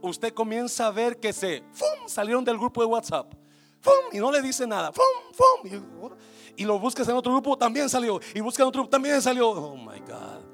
usted 0.00 0.32
comienza 0.32 0.86
a 0.86 0.90
ver 0.90 1.18
que 1.18 1.32
se 1.32 1.62
¡fum! 1.72 2.06
salieron 2.06 2.44
del 2.44 2.56
grupo 2.58 2.80
de 2.80 2.86
WhatsApp. 2.86 3.32
¡fum! 3.80 3.92
Y 4.12 4.18
no 4.18 4.30
le 4.32 4.40
dice 4.40 4.66
nada. 4.66 4.92
¡fum! 4.92 5.04
¡fum! 5.32 6.10
Y, 6.56 6.64
lo 6.64 6.78
buscas 6.78 7.08
en 7.08 7.16
otro 7.16 7.32
grupo, 7.32 7.56
también 7.56 7.88
salió. 7.88 8.20
Y 8.34 8.40
buscas 8.40 8.60
en 8.60 8.68
otro 8.68 8.82
grupo, 8.82 8.90
también 8.90 9.20
salió. 9.20 9.50
Oh 9.50 9.76
my 9.76 10.00
God. 10.00 10.44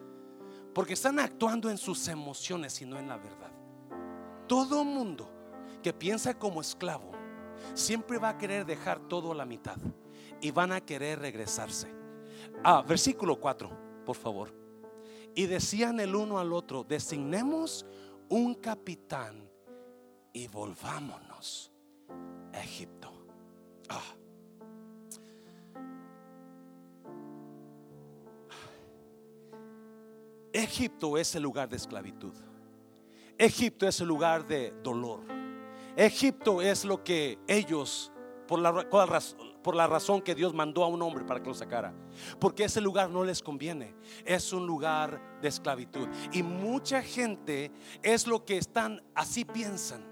Porque 0.75 0.95
están 0.95 1.19
actuando 1.19 1.71
en 1.71 1.79
sus 1.79 2.07
emociones 2.09 2.81
y 2.83 2.87
no 2.87 2.99
en 2.99 3.09
la 3.09 3.17
verdad. 3.17 3.51
Todo 4.47 4.85
mundo 4.85 5.31
que 5.83 5.93
piensa 5.93 6.39
como 6.39 6.61
esclavo 6.61 7.13
siempre 7.75 8.19
va 8.19 8.31
a 8.31 8.39
querer 8.39 8.67
dejar 8.67 9.01
todo 9.01 9.33
a 9.33 9.35
la 9.35 9.45
mitad 9.45 9.77
y 10.41 10.51
van 10.51 10.73
a 10.73 10.81
querer 10.81 11.21
regresarse. 11.21 11.89
Ah, 12.65 12.83
versículo 12.87 13.39
4, 13.39 14.05
por 14.05 14.17
favor. 14.17 14.53
Y 15.35 15.47
decían 15.47 16.01
el 16.01 16.15
uno 16.15 16.39
al 16.39 16.53
otro, 16.53 16.85
designemos 16.85 17.85
un 18.29 18.55
capitán 18.55 19.49
y 20.33 20.49
volvámonos 20.49 21.73
a 22.53 22.61
Egipto. 22.61 23.13
Ah. 23.89 24.03
Egipto 30.53 31.19
es 31.19 31.35
el 31.35 31.43
lugar 31.43 31.69
de 31.69 31.77
esclavitud. 31.77 32.33
Egipto 33.39 33.87
es 33.87 34.01
el 34.01 34.09
lugar 34.09 34.47
de 34.47 34.73
dolor. 34.83 35.21
Egipto 35.97 36.63
es 36.63 36.85
lo 36.85 37.05
que 37.05 37.39
ellos, 37.47 38.11
por 38.49 38.59
la, 38.59 38.73
por 39.67 39.75
la 39.75 39.89
razón 39.89 40.23
que 40.23 40.37
Dios 40.37 40.55
mandó 40.55 40.85
a 40.85 40.87
un 40.87 41.03
hombre 41.03 41.25
para 41.25 41.43
que 41.43 41.49
lo 41.49 41.55
sacara. 41.55 41.93
Porque 42.39 42.63
ese 42.63 42.81
lugar 42.81 43.11
no 43.11 43.25
les 43.25 43.43
conviene. 43.43 43.97
Es 44.25 44.53
un 44.53 44.65
lugar 44.65 45.41
de 45.43 45.49
esclavitud. 45.49 46.07
Y 46.31 46.45
mucha 46.45 47.03
gente 47.03 47.73
es 48.01 48.29
lo 48.29 48.45
que 48.45 48.59
están, 48.59 49.03
así 49.13 49.45
piensan. 49.45 50.07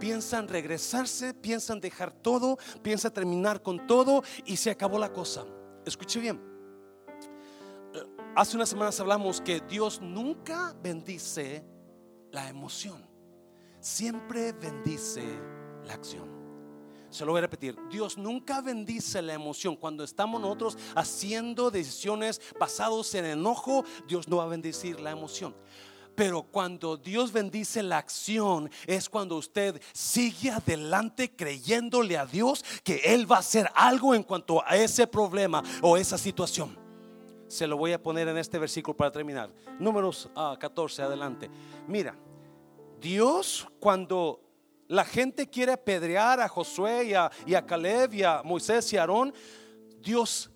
Piensan 0.00 0.48
regresarse, 0.48 1.34
piensan 1.34 1.80
dejar 1.80 2.12
todo, 2.12 2.56
piensan 2.80 3.12
terminar 3.12 3.60
con 3.60 3.86
todo 3.86 4.22
y 4.46 4.56
se 4.56 4.70
acabó 4.70 4.98
la 4.98 5.12
cosa. 5.12 5.44
Escuche 5.84 6.18
bien. 6.18 6.40
Hace 8.34 8.56
unas 8.56 8.70
semanas 8.70 8.98
hablamos 9.00 9.42
que 9.42 9.60
Dios 9.68 10.00
nunca 10.00 10.74
bendice 10.82 11.62
la 12.30 12.48
emoción, 12.48 13.06
siempre 13.80 14.52
bendice 14.52 15.24
la 15.84 15.92
acción. 15.92 16.37
Se 17.10 17.24
lo 17.24 17.32
voy 17.32 17.38
a 17.38 17.42
repetir, 17.42 17.76
Dios 17.90 18.18
nunca 18.18 18.60
bendice 18.60 19.22
la 19.22 19.32
emoción. 19.32 19.76
Cuando 19.76 20.04
estamos 20.04 20.40
nosotros 20.40 20.76
haciendo 20.94 21.70
decisiones 21.70 22.40
basados 22.58 23.14
en 23.14 23.24
enojo, 23.24 23.84
Dios 24.06 24.28
no 24.28 24.36
va 24.36 24.44
a 24.44 24.48
bendecir 24.48 25.00
la 25.00 25.10
emoción. 25.10 25.54
Pero 26.14 26.42
cuando 26.42 26.96
Dios 26.96 27.32
bendice 27.32 27.80
la 27.80 27.98
acción 27.98 28.68
es 28.86 29.08
cuando 29.08 29.36
usted 29.36 29.80
sigue 29.92 30.50
adelante 30.50 31.30
creyéndole 31.30 32.18
a 32.18 32.26
Dios 32.26 32.64
que 32.82 32.96
Él 33.04 33.30
va 33.30 33.36
a 33.36 33.38
hacer 33.38 33.70
algo 33.72 34.16
en 34.16 34.24
cuanto 34.24 34.62
a 34.66 34.76
ese 34.76 35.06
problema 35.06 35.62
o 35.80 35.96
esa 35.96 36.18
situación. 36.18 36.76
Se 37.46 37.68
lo 37.68 37.76
voy 37.76 37.92
a 37.92 38.02
poner 38.02 38.26
en 38.26 38.36
este 38.36 38.58
versículo 38.58 38.96
para 38.96 39.12
terminar. 39.12 39.50
Números 39.78 40.28
14, 40.58 41.02
ah, 41.02 41.06
adelante. 41.06 41.48
Mira, 41.86 42.16
Dios 43.00 43.66
cuando 43.78 44.47
la 44.88 45.04
gente 45.04 45.48
quiere 45.48 45.72
apedrear 45.72 46.40
a 46.40 46.48
Josué 46.48 47.04
y 47.04 47.14
a, 47.14 47.30
y 47.46 47.54
a 47.54 47.64
Caleb 47.64 48.14
y 48.14 48.22
a 48.22 48.42
Moisés 48.42 48.92
y 48.92 48.96
a 48.96 49.02
Aarón, 49.02 49.32
Dios 50.00 50.50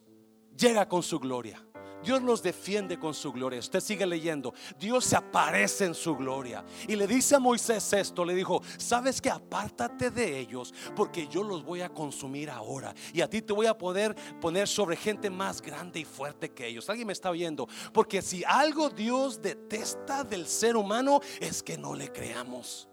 llega 0.57 0.89
con 0.89 1.03
su 1.03 1.20
gloria. 1.20 1.62
Dios 2.03 2.20
los 2.22 2.43
defiende 2.43 2.99
con 2.99 3.14
su 3.14 3.33
gloria. 3.33 3.61
Usted 3.61 3.80
sigue 3.80 4.05
leyendo. 4.07 4.53
Dios 4.78 5.05
se 5.05 5.16
aparece 5.16 5.85
en 5.85 5.95
su 5.95 6.16
gloria. 6.16 6.64
Y 6.89 6.97
le 6.97 7.07
dice 7.07 7.37
a 7.37 7.39
Moisés 7.39 7.93
esto. 7.93 8.24
Le 8.24 8.35
dijo, 8.35 8.61
sabes 8.76 9.20
que 9.20 9.30
apártate 9.30 10.11
de 10.11 10.39
ellos 10.41 10.74
porque 10.97 11.28
yo 11.28 11.45
los 11.45 11.64
voy 11.64 11.80
a 11.80 11.91
consumir 11.91 12.51
ahora. 12.51 12.93
Y 13.12 13.20
a 13.20 13.30
ti 13.30 13.41
te 13.41 13.53
voy 13.53 13.66
a 13.66 13.78
poder 13.78 14.16
poner 14.41 14.66
sobre 14.66 14.97
gente 14.97 15.30
más 15.30 15.62
grande 15.62 16.01
y 16.01 16.05
fuerte 16.05 16.51
que 16.51 16.66
ellos. 16.66 16.91
Alguien 16.91 17.07
me 17.07 17.12
está 17.12 17.30
oyendo. 17.30 17.68
Porque 17.93 18.20
si 18.20 18.43
algo 18.45 18.91
Dios 18.91 19.41
detesta 19.41 20.24
del 20.24 20.47
ser 20.49 20.76
humano 20.76 21.20
es 21.41 21.62
que 21.62 21.78
no 21.78 21.95
le 21.95 22.11
creamos. 22.11 22.89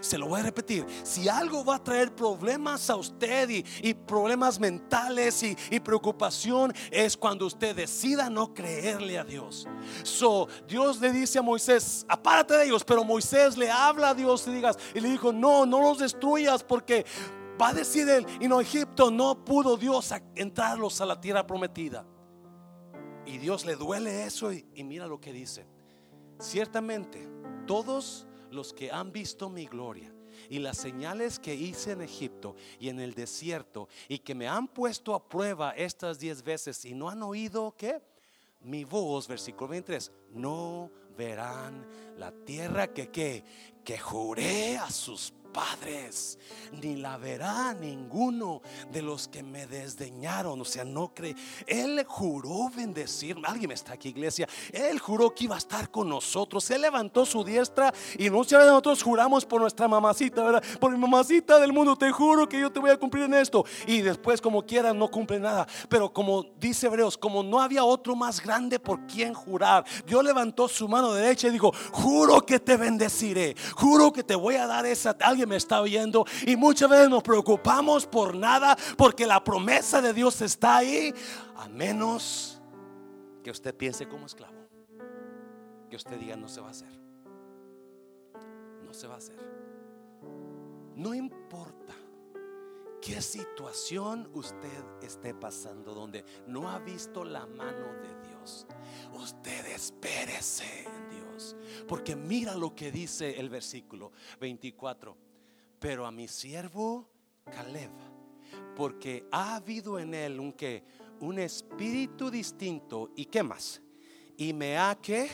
Se 0.00 0.18
lo 0.18 0.26
voy 0.26 0.40
a 0.40 0.44
repetir. 0.44 0.84
Si 1.02 1.28
algo 1.28 1.64
va 1.64 1.76
a 1.76 1.84
traer 1.84 2.14
problemas 2.14 2.90
a 2.90 2.96
usted 2.96 3.48
y, 3.82 3.94
problemas 3.94 4.58
mentales 4.58 5.42
y, 5.42 5.80
preocupación, 5.80 6.72
es 6.90 7.16
cuando 7.16 7.46
usted 7.46 7.74
decida 7.74 8.28
no 8.28 8.52
creerle 8.52 9.18
a 9.18 9.24
Dios. 9.24 9.66
So, 10.02 10.48
Dios 10.66 11.00
le 11.00 11.12
dice 11.12 11.38
a 11.38 11.42
Moisés, 11.42 12.04
apárate 12.08 12.54
de 12.54 12.64
ellos, 12.66 12.84
pero 12.84 13.04
Moisés 13.04 13.56
le 13.56 13.70
habla 13.70 14.10
a 14.10 14.14
Dios 14.14 14.46
y 14.46 14.52
digas, 14.52 14.78
y 14.94 15.00
le 15.00 15.08
dijo, 15.10 15.32
no, 15.32 15.66
no 15.66 15.80
los 15.80 15.98
destruyas 15.98 16.62
porque 16.62 17.06
va 17.60 17.68
a 17.68 17.74
decir 17.74 18.08
él, 18.08 18.26
y 18.40 18.48
no 18.48 18.60
Egipto 18.60 19.10
no 19.10 19.44
pudo 19.44 19.76
Dios 19.76 20.12
entrarlos 20.34 21.00
a 21.00 21.06
la 21.06 21.20
tierra 21.20 21.46
prometida. 21.46 22.04
Y 23.24 23.38
Dios 23.38 23.64
le 23.64 23.76
duele 23.76 24.24
eso 24.24 24.52
y, 24.52 24.66
y 24.74 24.82
mira 24.82 25.06
lo 25.06 25.20
que 25.20 25.32
dice. 25.32 25.66
Ciertamente, 26.40 27.28
todos 27.66 28.26
los 28.52 28.72
que 28.72 28.90
han 28.90 29.12
visto 29.12 29.48
mi 29.48 29.66
gloria 29.66 30.12
y 30.48 30.58
las 30.58 30.78
señales 30.78 31.38
que 31.38 31.54
hice 31.54 31.92
en 31.92 32.02
Egipto 32.02 32.56
y 32.78 32.88
en 32.88 33.00
el 33.00 33.14
desierto 33.14 33.88
y 34.08 34.18
que 34.18 34.34
me 34.34 34.48
han 34.48 34.68
puesto 34.68 35.14
a 35.14 35.28
prueba 35.28 35.72
estas 35.72 36.18
diez 36.18 36.42
veces 36.42 36.84
y 36.84 36.94
no 36.94 37.08
han 37.08 37.22
oído 37.22 37.74
que 37.76 38.00
mi 38.62 38.84
voz, 38.84 39.26
versículo 39.26 39.68
23, 39.68 40.12
no 40.34 40.90
verán 41.16 41.86
la 42.16 42.32
tierra 42.32 42.92
que 42.92 43.10
que 43.10 43.44
que 43.84 43.98
juré 43.98 44.78
a 44.78 44.90
sus 44.90 45.32
padres, 45.52 46.38
ni 46.80 46.96
la 46.96 47.16
verá 47.16 47.74
ninguno 47.74 48.62
de 48.90 49.02
los 49.02 49.28
que 49.28 49.42
me 49.42 49.66
desdeñaron. 49.66 50.60
O 50.60 50.64
sea, 50.64 50.84
no 50.84 51.12
cree. 51.14 51.36
Él 51.66 52.04
juró 52.06 52.70
bendecir. 52.74 53.36
Alguien 53.44 53.72
está 53.72 53.94
aquí, 53.94 54.08
iglesia. 54.08 54.48
Él 54.72 54.98
juró 54.98 55.34
que 55.34 55.44
iba 55.44 55.54
a 55.54 55.58
estar 55.58 55.90
con 55.90 56.08
nosotros. 56.08 56.70
Él 56.70 56.82
levantó 56.82 57.24
su 57.24 57.44
diestra 57.44 57.92
y 58.18 58.28
veces 58.28 58.66
nosotros 58.66 59.02
juramos 59.02 59.44
por 59.44 59.60
nuestra 59.60 59.88
mamacita, 59.88 60.42
¿verdad? 60.42 60.62
Por 60.80 60.92
mi 60.92 60.98
mamacita 60.98 61.58
del 61.58 61.72
mundo, 61.72 61.96
te 61.96 62.10
juro 62.10 62.48
que 62.48 62.60
yo 62.60 62.70
te 62.70 62.80
voy 62.80 62.90
a 62.90 62.96
cumplir 62.96 63.24
en 63.24 63.34
esto. 63.34 63.64
Y 63.86 64.00
después, 64.00 64.40
como 64.40 64.64
quiera, 64.64 64.92
no 64.92 65.10
cumple 65.10 65.38
nada. 65.38 65.66
Pero 65.88 66.12
como 66.12 66.44
dice 66.58 66.86
Hebreos, 66.86 67.16
como 67.18 67.42
no 67.42 67.60
había 67.60 67.84
otro 67.84 68.14
más 68.14 68.40
grande 68.40 68.78
por 68.78 69.06
quien 69.06 69.34
jurar, 69.34 69.84
Dios 70.06 70.24
levantó 70.24 70.68
su 70.68 70.88
mano 70.88 71.12
derecha 71.12 71.48
y 71.48 71.50
dijo: 71.50 71.72
Juro 71.92 72.44
que 72.44 72.58
te 72.58 72.76
bendeciré. 72.76 73.54
Juro 73.76 74.12
que 74.12 74.22
te 74.22 74.34
voy 74.34 74.56
a 74.56 74.66
dar 74.66 74.86
esa. 74.86 75.16
Me 75.46 75.56
está 75.56 75.80
oyendo. 75.80 76.24
Y 76.46 76.56
muchas 76.56 76.88
veces 76.88 77.08
nos 77.08 77.22
preocupamos 77.22 78.06
por 78.06 78.34
nada 78.34 78.76
porque 78.96 79.26
la 79.26 79.42
promesa 79.42 80.00
de 80.00 80.12
Dios 80.12 80.40
está 80.40 80.78
ahí. 80.78 81.14
A 81.56 81.68
menos 81.68 82.60
que 83.42 83.50
usted 83.50 83.74
piense 83.74 84.08
como 84.08 84.26
esclavo. 84.26 84.54
Que 85.90 85.96
usted 85.96 86.18
diga 86.18 86.36
no 86.36 86.48
se 86.48 86.60
va 86.60 86.68
a 86.68 86.70
hacer. 86.70 87.00
No 88.82 88.94
se 88.94 89.06
va 89.06 89.14
a 89.14 89.18
hacer. 89.18 89.38
No 90.96 91.14
importa 91.14 91.94
qué 93.00 93.20
situación 93.20 94.30
usted 94.34 94.84
esté 95.02 95.34
pasando 95.34 95.94
donde 95.94 96.24
no 96.46 96.70
ha 96.70 96.78
visto 96.78 97.24
la 97.24 97.46
mano 97.46 97.86
de 98.00 98.28
Dios. 98.28 98.66
Usted 99.12 99.66
espérese 99.66 100.84
en 100.84 101.10
Dios. 101.10 101.56
Porque 101.88 102.14
mira 102.14 102.54
lo 102.54 102.74
que 102.74 102.92
dice 102.92 103.38
el 103.40 103.48
versículo 103.48 104.12
24 104.40 105.16
pero 105.82 106.06
a 106.06 106.12
mi 106.12 106.28
siervo 106.28 107.10
Caleb, 107.44 107.90
porque 108.76 109.26
ha 109.32 109.56
habido 109.56 109.98
en 109.98 110.14
él 110.14 110.38
un 110.38 110.52
que 110.52 110.84
un 111.18 111.40
espíritu 111.40 112.30
distinto 112.30 113.10
y 113.16 113.24
qué 113.26 113.42
más? 113.42 113.82
Y 114.36 114.52
me 114.52 114.78
ha 114.78 114.94
que 114.94 115.28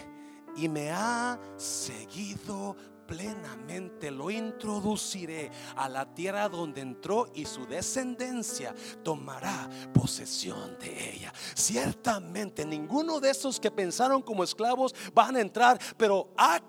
y 0.56 0.68
me 0.70 0.90
ha 0.90 1.38
seguido 1.58 2.74
plenamente 3.08 4.10
lo 4.10 4.30
introduciré 4.30 5.50
a 5.74 5.88
la 5.88 6.04
tierra 6.14 6.48
donde 6.48 6.82
entró 6.82 7.28
y 7.34 7.46
su 7.46 7.66
descendencia 7.66 8.74
tomará 9.02 9.68
posesión 9.92 10.78
de 10.78 11.14
ella. 11.14 11.32
Ciertamente 11.54 12.66
ninguno 12.66 13.18
de 13.18 13.30
esos 13.30 13.58
que 13.58 13.70
pensaron 13.70 14.20
como 14.22 14.44
esclavos 14.44 14.94
van 15.14 15.36
a 15.36 15.40
entrar, 15.40 15.80
pero 15.96 16.28
a 16.36 16.60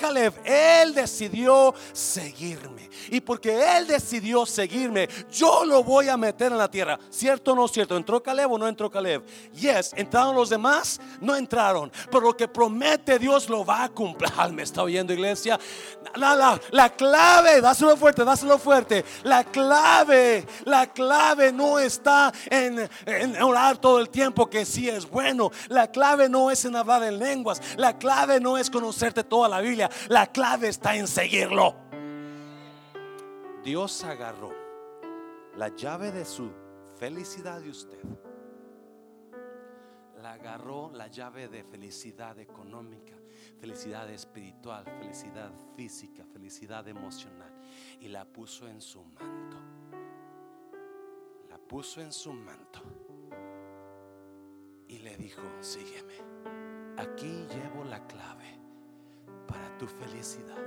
él 0.45 0.93
decidió 0.93 1.73
seguirme. 1.91 2.89
Y 3.09 3.19
porque 3.21 3.77
él 3.77 3.87
decidió 3.87 4.45
seguirme, 4.45 5.09
yo 5.29 5.65
lo 5.65 5.83
voy 5.83 6.07
a 6.07 6.17
meter 6.17 6.51
en 6.51 6.57
la 6.57 6.71
tierra. 6.71 6.97
¿Cierto 7.09 7.51
o 7.51 7.55
no 7.55 7.67
cierto? 7.67 7.97
¿Entró 7.97 8.23
Caleb 8.23 8.51
o 8.51 8.57
no 8.57 8.67
entró 8.67 8.89
Caleb? 8.89 9.25
Yes, 9.53 9.93
¿entraron 9.95 10.35
los 10.35 10.49
demás? 10.49 10.99
No 11.19 11.35
entraron. 11.35 11.91
Pero 12.09 12.21
lo 12.21 12.37
que 12.37 12.47
promete 12.47 13.19
Dios 13.19 13.49
lo 13.49 13.65
va 13.65 13.83
a 13.83 13.89
cumplir. 13.89 14.31
¿Me 14.53 14.63
está 14.63 14.83
oyendo 14.83 15.13
iglesia? 15.13 15.59
La, 16.29 16.35
la, 16.35 16.61
la 16.71 16.89
clave, 16.89 17.61
dáselo 17.61 17.97
fuerte, 17.97 18.23
dáselo 18.23 18.57
fuerte. 18.57 19.03
La 19.23 19.43
clave, 19.43 20.45
la 20.65 20.87
clave 20.87 21.51
no 21.51 21.79
está 21.79 22.31
en, 22.49 22.89
en 23.05 23.41
orar 23.41 23.77
todo 23.77 23.99
el 23.99 24.09
tiempo, 24.09 24.49
que 24.49 24.65
sí 24.65 24.89
es 24.89 25.09
bueno. 25.09 25.51
La 25.69 25.89
clave 25.89 26.29
no 26.29 26.51
es 26.51 26.65
en 26.65 26.75
hablar 26.75 27.03
en 27.03 27.17
lenguas. 27.17 27.61
La 27.77 27.97
clave 27.97 28.39
no 28.39 28.57
es 28.57 28.69
conocerte 28.69 29.23
toda 29.23 29.49
la 29.49 29.61
Biblia. 29.61 29.89
La 30.07 30.27
clave 30.27 30.67
está 30.67 30.95
en 30.95 31.07
seguirlo. 31.07 31.75
Dios 33.63 34.03
agarró 34.03 34.53
la 35.55 35.69
llave 35.75 36.11
de 36.11 36.25
su 36.25 36.51
felicidad 36.97 37.59
de 37.59 37.69
usted. 37.69 37.99
La 40.21 40.33
agarró 40.33 40.91
la 40.93 41.07
llave 41.07 41.47
de 41.47 41.63
felicidad 41.63 42.37
económica, 42.39 43.13
felicidad 43.59 44.09
espiritual, 44.09 44.85
felicidad 44.85 45.51
física, 45.75 46.25
felicidad 46.25 46.87
emocional 46.87 47.51
y 47.99 48.07
la 48.07 48.25
puso 48.25 48.67
en 48.67 48.81
su 48.81 49.03
manto. 49.03 49.57
La 51.49 51.57
puso 51.57 52.01
en 52.01 52.11
su 52.11 52.33
manto 52.33 52.81
y 54.87 54.99
le 54.99 55.17
dijo, 55.17 55.41
sígueme. 55.61 56.13
Aquí 56.97 57.45
llevo 57.47 57.83
la 57.85 58.05
clave 58.07 58.59
para 59.47 59.77
tu 59.77 59.87
felicidad. 59.87 60.57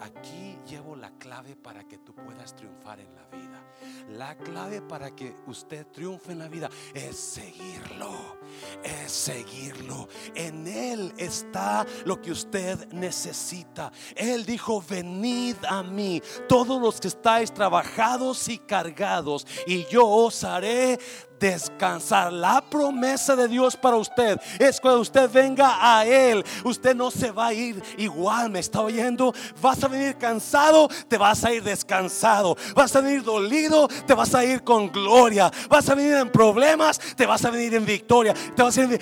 Aquí 0.00 0.58
llevo 0.68 0.94
la 0.94 1.10
clave 1.18 1.56
para 1.56 1.84
que 1.84 1.98
tú 1.98 2.14
puedas 2.14 2.54
triunfar 2.54 3.00
en 3.00 3.14
la 3.14 3.26
vida. 3.26 3.64
La 4.10 4.36
clave 4.36 4.80
para 4.80 5.14
que 5.14 5.36
usted 5.46 5.86
triunfe 5.88 6.32
en 6.32 6.38
la 6.38 6.48
vida 6.48 6.70
es 6.94 7.16
seguirlo. 7.16 8.38
Es 8.82 9.12
seguirlo. 9.12 10.08
En 10.34 10.66
Él 10.66 11.12
está 11.16 11.84
lo 12.04 12.20
que 12.20 12.30
usted 12.30 12.92
necesita. 12.92 13.92
Él 14.16 14.46
dijo, 14.46 14.82
venid 14.88 15.56
a 15.68 15.82
mí, 15.82 16.22
todos 16.48 16.80
los 16.80 17.00
que 17.00 17.08
estáis 17.08 17.52
trabajados 17.52 18.48
y 18.48 18.58
cargados, 18.58 19.46
y 19.66 19.84
yo 19.86 20.06
os 20.06 20.44
haré 20.44 20.98
descansar. 21.38 22.32
La 22.32 22.60
promesa 22.60 23.36
de 23.36 23.48
Dios 23.48 23.76
para 23.76 23.96
usted 23.96 24.40
es 24.58 24.80
cuando 24.80 25.00
usted 25.00 25.30
venga 25.30 25.76
a 25.80 26.04
Él, 26.06 26.44
usted 26.64 26.94
no 26.94 27.10
se 27.10 27.30
va 27.30 27.48
a 27.48 27.52
ir 27.52 27.82
igual, 27.96 28.50
me 28.50 28.60
está 28.60 28.80
oyendo. 28.80 29.34
Vas 29.60 29.82
a 29.82 29.88
venir 29.88 30.16
cansado, 30.16 30.88
te 31.08 31.18
vas 31.18 31.44
a 31.44 31.52
ir 31.52 31.62
descansado. 31.62 32.56
Vas 32.74 32.94
a 32.94 33.00
venir 33.00 33.22
dolido, 33.22 33.88
te 34.06 34.14
vas 34.14 34.34
a 34.34 34.44
ir 34.44 34.62
con 34.62 34.90
gloria. 34.90 35.50
Vas 35.68 35.88
a 35.88 35.94
venir 35.94 36.14
en 36.14 36.30
problemas, 36.30 36.98
te 37.16 37.26
vas 37.26 37.44
a 37.44 37.50
venir 37.50 37.74
en 37.74 37.84
victoria. 37.84 38.34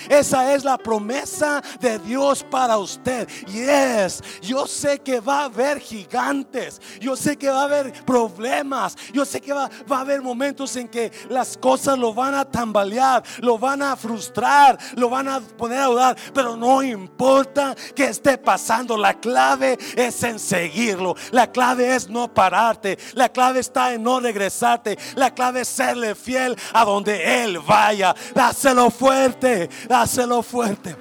Esa 0.09 0.55
es 0.55 0.65
la 0.65 0.79
promesa 0.79 1.63
de 1.81 1.99
Dios 1.99 2.45
para 2.45 2.79
usted. 2.79 3.29
Y 3.49 3.61
es, 3.61 4.23
yo 4.43 4.67
sé 4.67 4.99
que 5.01 5.21
va 5.21 5.41
a 5.41 5.45
haber 5.45 5.81
gigantes, 5.81 6.81
yo 7.01 7.17
sé 7.17 7.37
que 7.37 7.49
va 7.49 7.63
a 7.63 7.65
haber 7.65 7.93
problemas, 8.05 8.97
yo 9.13 9.25
sé 9.25 9.41
que 9.41 9.53
va, 9.53 9.71
va 9.91 9.99
a 9.99 10.01
haber 10.01 10.23
momentos 10.23 10.77
en 10.77 10.89
que 10.89 11.13
las 11.29 11.57
cosas 11.57 11.99
lo 11.99 12.15
van 12.15 12.26
van 12.27 12.35
a 12.35 12.45
tambalear, 12.45 13.23
lo 13.41 13.59
van 13.59 13.83
a 13.83 13.97
frustrar, 13.97 14.79
lo 14.97 15.09
van 15.09 15.29
a 15.29 15.41
poner 15.41 15.81
a 15.81 15.87
dudar, 15.87 16.17
pero 16.35 16.57
no 16.57 16.83
importa 16.83 17.75
que 17.95 18.05
esté 18.05 18.37
pasando, 18.37 18.97
la 18.97 19.15
clave 19.15 19.79
es 19.97 20.23
en 20.25 20.39
seguirlo, 20.39 21.15
la 21.31 21.51
clave 21.51 21.95
es 21.95 22.09
no 22.09 22.33
pararte, 22.33 22.99
la 23.15 23.29
clave 23.29 23.61
está 23.61 23.95
en 23.95 24.03
no 24.03 24.19
regresarte, 24.19 24.99
la 25.15 25.33
clave 25.33 25.61
es 25.61 25.69
serle 25.69 26.15
fiel 26.15 26.57
a 26.73 26.85
donde 26.85 27.45
Él 27.45 27.59
vaya, 27.61 28.15
dáselo 28.35 28.91
fuerte, 28.91 29.71
dáselo 29.89 30.43
fuerte. 30.43 30.97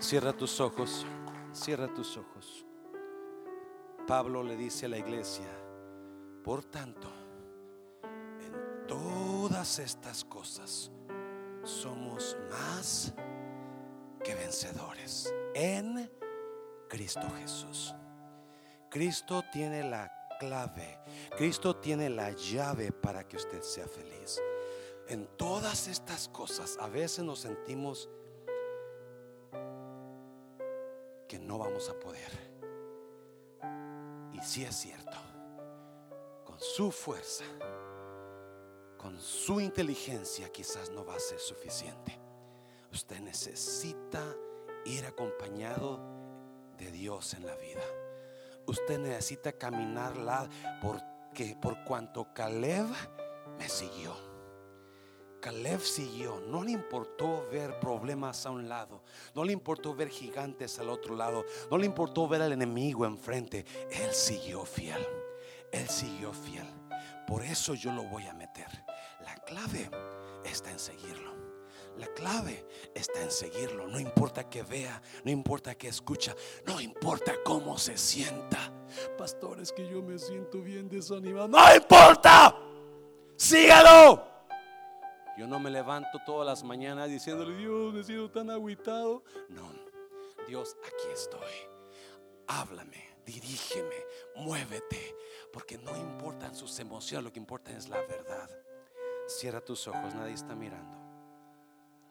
Cierra 0.00 0.32
tus 0.32 0.60
ojos, 0.60 1.04
cierra 1.52 1.92
tus 1.92 2.16
ojos. 2.16 2.64
Pablo 4.06 4.42
le 4.42 4.56
dice 4.56 4.86
a 4.86 4.90
la 4.90 4.98
iglesia, 4.98 5.48
por 6.42 6.62
tanto, 6.64 7.13
todas 8.86 9.78
estas 9.78 10.24
cosas 10.24 10.90
somos 11.62 12.36
más 12.50 13.12
que 14.22 14.34
vencedores 14.34 15.32
en 15.54 16.10
Cristo 16.88 17.28
Jesús. 17.38 17.94
Cristo 18.90 19.42
tiene 19.52 19.82
la 19.82 20.10
clave, 20.38 20.98
Cristo 21.36 21.76
tiene 21.76 22.10
la 22.10 22.30
llave 22.30 22.92
para 22.92 23.26
que 23.26 23.36
usted 23.36 23.62
sea 23.62 23.86
feliz. 23.88 24.40
En 25.08 25.26
todas 25.36 25.88
estas 25.88 26.28
cosas 26.28 26.78
a 26.80 26.88
veces 26.88 27.24
nos 27.24 27.40
sentimos 27.40 28.08
que 31.28 31.38
no 31.38 31.58
vamos 31.58 31.88
a 31.90 31.98
poder. 31.98 32.30
Y 34.32 34.40
si 34.42 34.64
es 34.64 34.76
cierto, 34.76 35.16
con 36.44 36.58
su 36.60 36.90
fuerza 36.90 37.44
con 39.04 39.20
su 39.20 39.60
inteligencia 39.60 40.50
quizás 40.50 40.88
no 40.88 41.04
va 41.04 41.14
a 41.14 41.20
ser 41.20 41.38
suficiente. 41.38 42.18
Usted 42.90 43.20
necesita 43.20 44.22
ir 44.86 45.04
acompañado 45.04 46.00
de 46.78 46.90
Dios 46.90 47.34
en 47.34 47.44
la 47.44 47.54
vida. 47.56 47.82
Usted 48.66 48.98
necesita 48.98 49.52
caminarla 49.52 50.48
porque 50.80 51.54
por 51.60 51.84
cuanto 51.84 52.32
Caleb 52.32 52.86
me 53.58 53.68
siguió. 53.68 54.16
Caleb 55.38 55.80
siguió, 55.80 56.40
no 56.40 56.62
le 56.62 56.70
importó 56.70 57.46
ver 57.52 57.78
problemas 57.80 58.46
a 58.46 58.50
un 58.52 58.70
lado, 58.70 59.02
no 59.34 59.44
le 59.44 59.52
importó 59.52 59.94
ver 59.94 60.08
gigantes 60.08 60.78
al 60.78 60.88
otro 60.88 61.14
lado, 61.14 61.44
no 61.70 61.76
le 61.76 61.84
importó 61.84 62.26
ver 62.26 62.40
al 62.40 62.52
enemigo 62.52 63.04
enfrente. 63.04 63.66
Él 63.90 64.14
siguió 64.14 64.64
fiel, 64.64 65.06
él 65.72 65.86
siguió 65.90 66.32
fiel. 66.32 66.83
Por 67.26 67.42
eso 67.42 67.74
yo 67.74 67.92
lo 67.92 68.04
voy 68.04 68.26
a 68.26 68.34
meter 68.34 68.84
clave 69.44 69.90
está 70.44 70.70
en 70.70 70.78
seguirlo. 70.78 71.32
La 71.96 72.08
clave 72.08 72.66
está 72.94 73.22
en 73.22 73.30
seguirlo. 73.30 73.86
No 73.86 74.00
importa 74.00 74.48
que 74.48 74.62
vea, 74.62 75.00
no 75.24 75.30
importa 75.30 75.74
que 75.76 75.88
escucha, 75.88 76.34
no 76.66 76.80
importa 76.80 77.34
cómo 77.44 77.78
se 77.78 77.96
sienta. 77.96 78.72
Pastores 79.16 79.72
que 79.72 79.88
yo 79.88 80.02
me 80.02 80.18
siento 80.18 80.60
bien 80.60 80.88
desanimado. 80.88 81.48
No 81.48 81.74
importa. 81.74 82.56
Sígalo. 83.36 84.32
Yo 85.36 85.46
no 85.46 85.58
me 85.58 85.70
levanto 85.70 86.20
todas 86.24 86.46
las 86.46 86.62
mañanas 86.62 87.08
diciéndole, 87.08 87.56
Dios, 87.56 87.92
me 87.92 88.04
siento 88.04 88.30
tan 88.30 88.50
aguitado. 88.50 89.24
No, 89.48 89.68
Dios, 90.46 90.76
aquí 90.84 91.12
estoy. 91.12 91.40
Háblame, 92.46 93.16
dirígeme, 93.24 93.96
muévete. 94.36 95.16
Porque 95.54 95.78
no 95.78 95.96
importan 95.96 96.52
sus 96.52 96.80
emociones, 96.80 97.24
lo 97.24 97.32
que 97.32 97.38
importa 97.38 97.70
es 97.70 97.88
la 97.88 98.00
verdad. 98.00 98.50
Cierra 99.28 99.60
tus 99.60 99.86
ojos, 99.86 100.12
nadie 100.12 100.34
está 100.34 100.56
mirando. 100.56 100.98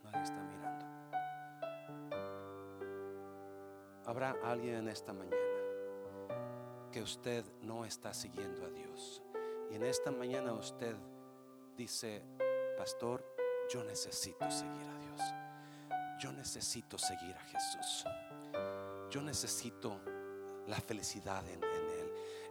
Nadie 0.01 0.23
está 0.23 0.41
mirando. 0.41 0.85
Habrá 4.05 4.37
alguien 4.45 4.75
en 4.75 4.87
esta 4.87 5.11
mañana 5.11 5.35
que 6.89 7.01
usted 7.01 7.43
no 7.61 7.83
está 7.83 8.13
siguiendo 8.13 8.63
a 8.65 8.69
Dios. 8.69 9.21
Y 9.71 9.75
en 9.75 9.83
esta 9.83 10.09
mañana 10.09 10.53
usted 10.53 10.95
dice, 11.75 12.23
pastor, 12.77 13.25
yo 13.69 13.83
necesito 13.83 14.49
seguir 14.49 14.87
a 14.87 14.99
Dios. 14.99 15.21
Yo 16.17 16.31
necesito 16.31 16.97
seguir 16.97 17.35
a 17.35 17.41
Jesús. 17.41 18.05
Yo 19.09 19.21
necesito 19.21 19.99
la 20.67 20.77
felicidad 20.77 21.45
en, 21.49 21.61
Él. 21.61 21.72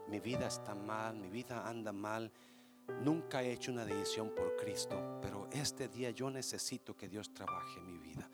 Mi 0.09 0.21
vida 0.21 0.47
está 0.47 0.75
mal, 0.75 1.17
mi 1.17 1.29
vida 1.29 1.67
anda 1.67 1.93
mal 1.93 2.31
Nunca 3.01 3.43
he 3.43 3.53
hecho 3.53 3.73
una 3.73 3.85
decisión 3.85 4.31
por 4.31 4.57
Cristo, 4.57 5.19
pero 5.21 5.49
este 5.53 5.89
día 5.89 6.11
yo 6.11 6.31
necesito 6.31 6.97
que 6.97 7.09
Dios 7.09 7.33
trabaje 7.33 7.81
mi 7.81 7.99
vida. 7.99 8.29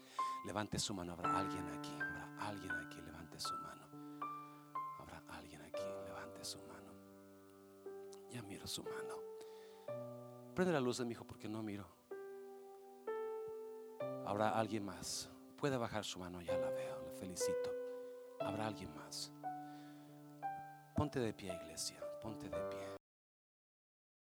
Levante 0.44 0.78
su 0.78 0.94
mano, 0.94 1.12
habrá 1.12 1.38
alguien 1.38 1.66
aquí, 1.68 1.92
habrá 1.92 2.46
alguien 2.46 2.70
aquí, 2.72 3.00
levante 3.00 3.38
su 3.38 3.54
mano. 3.54 3.86
Habrá 4.98 5.22
alguien 5.28 5.62
aquí, 5.62 5.82
levante 6.04 6.44
su 6.44 6.58
mano. 6.58 6.92
Ya 8.30 8.42
miro 8.42 8.66
su 8.66 8.82
mano. 8.82 9.16
Prende 10.54 10.72
la 10.72 10.80
luz 10.80 10.98
de 10.98 11.04
mi 11.04 11.12
hijo 11.12 11.24
porque 11.24 11.48
no 11.48 11.62
miro. 11.62 11.86
Habrá 14.26 14.50
alguien 14.50 14.84
más. 14.84 15.30
Puede 15.56 15.76
bajar 15.76 16.04
su 16.04 16.18
mano, 16.18 16.40
ya 16.42 16.56
la 16.58 16.70
veo, 16.70 17.02
le 17.04 17.12
felicito. 17.12 17.70
Habrá 18.40 18.66
alguien 18.66 18.94
más. 18.94 19.32
Ponte 20.98 21.20
de 21.20 21.32
pie, 21.32 21.52
iglesia, 21.62 21.94
ponte 22.20 22.48
de 22.48 22.58
pie. 22.70 22.97